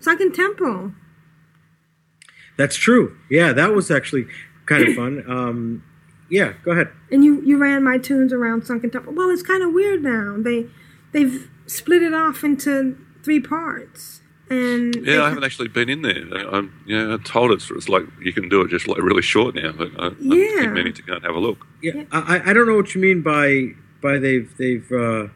[0.00, 0.92] Sunken Temple.
[2.56, 3.16] That's true.
[3.30, 4.26] Yeah, that was actually
[4.66, 5.24] kind of fun.
[5.28, 5.84] Um,
[6.28, 6.88] yeah, go ahead.
[7.10, 9.12] And you you ran my tunes around Sunken Temple.
[9.12, 10.36] Well, it's kind of weird now.
[10.38, 10.66] They
[11.12, 14.21] they've split it off into three parts.
[14.52, 16.24] And they- Yeah, I haven't actually been in there.
[16.38, 19.22] I- I'm, yeah, I'm told it's, it's like you can do it just like really
[19.22, 19.72] short now.
[19.72, 20.66] But I, I'm Yeah.
[20.70, 21.66] meaning to go and have a look.
[21.82, 23.70] Yeah, I, I- I don't know what you mean by
[24.00, 25.28] by they've they've uh,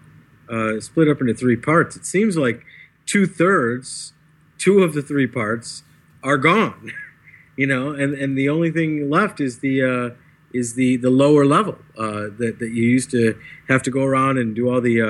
[0.48, 1.96] uh, split up into three parts.
[1.96, 2.64] It seems like
[3.06, 4.12] two thirds,
[4.58, 5.82] two of the three parts
[6.22, 6.92] are gone.
[7.58, 10.10] You know, and and the only thing left is the uh,
[10.52, 13.34] is the the lower level uh, that that you used to
[13.70, 15.00] have to go around and do all the.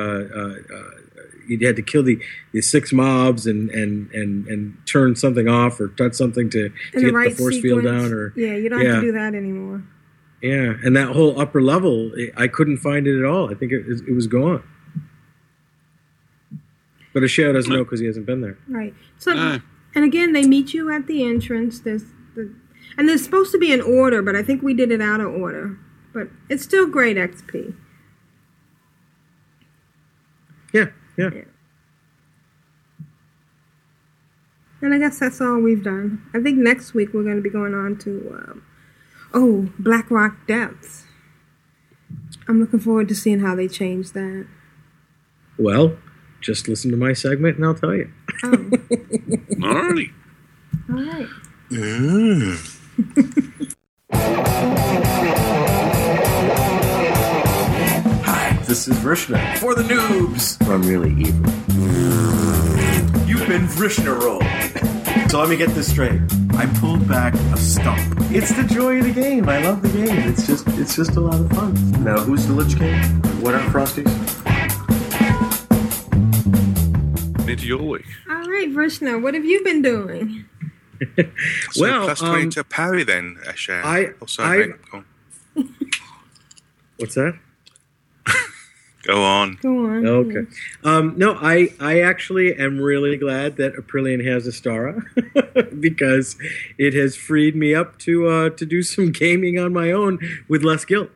[1.49, 2.19] Uh, uh, uh, you had to kill the,
[2.53, 6.75] the six mobs and, and, and, and turn something off or touch something to, to
[6.95, 8.93] in get the right the force field down or yeah, you don't yeah.
[8.93, 9.83] have to do that anymore.
[10.43, 13.51] yeah, and that whole upper level, I couldn't find it at all.
[13.51, 14.63] I think it, it was gone.
[17.13, 18.59] But Ashayo doesn't know because he hasn't been there.
[18.69, 18.95] Right.
[19.19, 19.61] So, No.
[19.95, 21.81] and again, they meet you at the entrance.
[21.81, 22.05] There's
[22.35, 22.55] the,
[22.99, 25.33] and there's supposed to be an order, but I think we did it out of
[25.35, 25.79] order.
[26.13, 27.75] But it's still great XP.
[31.17, 31.43] Yeah, yeah.
[34.83, 36.23] And I guess that's all we've done.
[36.35, 38.63] I think next week we're going to be going on to, um,
[39.33, 41.05] oh, Black Rock Depths.
[42.47, 44.47] I'm looking forward to seeing how they change that.
[45.59, 45.97] Well,
[46.41, 48.13] just listen to my segment and I'll tell you.
[48.45, 50.13] Oh, Alrighty.
[50.91, 51.29] all right.
[54.13, 55.03] Hi,
[58.77, 60.61] this is Vrishna for the noobs.
[60.69, 61.51] I'm really evil.
[63.27, 64.45] You've been Vrishna rolled.
[65.31, 66.21] So let me get this straight.
[66.59, 67.99] I pulled back a stump.
[68.31, 69.49] It's the joy of the game.
[69.49, 70.29] I love the game.
[70.29, 71.73] It's just it's just a lot of fun.
[72.05, 73.01] Now who's the Lich King?
[73.41, 74.13] What are Frosties?
[77.49, 78.05] Into your week.
[78.29, 80.45] All right, Vrishna, what have you been doing?
[81.73, 83.81] So Well, plus um, twenty to parry then, Asher.
[83.83, 84.77] I- oh, sorry, I- mate.
[84.91, 85.07] Go on.
[86.99, 87.39] What's that?
[89.07, 89.59] Go on.
[89.63, 90.07] Go on.
[90.07, 90.47] Okay.
[90.83, 95.03] Um, no, I, I actually am really glad that Aprillian has Astara
[95.81, 96.37] because
[96.77, 100.19] it has freed me up to uh, to do some gaming on my own
[100.49, 101.11] with less guilt.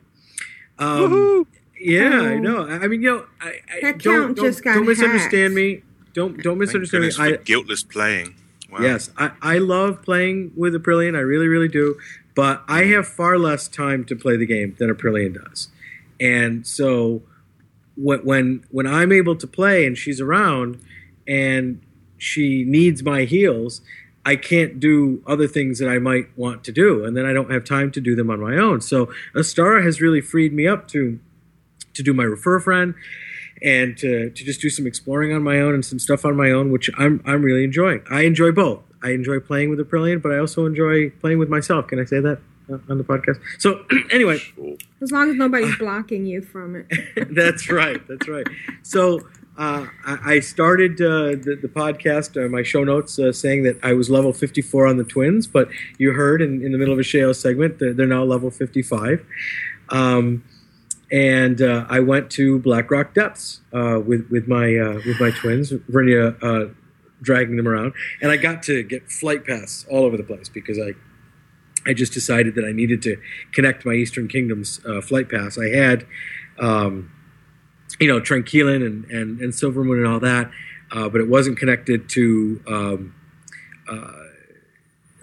[0.78, 1.46] Um,
[1.78, 2.38] yeah, I Oh.
[2.38, 2.66] know.
[2.68, 5.54] I I mean, you know, I, I That don't, don't, just got don't misunderstand hacked.
[5.54, 5.82] me.
[6.12, 7.08] Don't don't Thank misunderstand me.
[7.10, 8.34] goodness I, for guiltless playing.
[8.70, 8.80] Wow.
[8.82, 11.16] Yes, I, I love playing with Aprillian.
[11.16, 11.98] I really, really do.
[12.36, 15.68] But I have far less time to play the game than Aprillian does,
[16.20, 17.22] and so
[18.00, 20.80] when when when I'm able to play and she's around
[21.26, 21.82] and
[22.16, 23.80] she needs my heals,
[24.24, 27.50] I can't do other things that I might want to do, and then I don't
[27.50, 28.80] have time to do them on my own.
[28.80, 31.18] So Astara has really freed me up to
[31.94, 32.94] to do my refer friend
[33.62, 36.50] and to, to just do some exploring on my own and some stuff on my
[36.50, 38.02] own, which I'm I'm really enjoying.
[38.10, 38.82] I enjoy both.
[39.02, 41.86] I enjoy playing with Aprillian, but I also enjoy playing with myself.
[41.86, 42.40] Can I say that
[42.88, 43.40] on the podcast?
[43.58, 44.38] So anyway,
[45.00, 46.86] As long as nobody's blocking you from it.
[47.34, 48.00] that's right.
[48.08, 48.46] That's right.
[48.82, 49.20] So
[49.58, 53.78] uh, I, I started uh, the, the podcast, uh, my show notes, uh, saying that
[53.82, 55.68] I was level 54 on the twins, but
[55.98, 59.24] you heard in, in the middle of a Shale segment that they're now level 55.
[59.90, 60.44] Um,
[61.10, 65.30] and uh, I went to Black Rock Depths uh, with with my uh, with my
[65.30, 66.72] twins, Vernia uh,
[67.20, 67.92] dragging them around,
[68.22, 70.92] and I got to get flight paths all over the place because I
[71.86, 73.16] I just decided that I needed to
[73.52, 75.58] connect my Eastern Kingdoms uh, flight pass.
[75.58, 76.06] I had
[76.58, 77.10] um,
[77.98, 80.50] you know, Tranquillien and, and, and Silvermoon and all that,
[80.92, 83.14] uh, but it wasn't connected to um,
[83.88, 84.12] uh,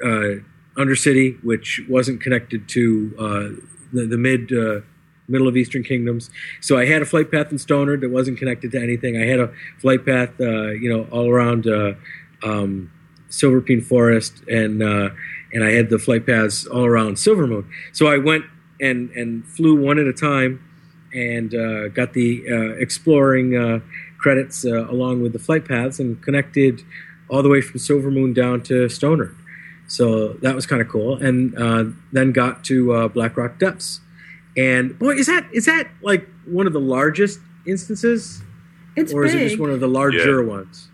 [0.04, 0.36] uh,
[0.76, 3.62] Undercity, which wasn't connected to uh,
[3.94, 4.82] the, the mid uh,
[5.28, 6.30] middle of Eastern Kingdoms.
[6.62, 9.18] So I had a flight path in Stonard that wasn't connected to anything.
[9.18, 11.68] I had a flight path, you know, all around
[12.44, 12.92] um,
[13.30, 14.82] Silverpine Forest, and
[15.54, 17.66] and I had the flight paths all around Silvermoon.
[17.94, 18.46] So I went
[18.82, 20.62] and and flew one at a time,
[21.14, 23.80] and uh, got the uh, exploring uh,
[24.18, 26.82] credits uh, along with the flight paths, and connected
[27.30, 29.34] all the way from Silvermoon down to Stonard.
[29.88, 34.02] So that was kind of cool, and uh, then got to uh, Black Rock Depths.
[34.58, 38.42] And boy, is that is that like one of the largest instances,
[38.96, 40.48] It's or is it just one of the larger Yeah.
[40.48, 40.90] ones?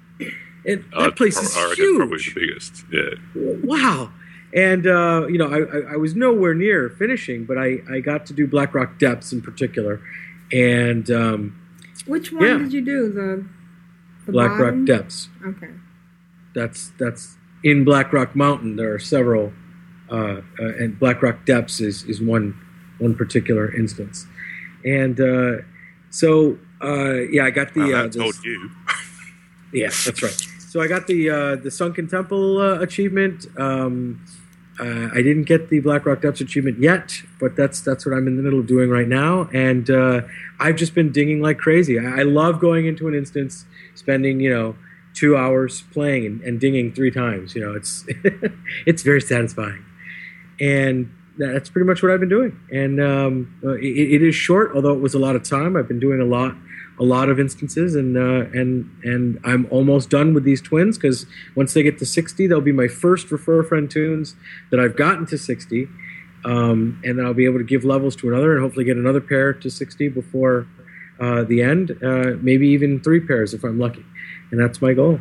[0.65, 1.97] It, Uh, that place is I huge.
[1.97, 2.85] probably the biggest.
[2.91, 3.15] Yeah.
[3.63, 4.11] Wow.
[4.55, 8.25] And uh, you know, I, I, I was nowhere near finishing, but I, I got
[8.27, 9.99] to do Black Rock Depths in particular,
[10.51, 11.59] and um,
[12.05, 12.57] Which one Yeah.
[12.59, 13.11] did you do?
[13.11, 13.45] The,
[14.27, 14.79] the Black bottom?
[14.79, 15.29] Rock Depths.
[15.45, 15.71] Okay.
[16.53, 18.75] That's that's in Black Rock Mountain.
[18.75, 19.53] There are several,
[20.11, 22.53] uh, uh, and Black Rock Depths is, is one
[22.99, 24.27] one particular instance,
[24.85, 25.63] and uh,
[26.11, 27.79] so uh, yeah, I got the.
[27.79, 28.69] Well, uh, I this- told you.
[29.73, 30.47] Yeah, that's right.
[30.59, 33.47] So I got the uh, the Sunken Temple uh, achievement.
[33.57, 34.23] Um,
[34.79, 38.27] uh, I didn't get the Black Rock Depths achievement yet, but that's that's what I'm
[38.27, 39.47] in the middle of doing right now.
[39.53, 40.21] And uh,
[40.59, 41.99] I've just been dinging like crazy.
[41.99, 44.75] I, I love going into an instance, spending you know
[45.13, 47.53] two hours playing and, and dinging three times.
[47.53, 48.05] You know, it's
[48.87, 49.85] it's very satisfying,
[50.59, 52.59] and that's pretty much what I've been doing.
[52.71, 55.75] And um, uh, it, it is short, although it was a lot of time.
[55.75, 56.55] I've been doing a lot
[56.99, 61.25] a lot of instances, and uh, and and I'm almost done with these twins because
[61.55, 64.35] once they get to 60, they'll be my first refer a friend tunes
[64.71, 65.87] that I've gotten to 60,
[66.45, 69.21] um, and then I'll be able to give levels to another and hopefully get another
[69.21, 70.67] pair to 60 before
[71.19, 74.05] uh, the end, uh, maybe even three pairs if I'm lucky,
[74.51, 75.19] and that's my goal.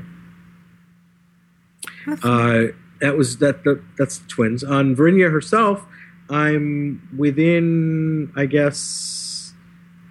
[2.22, 2.64] Uh,
[3.00, 5.86] that was that, that that's the twins on Verinia herself.
[6.28, 9.54] I'm within, I guess,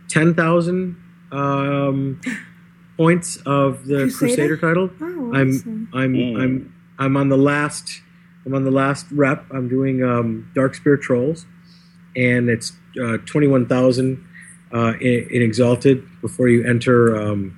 [0.08, 0.98] ten thousand
[1.32, 2.20] um,
[2.98, 4.58] points of the Crusader?
[4.58, 4.90] Crusader, title.
[5.02, 5.90] Oh, I'm.
[5.94, 8.02] I'm I'm I'm on the last
[8.46, 9.46] I'm on the last rep.
[9.52, 11.46] I'm doing um, Darkspear Trolls,
[12.16, 14.26] and it's uh, twenty one thousand
[14.74, 17.16] uh, in, in Exalted before you enter.
[17.16, 17.58] Um,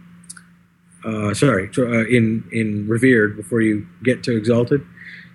[1.06, 4.86] uh, sorry, tr- uh, in in Revered before you get to Exalted.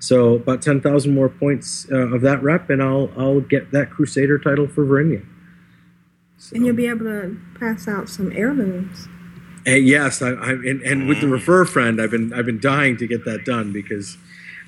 [0.00, 3.90] So about ten thousand more points uh, of that rep, and I'll I'll get that
[3.90, 5.24] Crusader title for Verinia.
[6.52, 9.08] And you'll be able to pass out some heirlooms.
[9.66, 11.32] And yes, I, I and, and with the mm.
[11.32, 14.16] refer friend, I've been I've been dying to get that done because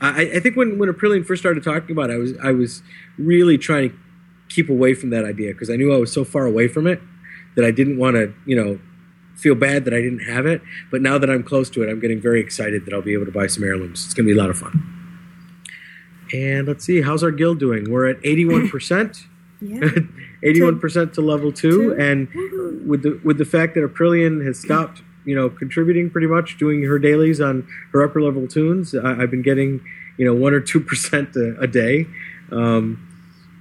[0.00, 2.82] I, I think when when Aprillian first started talking about it, I was I was
[3.18, 3.96] really trying to
[4.48, 7.00] keep away from that idea because I knew I was so far away from it
[7.54, 8.80] that I didn't want to you know
[9.36, 10.60] feel bad that I didn't have it.
[10.90, 13.26] But now that I'm close to it, I'm getting very excited that I'll be able
[13.26, 14.04] to buy some heirlooms.
[14.04, 14.96] It's going to be a lot of fun.
[16.32, 17.90] And let's see, how's our guild doing?
[17.90, 19.26] We're at 81 percent.
[19.60, 19.80] Yeah.
[20.44, 22.28] 81% to level two, and
[22.86, 26.82] with the with the fact that Aprillian has stopped, you know, contributing pretty much, doing
[26.84, 29.80] her dailies on her upper level tunes, I, I've been getting,
[30.16, 32.06] you know, one or two percent a, a day,
[32.50, 33.06] um,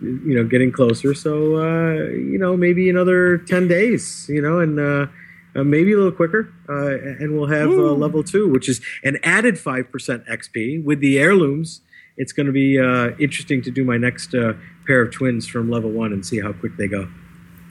[0.02, 1.14] you know, getting closer.
[1.14, 5.08] So, uh, you know, maybe another ten days, you know, and uh,
[5.56, 6.90] uh, maybe a little quicker, uh,
[7.24, 11.18] and we'll have uh, level two, which is an added five percent XP with the
[11.18, 11.82] heirlooms.
[12.18, 14.54] It's going to be uh, interesting to do my next uh,
[14.90, 17.07] pair of twins from level one and see how quick they go.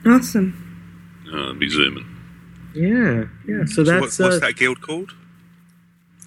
[0.06, 0.54] Awesome.
[1.32, 2.06] Uh, be zooming.
[2.74, 3.64] Yeah, yeah.
[3.64, 5.14] So So that's what, what's uh, that guild called?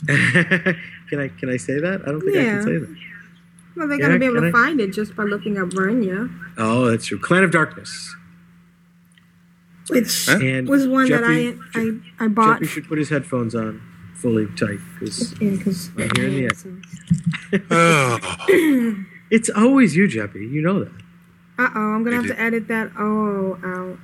[0.07, 2.01] can I can I say that?
[2.05, 2.95] I don't think I can say that.
[3.77, 5.69] Well, they're Yeah, going to be able to I- find it just by looking up
[5.69, 7.19] Vernia, Oh, that's true.
[7.19, 8.13] Clan of Darkness.
[9.89, 12.59] which And was one Jeppy- that I I, I bought.
[12.61, 13.81] Jeppy should put his headphones on
[14.15, 16.49] fully tight because Yeah, because I'm hearing
[17.51, 20.51] the it's always you, Jeppy.
[20.51, 20.91] You know that.
[21.57, 23.97] Uh oh, I'm gonna I have to edit that oh out.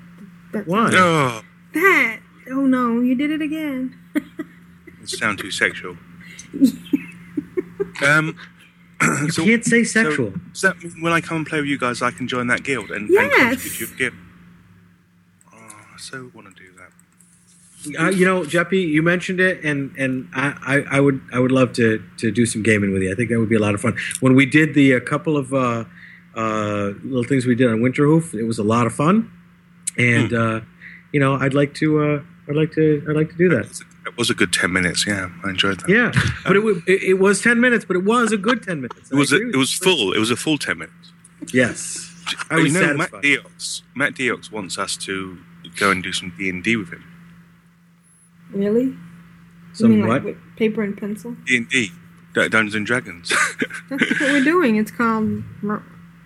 [0.54, 0.90] That Why?
[0.94, 1.42] Oh,
[1.74, 2.20] That
[2.52, 3.96] oh no, you did it again.
[4.16, 5.98] it sounds too sexual.
[8.06, 8.36] um,
[9.38, 10.34] You can't say sexual.
[10.34, 12.48] So, does that mean when I come and play with you guys, I can join
[12.48, 13.62] that guild and, and Yes.
[13.62, 14.14] contribute to your guild?
[15.54, 16.77] Oh, I so want to do that.
[18.00, 20.54] Uh, you know, Jeppy, you mentioned it, and and I,
[20.90, 23.12] I, I would I would love to to do some gaming with you.
[23.12, 23.96] I think that would be a lot of fun.
[24.20, 25.86] When we did the a couple of uh,
[26.36, 29.32] uh, little things we did on Winterhoof, it was a lot of fun,
[29.98, 30.62] and uh,
[31.14, 33.80] you know, I'd like to uh, I'd like to I'd like to do that.
[34.08, 35.06] It was a good ten minutes.
[35.06, 35.90] Yeah, I enjoyed that.
[35.90, 36.12] Yeah,
[36.46, 39.12] but it, wa- it, it was ten minutes, but it was a good ten minutes.
[39.12, 40.14] It was a, it was full.
[40.14, 41.12] It was a full ten minutes.
[41.54, 42.12] Yes,
[42.50, 43.24] I was you know, Matt satisfied.
[43.24, 45.38] Diox, Matt Diox wants us to
[45.76, 47.04] go and do some D and D with him.
[48.52, 48.84] Really?
[48.84, 48.98] You
[49.74, 50.10] Some mean what?
[50.10, 51.36] like with paper and pencil?
[51.46, 51.92] D and D,
[52.34, 53.30] Dungeons and Dragons.
[53.90, 54.76] That's what we're doing.
[54.78, 55.44] It's called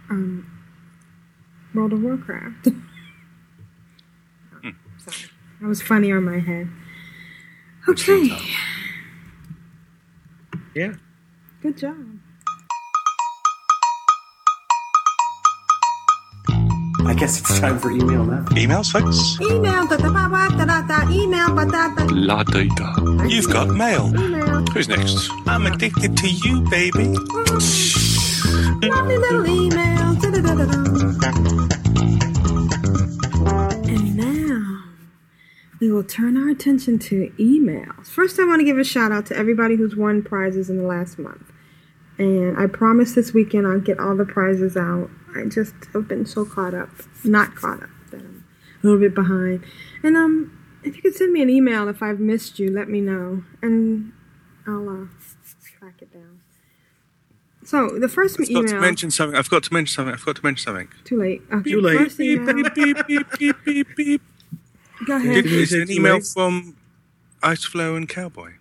[0.10, 0.61] um,
[1.73, 2.69] World of Warcraft.
[4.61, 4.69] Hmm.
[4.99, 5.31] Sorry.
[5.60, 6.69] That was funny on my head.
[7.89, 8.30] Okay.
[10.76, 10.93] Yeah.
[11.64, 11.95] Good job.
[17.22, 18.43] Guess it's time for email now.
[18.57, 19.39] Emails, folks.
[19.39, 22.06] Email, da da ba ba da da da, email, ba da da.
[22.10, 22.95] La data.
[23.30, 24.07] You've got mail.
[24.19, 24.65] Email.
[24.73, 25.30] Who's next?
[25.45, 27.14] I'm addicted to you, baby.
[27.14, 28.89] Mm.
[28.89, 30.15] Lovely little email.
[30.15, 30.81] Da da da da da.
[33.85, 34.84] And now
[35.80, 38.07] we will turn our attention to emails.
[38.07, 40.88] First, I want to give a shout out to everybody who's won prizes in the
[40.88, 41.52] last month.
[42.18, 45.11] And I promise this weekend I'll get all the prizes out.
[45.35, 46.89] I just have been so caught up,
[47.23, 48.45] not caught up, that I'm
[48.83, 49.63] a little bit behind.
[50.03, 53.01] And um, if you could send me an email if I've missed you, let me
[53.01, 54.11] know, and
[54.67, 55.05] I'll uh,
[55.79, 56.39] track it down.
[57.63, 58.81] So the first I forgot to email.
[58.81, 59.37] mention something.
[59.37, 60.13] I forgot to mention something.
[60.13, 60.87] I forgot to mention something.
[61.03, 61.41] Too late.
[61.53, 61.97] Okay, Too late.
[61.99, 64.21] First Beep, beep, beep, beep, beep, beep, beep.
[65.07, 65.45] Go Did ahead.
[65.45, 66.25] you we say get an email late?
[66.33, 66.75] from
[67.43, 68.53] Iceflow and Cowboy?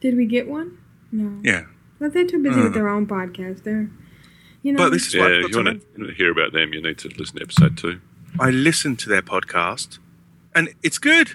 [0.00, 0.78] Did we get one?
[1.12, 1.40] No.
[1.42, 1.64] Yeah.
[1.98, 2.74] But they're too busy with Uh.
[2.74, 3.64] their own podcast.
[3.64, 3.90] They're,
[4.66, 4.78] you know.
[4.78, 6.72] But this is what Yeah, I've if got you to want to hear about them,
[6.72, 8.00] you need to listen to episode two.
[8.40, 9.98] I listened to their podcast,
[10.54, 11.32] and it's good.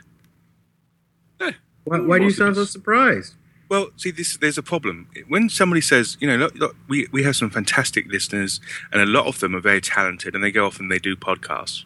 [1.84, 3.34] Why, why do you sound so surprised?
[3.68, 7.24] Well, see, this there's a problem when somebody says, you know, look, look, we we
[7.24, 8.60] have some fantastic listeners,
[8.91, 11.16] and a lot of them are very talented, and they go off and they do
[11.16, 11.86] podcasts.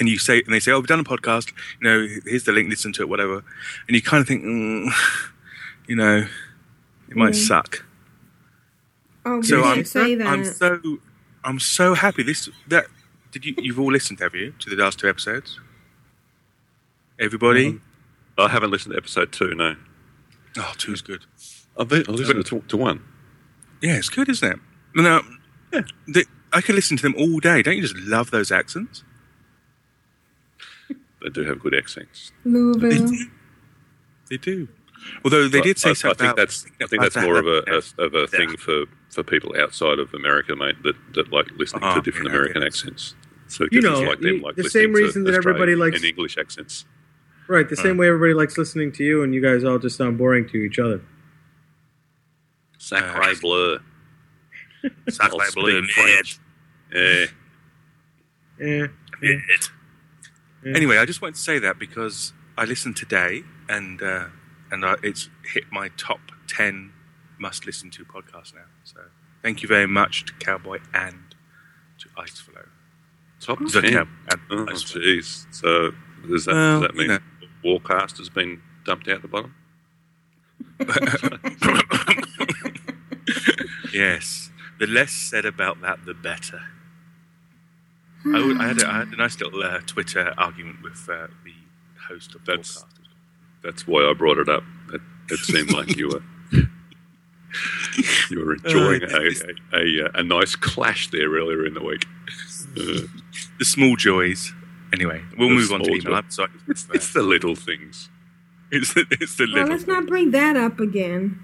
[0.00, 1.52] And you say, and they say, oh, we've done a podcast.
[1.80, 2.70] You know, here's the link.
[2.70, 3.44] Listen to it, whatever.
[3.86, 4.90] And you kind of think, mm,
[5.86, 6.26] you know,
[7.10, 7.46] it might Mm.
[7.46, 7.84] suck.
[9.24, 10.26] Oh, So you I'm didn't say that.
[10.26, 10.80] I'm so
[11.44, 12.22] I'm so happy.
[12.22, 12.86] This that
[13.32, 15.60] did you you've all listened, have you, to the last two episodes?
[17.18, 17.80] Everybody.
[18.38, 19.54] I haven't listened to episode two.
[19.54, 19.76] No,
[20.56, 21.24] Oh, two's good.
[21.78, 23.02] I've, I've listened to, to one.
[23.82, 24.58] Yeah, it's good, isn't it?
[24.94, 25.22] No,
[25.72, 25.82] yeah.
[26.08, 27.62] The, I could listen to them all day.
[27.62, 29.04] Don't you just love those accents?
[31.22, 32.32] They do have good accents.
[32.44, 33.08] They Louisville.
[33.08, 33.26] do.
[34.30, 34.68] They do.
[35.24, 37.62] Although they did say I, I something think that's I think that's more of a,
[37.66, 40.82] a of a thing for, for people outside of America, mate.
[40.82, 43.14] That, that like listening Oh, to different yeah, American accents.
[43.48, 46.38] So You know, like them like the same reason that Australian everybody likes- and English
[46.38, 46.84] accents.
[47.48, 50.16] Right, the same way everybody likes listening to you, and you guys all just sound
[50.18, 51.02] boring to each other.
[52.78, 53.78] Sacre bleu.
[55.08, 56.38] Sacre I'll bleu, speak French.
[56.94, 57.26] Yeah.
[58.60, 58.86] Eh.
[59.22, 59.36] Yeah.
[60.64, 64.26] Anyway, I just wanted to say that because I listened today, and uh,
[64.70, 66.92] and uh, it's hit my top ten
[67.38, 68.66] must listen to podcasts now.
[68.84, 69.00] So
[69.42, 71.34] thank you very much to Cowboy and
[71.98, 72.66] to Iceflow.
[73.40, 73.92] Top So, ten.
[73.92, 75.46] yeah, and Oh, jeez.
[75.54, 75.92] So
[76.28, 77.10] does that, Well, does that you mean
[77.62, 77.78] know.
[77.78, 79.54] Warcast has been dumped out the bottom?
[83.92, 86.62] yes, the less said about that, the better.
[88.26, 91.54] I had, a, I had a nice little uh, Twitter argument with uh, the
[92.08, 92.86] host of That's- Warcast.
[93.62, 94.62] That's why I brought it up.
[94.92, 95.00] It,
[95.30, 96.22] it seemed like you were
[98.30, 99.18] you were enjoying Uh,
[99.72, 102.04] a, a, a, a nice clash there earlier in the week.
[102.76, 103.06] Uh,
[103.58, 104.52] The small joys.
[104.92, 106.00] Anyway, we'll The move on to email.
[106.02, 106.14] joy.
[106.14, 106.50] I'm sorry.
[106.68, 108.08] it's, it's the little things.
[108.72, 109.68] It's the, it's the Well, little.
[109.70, 111.38] let's not bring that up again.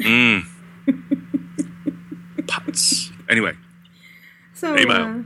[0.00, 0.42] Mm.
[2.46, 3.12] Putts.
[3.28, 3.52] Anyway,
[4.54, 5.02] So, Email.
[5.02, 5.22] Uh,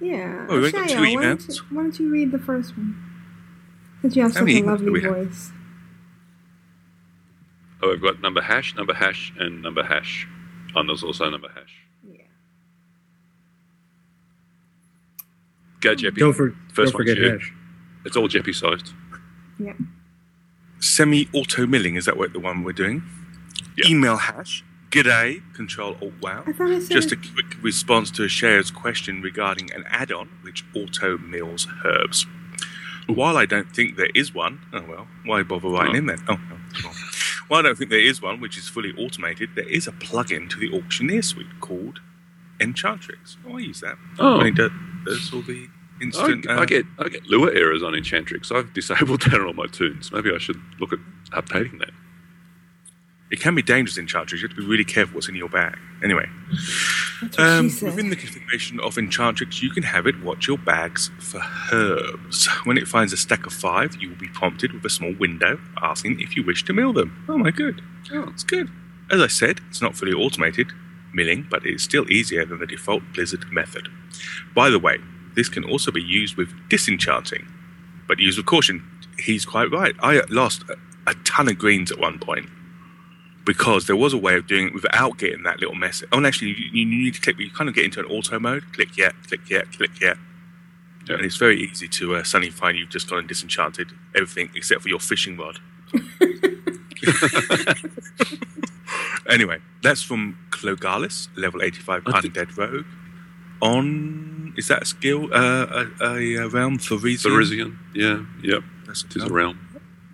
[0.00, 0.46] yeah.
[0.48, 1.56] Oh, we got two Shayo, why, don't emails.
[1.56, 2.96] you, why don't you read the first one?
[4.02, 5.52] Since you have How such a lovely we have?
[7.82, 10.26] Oh, we've got number hash, number hash, and number hash.
[10.74, 11.74] And there's also number hash.
[12.10, 12.22] Yeah.
[15.80, 16.18] Go, Jeppy.
[16.18, 17.32] Don't, for, First don't forget you.
[17.32, 17.52] Hash.
[18.04, 18.92] It's all Jeppy sized.
[19.58, 19.74] Yeah.
[20.78, 23.02] semi-auto milling is that what the one we're doing?
[23.76, 23.90] Yeah.
[23.90, 24.64] Email hash.
[24.90, 25.42] G'day.
[25.54, 26.44] Control Alt Wow.
[26.46, 30.64] I thought I said Just a quick response to Share's question regarding an add-on which
[30.74, 32.26] auto mills herbs.
[33.14, 35.98] While I don't think there is one, oh well, why bother writing Oh.
[35.98, 36.18] in then?
[36.28, 36.94] Oh, oh, well.
[37.48, 40.48] While I don't think there is one which is fully automated, there is a plugin
[40.50, 42.00] to the Auctioneer suite called
[42.60, 43.36] Enchantrix.
[43.46, 43.96] Oh, I use that.
[44.18, 44.38] Oh.
[44.38, 44.70] When it does,
[45.32, 45.66] all the
[46.00, 46.46] I, instant.
[46.48, 48.52] uh, I get I get Lua errors on Enchantrix.
[48.54, 50.12] I've disabled that on all my toons.
[50.12, 50.98] Maybe I should look at
[51.32, 51.90] updating that.
[53.30, 54.32] It can be dangerous in Enchantrix.
[54.32, 55.78] You have to be really careful what's in your bag.
[56.02, 56.26] Anyway,
[57.38, 61.40] um, within the configuration of Enchantrix, you can have it watch your bags for
[61.72, 62.48] herbs.
[62.64, 65.60] When it finds a stack of five, you will be prompted with a small window
[65.80, 67.24] asking if you wish to mill them.
[67.28, 67.82] Oh my good.
[68.12, 68.68] Oh, it's good.
[69.12, 70.72] As I said, it's not fully automated
[71.14, 73.88] milling, but it is still easier than the default Blizzard method.
[74.54, 74.98] By the way,
[75.36, 77.46] this can also be used with disenchanting,
[78.08, 78.82] but use with caution.
[79.18, 79.94] he's quite right.
[80.00, 80.76] I lost a,
[81.08, 82.48] a ton of greens at one point
[83.44, 86.08] because there was a way of doing it without getting that little message.
[86.12, 87.38] Oh, and actually, you, you need to click.
[87.38, 88.64] You kind of get into an auto mode.
[88.72, 90.14] Click yeah, click yeah, click yeah.
[91.08, 91.16] Yeah.
[91.16, 94.82] And it's very easy to uh, suddenly find you've just gone and disenchanted everything except
[94.82, 95.58] for your fishing rod.
[99.28, 102.86] anyway, that's from Clogalis, level 85 I think- Undead Rogue.
[103.62, 105.28] On, is that a skill?
[105.34, 106.78] Uh, a, a, realm?
[106.78, 107.30] Therizian?
[107.30, 107.76] Therizian.
[107.94, 108.62] Yeah, yep.
[108.86, 109.58] That's It is a realm.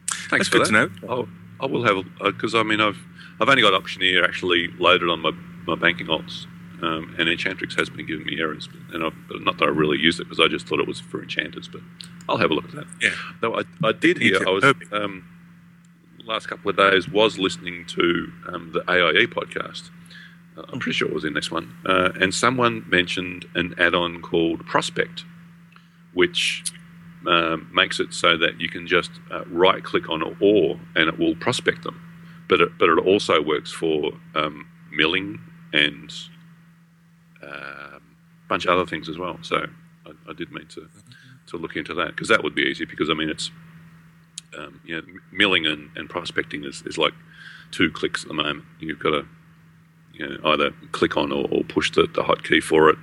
[0.08, 0.90] That's Thanks for good that.
[0.90, 1.08] to know.
[1.08, 1.28] I'll,
[1.60, 2.98] I will have because I mean I've
[3.40, 5.32] I've only got Auctioneer actually loaded on my,
[5.66, 6.46] my banking alts,
[6.82, 10.20] um, and Enchantrix has been giving me errors, and I've, not that I really used
[10.20, 11.80] it because I just thought it was for enchanters, but
[12.28, 12.86] I'll have a look at that.
[13.00, 13.10] Yeah.
[13.40, 14.46] Though I, I did hear.
[14.46, 15.24] I was um,
[16.24, 19.90] last couple of days was listening to um, the AIE podcast.
[20.56, 24.20] Uh, I'm pretty sure it was in this one, uh, and someone mentioned an add-on
[24.22, 25.24] called Prospect,
[26.14, 26.64] which
[27.26, 31.08] um, makes it so that you can just uh, right click on an ore and
[31.08, 32.00] it will prospect them.
[32.48, 35.40] But it, but it also works for um, milling
[35.72, 36.12] and
[37.42, 38.02] um,
[38.44, 39.38] a bunch of other things as well.
[39.42, 39.66] So
[40.06, 40.88] I, I did mean to,
[41.48, 43.50] to look into that because that would be easy because I mean it's
[44.56, 44.80] um,
[45.32, 47.12] milling and, and prospecting is, is like
[47.70, 48.64] two clicks at the moment.
[48.80, 49.26] You've got to
[50.14, 52.98] you know, either click on or, or push the, the hotkey for it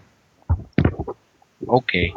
[1.66, 2.14] Okay.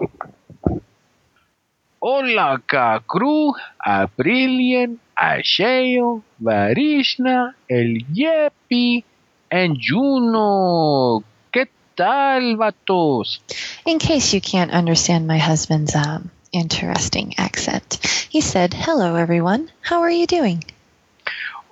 [1.99, 9.03] Hola, ka crew, Aprillian, Asheo, Varishna, El Yepi,
[9.51, 11.23] and Juno.
[11.51, 13.39] ¿Qué tal, vatos?
[13.85, 17.99] In case you can't understand my husband's um, interesting accent,
[18.29, 19.71] he said, Hello, everyone.
[19.81, 20.63] How are you doing?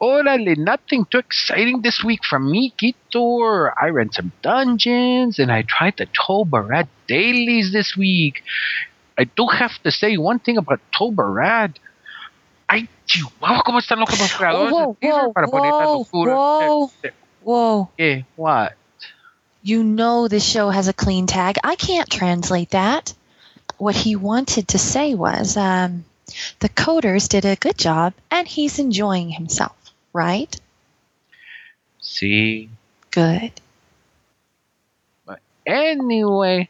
[0.01, 3.71] Orale, nothing too exciting this week from me, Kitor.
[3.79, 8.43] I ran some dungeons and I tried the Tol Barad dailies this week.
[9.17, 11.75] I do have to say one thing about Tol Barad.
[12.67, 16.35] Ay, chihuahua, ¿cómo están los creadores Whoa, de Twitter whoa, poner la whoa, locura?
[16.35, 16.91] whoa.
[17.03, 17.13] Eh, eh,
[17.43, 17.89] Whoa.
[17.97, 18.73] eh, what?
[19.61, 21.57] You know this show has a clean tag.
[21.63, 23.13] I can't translate that.
[23.77, 26.05] What he wanted to say was um,
[26.59, 29.75] the coders did a good job and he's enjoying himself,
[30.13, 30.55] right?
[31.99, 32.69] See.
[33.11, 33.51] Good.
[35.25, 36.69] But anyway,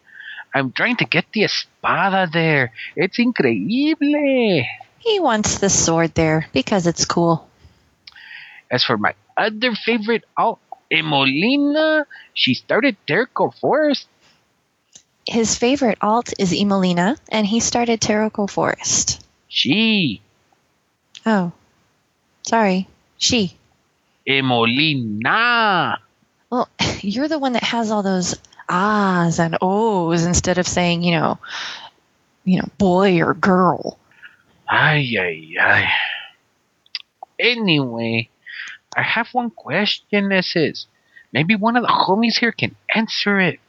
[0.54, 2.72] I'm trying to get the espada there.
[2.96, 4.66] It's increíble.
[5.06, 7.48] He wants the sword there because it's cool.
[8.72, 10.60] As for my other favorite alt,
[10.92, 14.08] Emolina, she started Terokkar Forest.
[15.28, 19.24] His favorite alt is Emolina, and he started Terokkar Forest.
[19.48, 20.22] She,
[21.26, 21.52] Oh,
[22.44, 22.88] sorry.
[23.18, 23.58] She.
[24.28, 25.98] Emolina.
[26.50, 26.70] Well,
[27.02, 28.36] you're the one that has all those
[28.70, 31.40] ahs and ohs instead of saying, you know,
[32.44, 33.98] you know, boy or girl.
[34.68, 35.86] Ay, ay, ay.
[37.40, 38.30] Anyway,
[38.96, 40.88] I have one question that is.
[41.32, 43.60] maybe one of the homies here can answer it.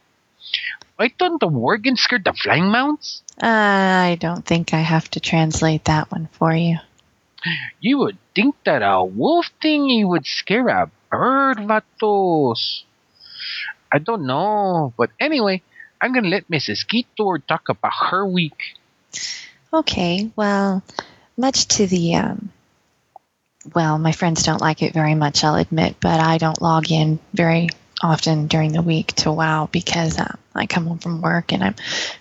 [0.97, 3.23] Why don't the Worgen scared the flying mounts?
[3.43, 3.47] Uh,
[4.13, 6.79] I don't think I have to translate that one for you.
[7.81, 12.85] You would think that a wolf thingy would scare a bird, vatos.
[13.93, 15.63] I don't know, but anyway,
[16.01, 16.87] I'm gonna let Mrs.
[16.87, 18.77] Kitor talk about her week.
[19.73, 20.83] Okay, well,
[21.37, 22.51] much to the um
[23.75, 27.19] well, my friends don't like it very much, I'll admit, but I don't log in
[27.35, 27.69] very
[28.03, 31.75] often during the week to WoW because uh, I come home from work and I'm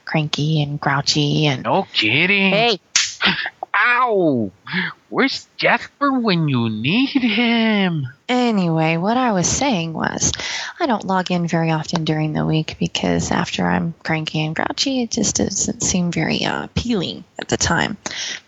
[0.05, 1.63] cranky and grouchy and.
[1.63, 2.51] No kidding.
[2.51, 2.79] Hey.
[3.77, 4.51] Ow!
[5.09, 8.07] Where's Jasper when you need him?
[8.29, 10.31] Anyway, what I was saying was,
[10.79, 15.03] I don't log in very often during the week because after I'm cranky and grouchy,
[15.03, 17.97] it just doesn't seem very uh, appealing at the time.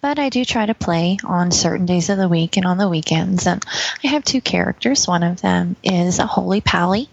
[0.01, 2.89] But I do try to play on certain days of the week and on the
[2.89, 3.47] weekends.
[3.47, 3.63] And
[4.03, 5.07] I have two characters.
[5.07, 7.09] One of them is a Holy Pally.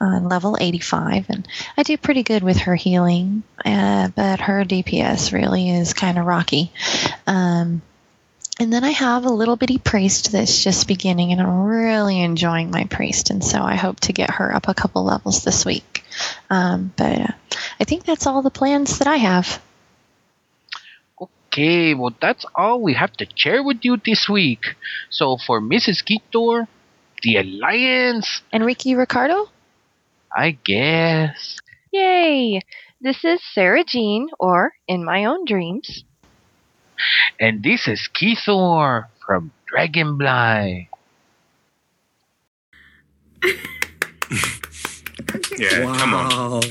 [0.00, 1.48] On level 85, and
[1.78, 6.26] I do pretty good with her healing, uh, but her DPS really is kind of
[6.26, 6.72] rocky.
[7.26, 7.80] Um,
[8.60, 12.70] and then I have a little bitty priest that's just beginning, and I'm really enjoying
[12.70, 16.04] my priest, and so I hope to get her up a couple levels this week.
[16.50, 17.32] Um, but uh,
[17.80, 19.60] I think that's all the plans that I have.
[21.20, 24.74] Okay, well, that's all we have to share with you this week.
[25.10, 26.04] So for Mrs.
[26.04, 26.68] Kitor,
[27.22, 29.48] the Alliance, Enrique Ricardo?
[30.34, 31.60] I guess.
[31.92, 32.60] Yay!
[33.00, 36.04] This is Sarah Jean, or In My Own Dreams.
[37.38, 40.88] And this is Keithor from Dragonfly.
[45.58, 46.62] Yeah, come on.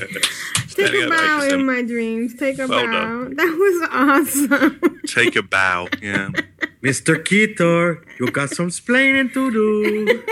[0.78, 0.86] Wow.
[0.86, 1.60] Take a bow ovation.
[1.60, 2.34] in my dreams.
[2.34, 2.92] Take a Well bow.
[2.92, 3.34] done.
[3.40, 5.00] That was awesome.
[5.06, 5.88] Take a bow.
[6.02, 6.30] Yeah.
[6.82, 7.16] Mr.
[7.16, 10.06] Keetor, you got some splaining to do.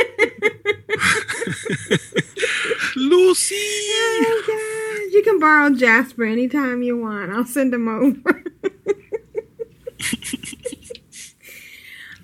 [2.97, 3.55] Lucy!
[3.55, 5.13] Oh, gosh.
[5.15, 7.33] You can borrow Jasper anytime you want.
[7.33, 8.45] I'll send him over.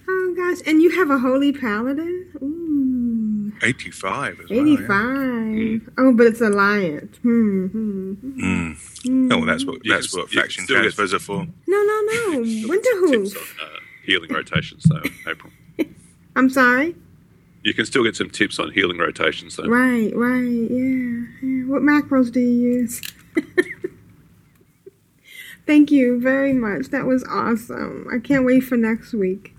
[0.08, 0.58] oh, gosh.
[0.66, 2.30] And you have a holy paladin?
[2.42, 3.17] Ooh.
[3.62, 4.60] 85 as well.
[4.60, 5.90] 85.
[5.98, 7.16] Oh, but it's Alliance.
[7.18, 8.12] Hmm, hmm.
[8.40, 9.02] Mm.
[9.06, 9.32] Hmm.
[9.32, 11.46] Oh, well, that's what You that's can- what faction still get- transfers are for.
[11.66, 12.42] No, no, no.
[12.42, 13.10] Winterhoof.
[13.32, 13.66] Tips uh,
[14.04, 15.52] healing rotations, though, April.
[16.36, 16.94] I'm sorry?
[17.64, 19.64] You can still get some tips on healing rotations, though.
[19.64, 20.40] Right, right.
[20.42, 21.24] Yeah.
[21.42, 21.64] yeah.
[21.66, 23.02] What macros do you use?
[25.66, 26.86] Thank you very much.
[26.88, 28.06] That was awesome.
[28.12, 29.54] I can't wait for next week.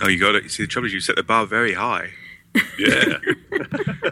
[0.00, 0.44] Oh, you got it.
[0.44, 2.10] You see, the trouble is you set the bar very high.
[2.78, 3.18] Yeah.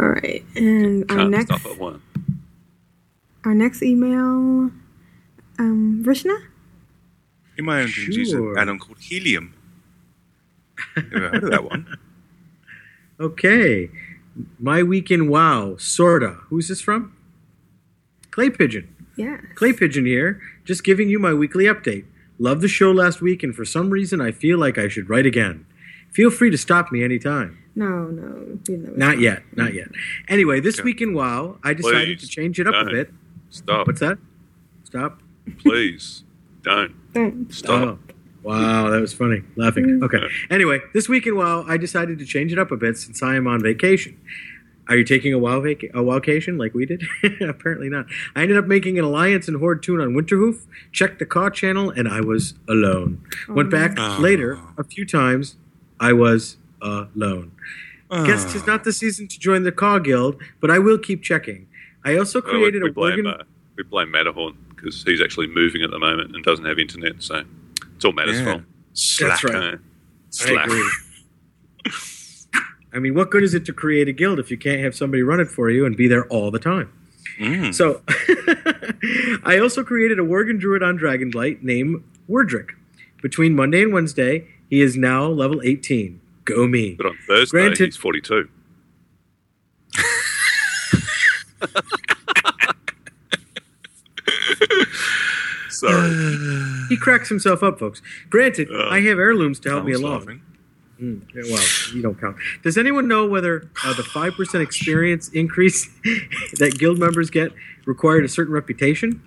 [0.00, 0.44] All right.
[0.56, 2.02] And our Can't next stop at one.
[3.44, 4.70] our next email
[5.58, 6.36] um Vrishna?
[7.56, 8.58] In my own dreams, there's an Sure.
[8.58, 9.54] add-on called helium.
[10.96, 11.86] Never heard of that one.
[13.20, 13.90] Okay.
[14.58, 16.38] My week in WoW, sorta.
[16.48, 17.16] Who's this from?
[18.32, 18.92] Clay Pigeon.
[19.16, 19.36] Yeah.
[19.54, 22.06] Clay Pigeon here, just giving you my weekly update.
[22.40, 25.26] Loved the show last week, and for some reason, I feel like I should write
[25.26, 25.64] again.
[26.14, 27.58] Feel free to stop me anytime.
[27.76, 28.58] No, no.
[28.68, 29.88] You know, Not yet, not yet.
[30.28, 30.84] Anyway, this Okay.
[30.84, 32.88] week in WoW, I decided Please, to change it up don't.
[32.88, 33.12] a bit.
[33.50, 33.86] Stop.
[33.88, 34.18] What's that?
[34.84, 35.20] Stop.
[35.58, 36.22] Please.
[36.62, 36.92] Don't.
[37.12, 37.52] Don't.
[37.52, 37.98] Stop.
[37.98, 37.98] Oh.
[38.44, 39.42] Wow, that was funny.
[39.56, 39.84] Laughing.
[39.86, 40.04] Mm.
[40.04, 40.20] Okay.
[40.50, 43.34] Anyway, this week in WoW, I decided to change it up a bit since I
[43.36, 44.16] am on vacation.
[44.86, 47.02] Are you taking a WoW vac- a WoWcation like we did?
[47.40, 48.04] Apparently not.
[48.36, 51.88] I ended up making an Alliance and Horde toon on Winterhoof, checked the CAW channel,
[51.90, 53.22] and I was alone.
[53.48, 54.18] Went back Oh.
[54.20, 55.56] later a few times.
[56.00, 57.52] I was alone.
[58.10, 61.66] Guess tis not the season to join the CAW guild, but I will keep checking.
[62.04, 63.44] I also Well, we, created we a blame, Worgen- uh,
[63.76, 67.42] we blame Matterhorn because he's actually moving at the moment and doesn't have internet, so
[67.96, 68.44] it's all Matter's Yeah.
[68.44, 68.62] fault.
[68.92, 69.42] Slack.
[69.44, 69.74] right.
[69.74, 69.76] Uh,
[70.46, 70.90] I agree.
[72.92, 75.22] I mean, what good is it to create a guild if you can't have somebody
[75.22, 76.92] run it for you and be there all the time?
[77.40, 77.74] Mm.
[77.74, 78.02] So,
[79.44, 82.70] I also created a Worgen Druid on Dragonblight named Wordrick.
[83.22, 86.20] Between Monday and Wednesday, he is now level 18.
[86.44, 86.94] Go me.
[86.96, 88.48] But on Thursday, Granted- he's 42.
[95.70, 96.50] Sorry.
[96.90, 98.02] He cracks himself up, folks.
[98.28, 100.42] Granted, Uh, I have heirlooms to help me along.
[101.00, 102.36] Mm, well, you don't count.
[102.62, 105.86] Does anyone know whether uh, the 5% experience increase
[106.58, 107.52] that guild members get
[107.86, 109.22] required a certain reputation?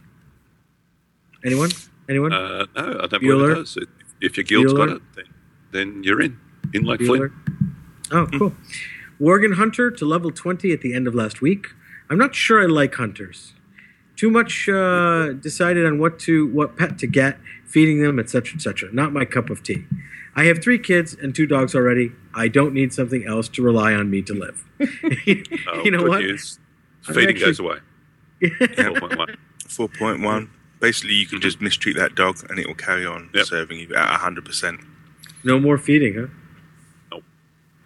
[1.44, 1.72] Anyone?
[2.08, 2.32] Anyone?
[2.32, 3.20] Uh, no, I don't Bueller?
[3.22, 3.78] believe it does.
[4.22, 5.26] If- your guild's got it, then,
[5.72, 6.40] then you're in.
[6.74, 7.32] In like Bueller?
[7.32, 7.34] Flint.
[8.12, 8.56] Oh, cool.
[9.20, 11.68] Worgen Hunter to level 20 at the end of last week.
[12.10, 13.54] I'm not sure I like hunters.
[14.16, 18.90] Too much uh, decided on what to what pet to get, feeding them, etc., etc.
[18.92, 19.86] Not my cup of tea.
[20.36, 22.12] I have three kids and two dogs already.
[22.34, 24.64] I don't need something else to rely on me to live.
[25.68, 26.22] Oh, you know what?
[26.22, 26.60] news.
[27.02, 27.78] Feeding actually- goes away.
[28.42, 29.36] 4.1.
[29.68, 30.50] 4.1.
[30.80, 33.46] Basically, you can just mistreat that dog and it will carry on Yep.
[33.48, 34.86] serving you at 100%.
[35.48, 36.28] No more feeding, huh?
[37.10, 37.24] Nope.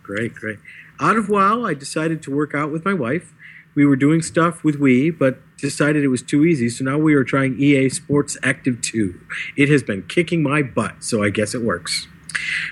[0.02, 0.58] Great, great.
[1.00, 3.36] Out of WoW, I decided to work out with my wife.
[3.76, 7.14] We were doing stuff with Wii, but decided it was too easy, so now we
[7.14, 9.14] are trying EA Sports Active 2.
[9.56, 12.08] It has been kicking my butt, so I guess it works.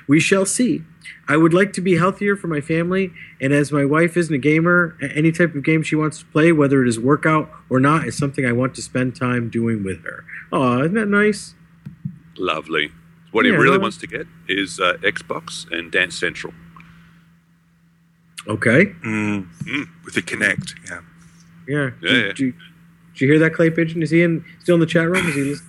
[0.07, 0.81] We shall see.
[1.27, 4.39] I would like to be healthier for my family, and as my wife isn't a
[4.39, 8.07] gamer, any type of game she wants to play, whether it is workout or not,
[8.07, 10.25] is something I want to spend time doing with her.
[10.51, 11.53] Oh, isn't that nice?
[12.35, 12.91] Lovely.
[13.31, 16.53] What he really well- wants to get is uh, Xbox and Dance Central.
[18.47, 18.85] Okay.
[19.05, 19.47] Mm,
[20.05, 21.01] with the Kinect, yeah.
[21.67, 21.91] Yeah.
[22.01, 22.21] Yeah, yeah.
[22.29, 22.51] Did, you,
[23.13, 24.01] did you hear that, Clay Pigeon?
[24.01, 25.27] Is he in still in the chat room?
[25.27, 25.67] Is he listening?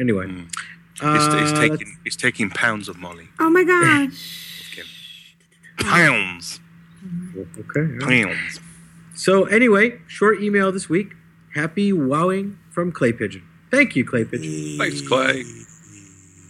[0.00, 0.26] Anyway.
[0.28, 3.28] He's, Uh, he's taking he's taking pounds of Molly.
[3.38, 4.48] Oh my gosh.
[5.78, 6.60] Pounds.
[7.58, 7.80] Okay.
[7.80, 8.26] all right.
[8.26, 8.60] Pounds.
[9.14, 11.14] So anyway, short email this week.
[11.54, 13.42] Happy wowing from Clay Pigeon.
[13.70, 14.78] Thank you, Clay Pigeon.
[14.78, 15.44] Thanks, Clay.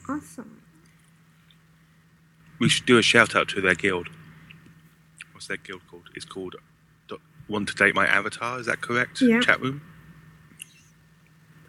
[0.08, 0.60] Awesome.
[2.58, 4.08] We should do a shout out to their guild.
[5.32, 6.08] What's their guild called?
[6.14, 6.56] It's called
[7.08, 8.58] Do- Want to Date My Avatar.
[8.60, 9.20] Is that correct?
[9.20, 9.40] Yeah.
[9.40, 9.82] Chat room.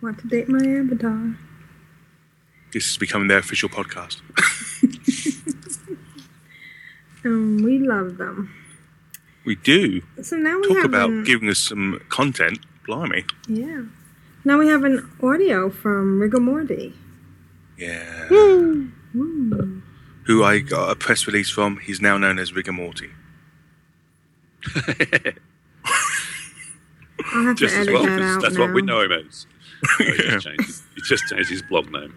[0.01, 1.38] Want to date my avatar?
[2.73, 4.22] This is becoming their official podcast.
[7.26, 8.53] Um, we love them.
[9.45, 12.60] We do So now we talk about an, giving us some content.
[12.85, 13.23] Blimey.
[13.47, 13.84] yeah.
[14.43, 16.93] Now we have an audio from Rigor Morty.
[17.88, 18.30] Yeah.
[18.30, 18.89] Woo.
[20.26, 21.77] Who I got a press release from.
[21.77, 23.10] He's now known as Rigor Morty.
[27.35, 28.61] I'll have Just to as edit well, that 'cause out that's now.
[28.65, 29.45] what we know him as.
[29.99, 32.14] Oh, he, just changed, his- he just changed his blog name.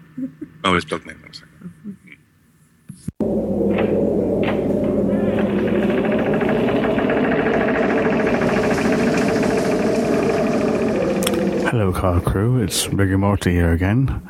[0.65, 1.19] Oh, his blog name.
[1.25, 1.47] that's it.
[11.69, 12.63] Hello, car crew.
[12.63, 14.23] It's Rigor Morty here again.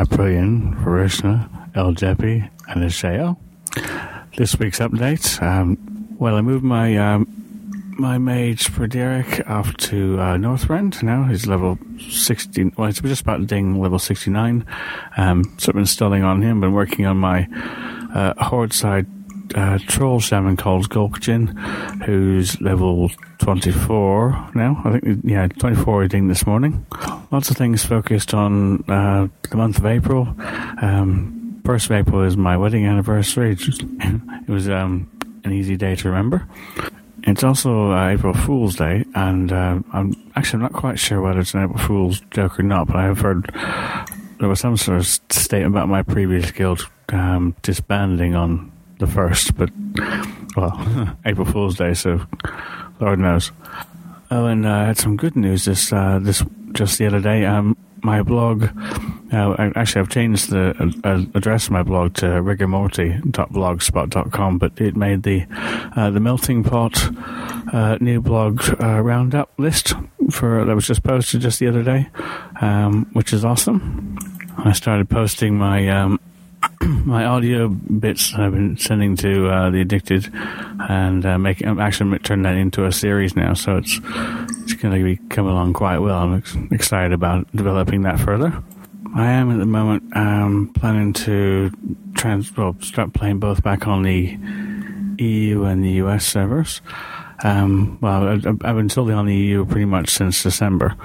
[0.00, 3.36] I pray in for Vrishna, El Jeppy, and Ashayo.
[4.36, 5.42] This week's updates.
[5.42, 7.26] Um, well, I moved my um,
[7.98, 11.24] my mage for Derek off to uh, Northrend now.
[11.24, 12.74] He's level 16.
[12.76, 14.64] Well, it's just about to ding level 69.
[15.16, 16.60] Um, so I've been installing on him.
[16.60, 17.48] Been working on my
[18.14, 19.06] uh, horde side
[19.54, 24.80] uh, troll shaman called Gulkjin, who's level 24 now.
[24.84, 26.86] I think, yeah, 24 I think this morning.
[27.30, 30.34] Lots of things focused on uh, the month of April.
[30.82, 33.56] Um, first of April is my wedding anniversary.
[34.48, 35.10] It was um,
[35.44, 36.48] an easy day to remember.
[37.24, 41.52] It's also uh, April Fool's Day, and uh, I'm actually not quite sure whether it's
[41.52, 43.52] an April Fool's joke or not, but I have heard
[44.38, 49.56] there was some sort of statement about my previous guild um, disbanding on the first,
[49.56, 49.70] but
[50.56, 52.20] well, April Fool's Day, so
[53.00, 53.50] Lord knows.
[54.30, 57.46] Oh, and uh, I had some good news this uh, this just the other day.
[57.46, 58.68] Um, my blog,
[59.32, 60.72] uh, actually, I've changed the
[61.02, 65.46] uh, address of my blog to rigormorty.blogspot.com, but it made the
[65.96, 67.10] uh, the melting pot
[67.72, 69.94] uh, new blog roundup list
[70.30, 72.08] for that was just posted just the other day,
[72.60, 74.16] um, which is awesome.
[74.58, 76.20] I started posting my um,
[76.80, 82.18] my audio bits I've been sending to uh, the addicted, and uh, making I'm actually
[82.20, 83.54] turning that into a series now.
[83.54, 84.00] So it's
[84.62, 86.18] it's going to be coming along quite well.
[86.18, 88.62] I'm ex- excited about developing that further.
[89.14, 91.70] I am at the moment um, planning to
[92.14, 94.36] trans well start playing both back on the
[95.18, 96.80] EU and the US servers.
[97.44, 100.96] Um, well, I've, I've been solely on the EU pretty much since December,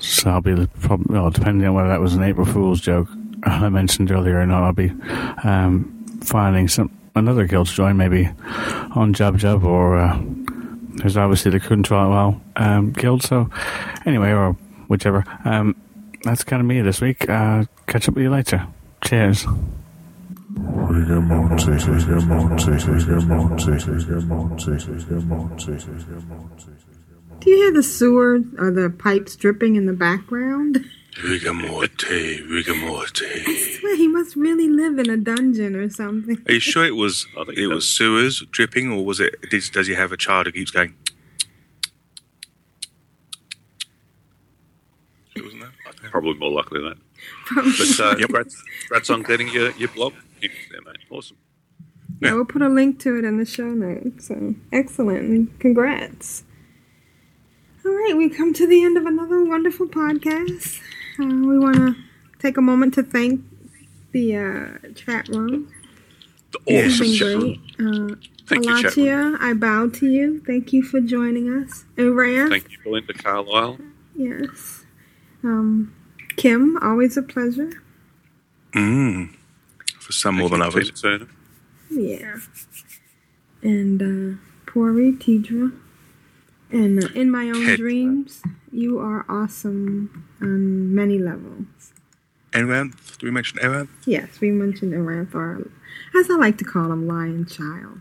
[0.00, 3.08] so I'll be probably well, depending on whether that was an April Fool's joke
[3.42, 4.62] I mentioned earlier not.
[4.62, 4.92] I'll be
[5.44, 8.26] um, finding some another guild to join, maybe
[8.94, 10.20] on Jub Jub or uh,
[10.96, 13.22] there's obviously the Control Well um, guild.
[13.22, 13.50] So
[14.06, 14.52] anyway, or
[14.88, 15.24] whichever.
[15.44, 15.76] Um,
[16.22, 17.28] that's kind of me this week.
[17.28, 18.66] Uh, catch up with you later.
[19.04, 19.46] Cheers.
[27.40, 30.84] Do you hear the sewer or the pipes dripping in the background?
[31.20, 33.26] Rigor Morty, Rigor Morty.
[33.46, 36.38] I swear he must really live in a dungeon or something.
[36.48, 39.34] Are you sure it was it was sewers dripping, or was it?
[39.50, 40.94] Does, does he have a child who keeps going?
[45.36, 46.10] Wasn't that?
[46.10, 47.00] Probably more likely than
[47.54, 47.98] that.
[47.98, 50.50] But uh, congrats, congrats on getting your, your blog there,
[50.84, 50.96] mate.
[51.10, 51.36] Awesome.
[52.20, 54.28] Yeah, we'll put a link to it in the show notes.
[54.28, 55.60] So excellent.
[55.60, 56.44] Congrats.
[57.84, 60.80] All right, we've come to the end of another wonderful podcast.
[61.20, 61.96] Uh, we want to
[62.38, 63.40] take a moment to thank
[64.12, 65.72] the uh, chat room.
[66.66, 67.60] It's awesome been chat great.
[68.12, 68.16] Uh,
[68.46, 69.06] Thank you, chat room.
[69.06, 70.40] Alatia, I bow to you.
[70.40, 71.84] Thank you for joining us.
[71.96, 73.78] And Rand, Thank you, Belinda Carlisle.
[74.14, 74.84] yes.
[75.44, 75.94] Um,
[76.36, 77.70] Kim, always a pleasure.
[78.72, 79.34] Mm.
[79.98, 80.90] For some more than others.
[81.90, 82.36] Yeah.
[83.62, 85.72] And uh, Pori, Tidra.
[86.72, 87.78] And uh, in my own Ted.
[87.78, 88.42] dreams,
[88.72, 91.92] you are awesome on many levels.
[92.52, 93.18] Aranth?
[93.18, 93.88] Do we mention Aranth?
[94.06, 95.70] Yes, we mentioned Aranth, or
[96.18, 98.00] as I like to call him, Lion Child.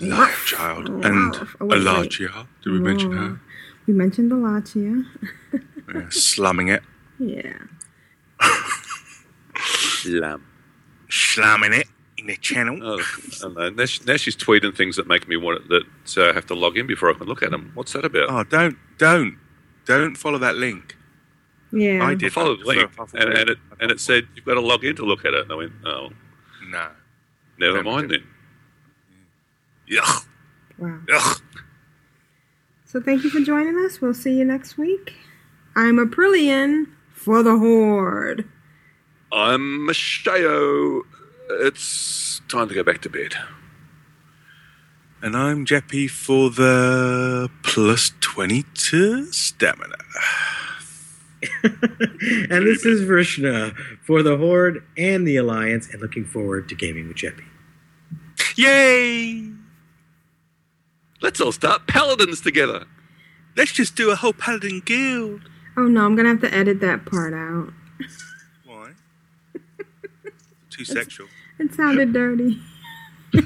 [0.00, 0.88] Lion Child.
[1.04, 1.80] And Oh, wait, wait.
[1.86, 2.46] Alachia.
[2.62, 3.40] Did we mention her?
[3.86, 5.04] We mentioned Alachia.
[5.94, 6.82] Yeah, slumming it.
[7.20, 7.58] Yeah.
[10.08, 10.44] Lamb.
[11.08, 11.86] Slamming it
[12.18, 12.78] in the channel.
[12.82, 13.00] Oh,
[13.44, 13.70] I know.
[13.70, 15.84] Now, she- now she's tweeting things that make me want that
[16.18, 17.70] uh, have to log in before I can look at them.
[17.74, 18.30] What's that about?
[18.30, 19.38] Oh, don't, don't,
[19.84, 20.96] don't follow that link.
[21.72, 22.04] Yeah.
[22.06, 24.44] I did followed the link, for half a and, and it and it said you've
[24.44, 25.42] got to log in to look at it.
[25.42, 26.10] And I went, oh,
[26.68, 26.88] No.
[27.58, 28.26] never Don't mind do then.
[29.98, 30.26] Yuck.
[30.78, 30.98] Wow.
[31.06, 31.40] Yuck.
[32.84, 34.00] So thank you for joining us.
[34.00, 35.12] We'll see you next week.
[35.74, 38.48] I'm Aprillian for the Horde.
[39.32, 41.02] I'm Ashayo.
[41.48, 43.34] It's time to go back to bed.
[45.22, 49.94] And I'm Jeppy for the plus 22 stamina.
[51.62, 57.08] and this is Vrishna for the Horde and the Alliance, and looking forward to gaming
[57.08, 57.44] with Jeppy.
[58.56, 59.50] Yay!
[61.22, 62.86] Let's all start paladins together.
[63.56, 65.42] Let's just do a whole paladin guild.
[65.76, 67.72] Oh no, I'm gonna have to edit that part out.
[68.64, 68.92] Why?
[70.70, 71.28] Too sexual.
[71.58, 72.60] It sounded dirty.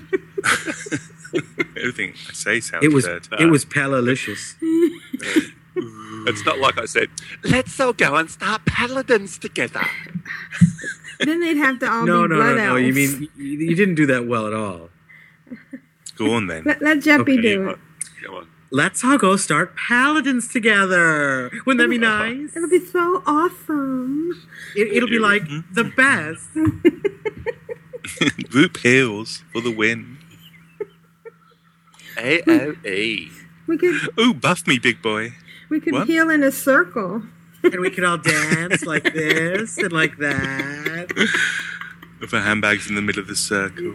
[1.77, 3.29] Everything I say sounds It was dirty.
[3.39, 4.55] it was palalicious.
[6.27, 7.09] It's not like I said,
[7.45, 9.87] let's all go and start paladins together.
[11.19, 12.77] then they'd have to all no, be no, blood no, no.
[12.77, 12.83] elves.
[12.87, 14.91] You mean you, you didn't do that well at all.
[16.17, 16.65] Go on then.
[16.65, 17.41] Let, let Jeppy Okay.
[17.41, 17.79] do it.
[18.25, 18.49] Come on.
[18.71, 21.51] Let's all go start paladins together.
[21.65, 22.55] Wouldn't that be nice?
[22.55, 24.33] It'll be so awesome.
[24.77, 25.75] It, it'll be like mm-hmm.
[25.75, 26.51] the best.
[28.53, 30.19] Root pills for the win.
[32.17, 33.31] AOE.
[33.67, 35.33] We could Ooh, buff me, big boy.
[35.69, 36.07] we could What?
[36.09, 37.23] heal in a circle.
[37.63, 41.13] and we could all dance like this and like that.
[42.21, 43.95] With our handbags in the middle of the circle.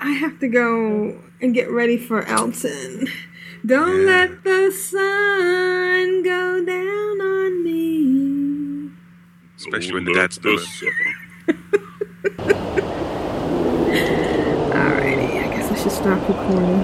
[0.00, 3.08] I have to go and get ready for Elton.
[3.66, 8.43] Don't let the sun go down on me.
[9.66, 10.66] Especially when the dad's doing it.
[14.74, 16.82] Alrighty, I guess I should stop recording.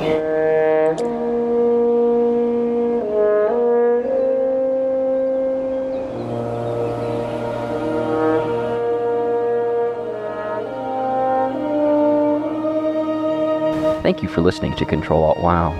[14.02, 15.74] Thank you for listening to Control Alt Wow.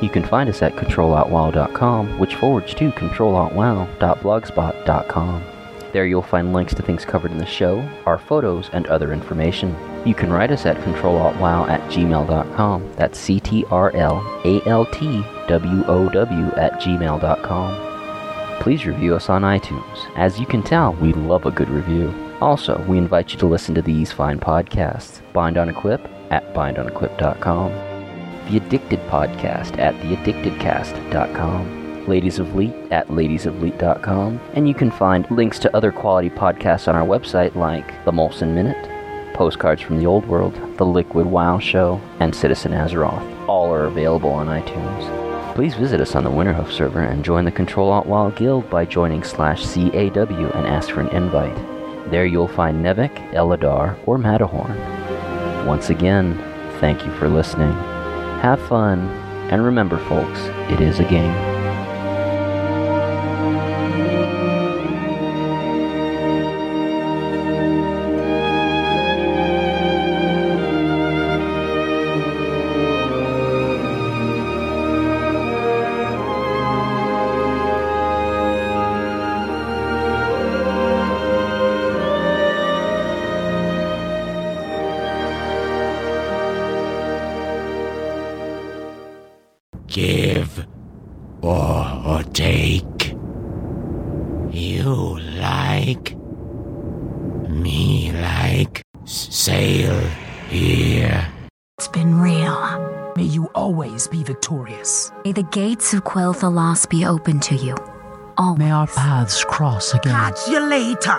[0.00, 5.42] You can find us at controlaltwow.com, which forwards to controlaltwow.blogspot.com.
[5.94, 9.76] There you'll find links to things covered in the show, our photos, and other information.
[10.04, 12.92] You can write us at controlaltwow at gmail.com.
[12.96, 18.60] That's C T R L A L T W O W at gmail.com.
[18.60, 20.10] Please review us on iTunes.
[20.16, 22.12] As you can tell, we love a good review.
[22.40, 27.70] Also, we invite you to listen to these fine podcasts Bind on Equip at bindonequip.com,
[28.50, 35.58] The Addicted Podcast at theaddictedcast.com, Ladies of Leet at ladiesofleet.com, and you can find links
[35.60, 38.90] to other quality podcasts on our website like The Molson Minute,
[39.34, 43.48] Postcards from the Old World, The Liquid Wow Show, and Citizen Azeroth.
[43.48, 45.54] All are available on iTunes.
[45.54, 48.84] Please visit us on the Winterhoof server and join the Control Alt Wild Guild by
[48.84, 51.56] joining slash CAW and ask for an invite.
[52.10, 54.76] There you'll find Nevik, Eladar, or Matterhorn.
[55.66, 56.36] Once again,
[56.80, 57.72] thank you for listening.
[58.42, 59.00] Have fun,
[59.50, 60.40] and remember, folks,
[60.70, 61.53] it is a game.
[106.04, 107.76] Gates of Quel'Thalas be open to you.
[108.36, 108.58] Always.
[108.58, 110.12] May our paths cross again.
[110.12, 111.18] Catch you later.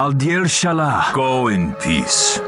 [0.00, 1.12] Aldir Shalah.
[1.14, 2.40] Go in peace.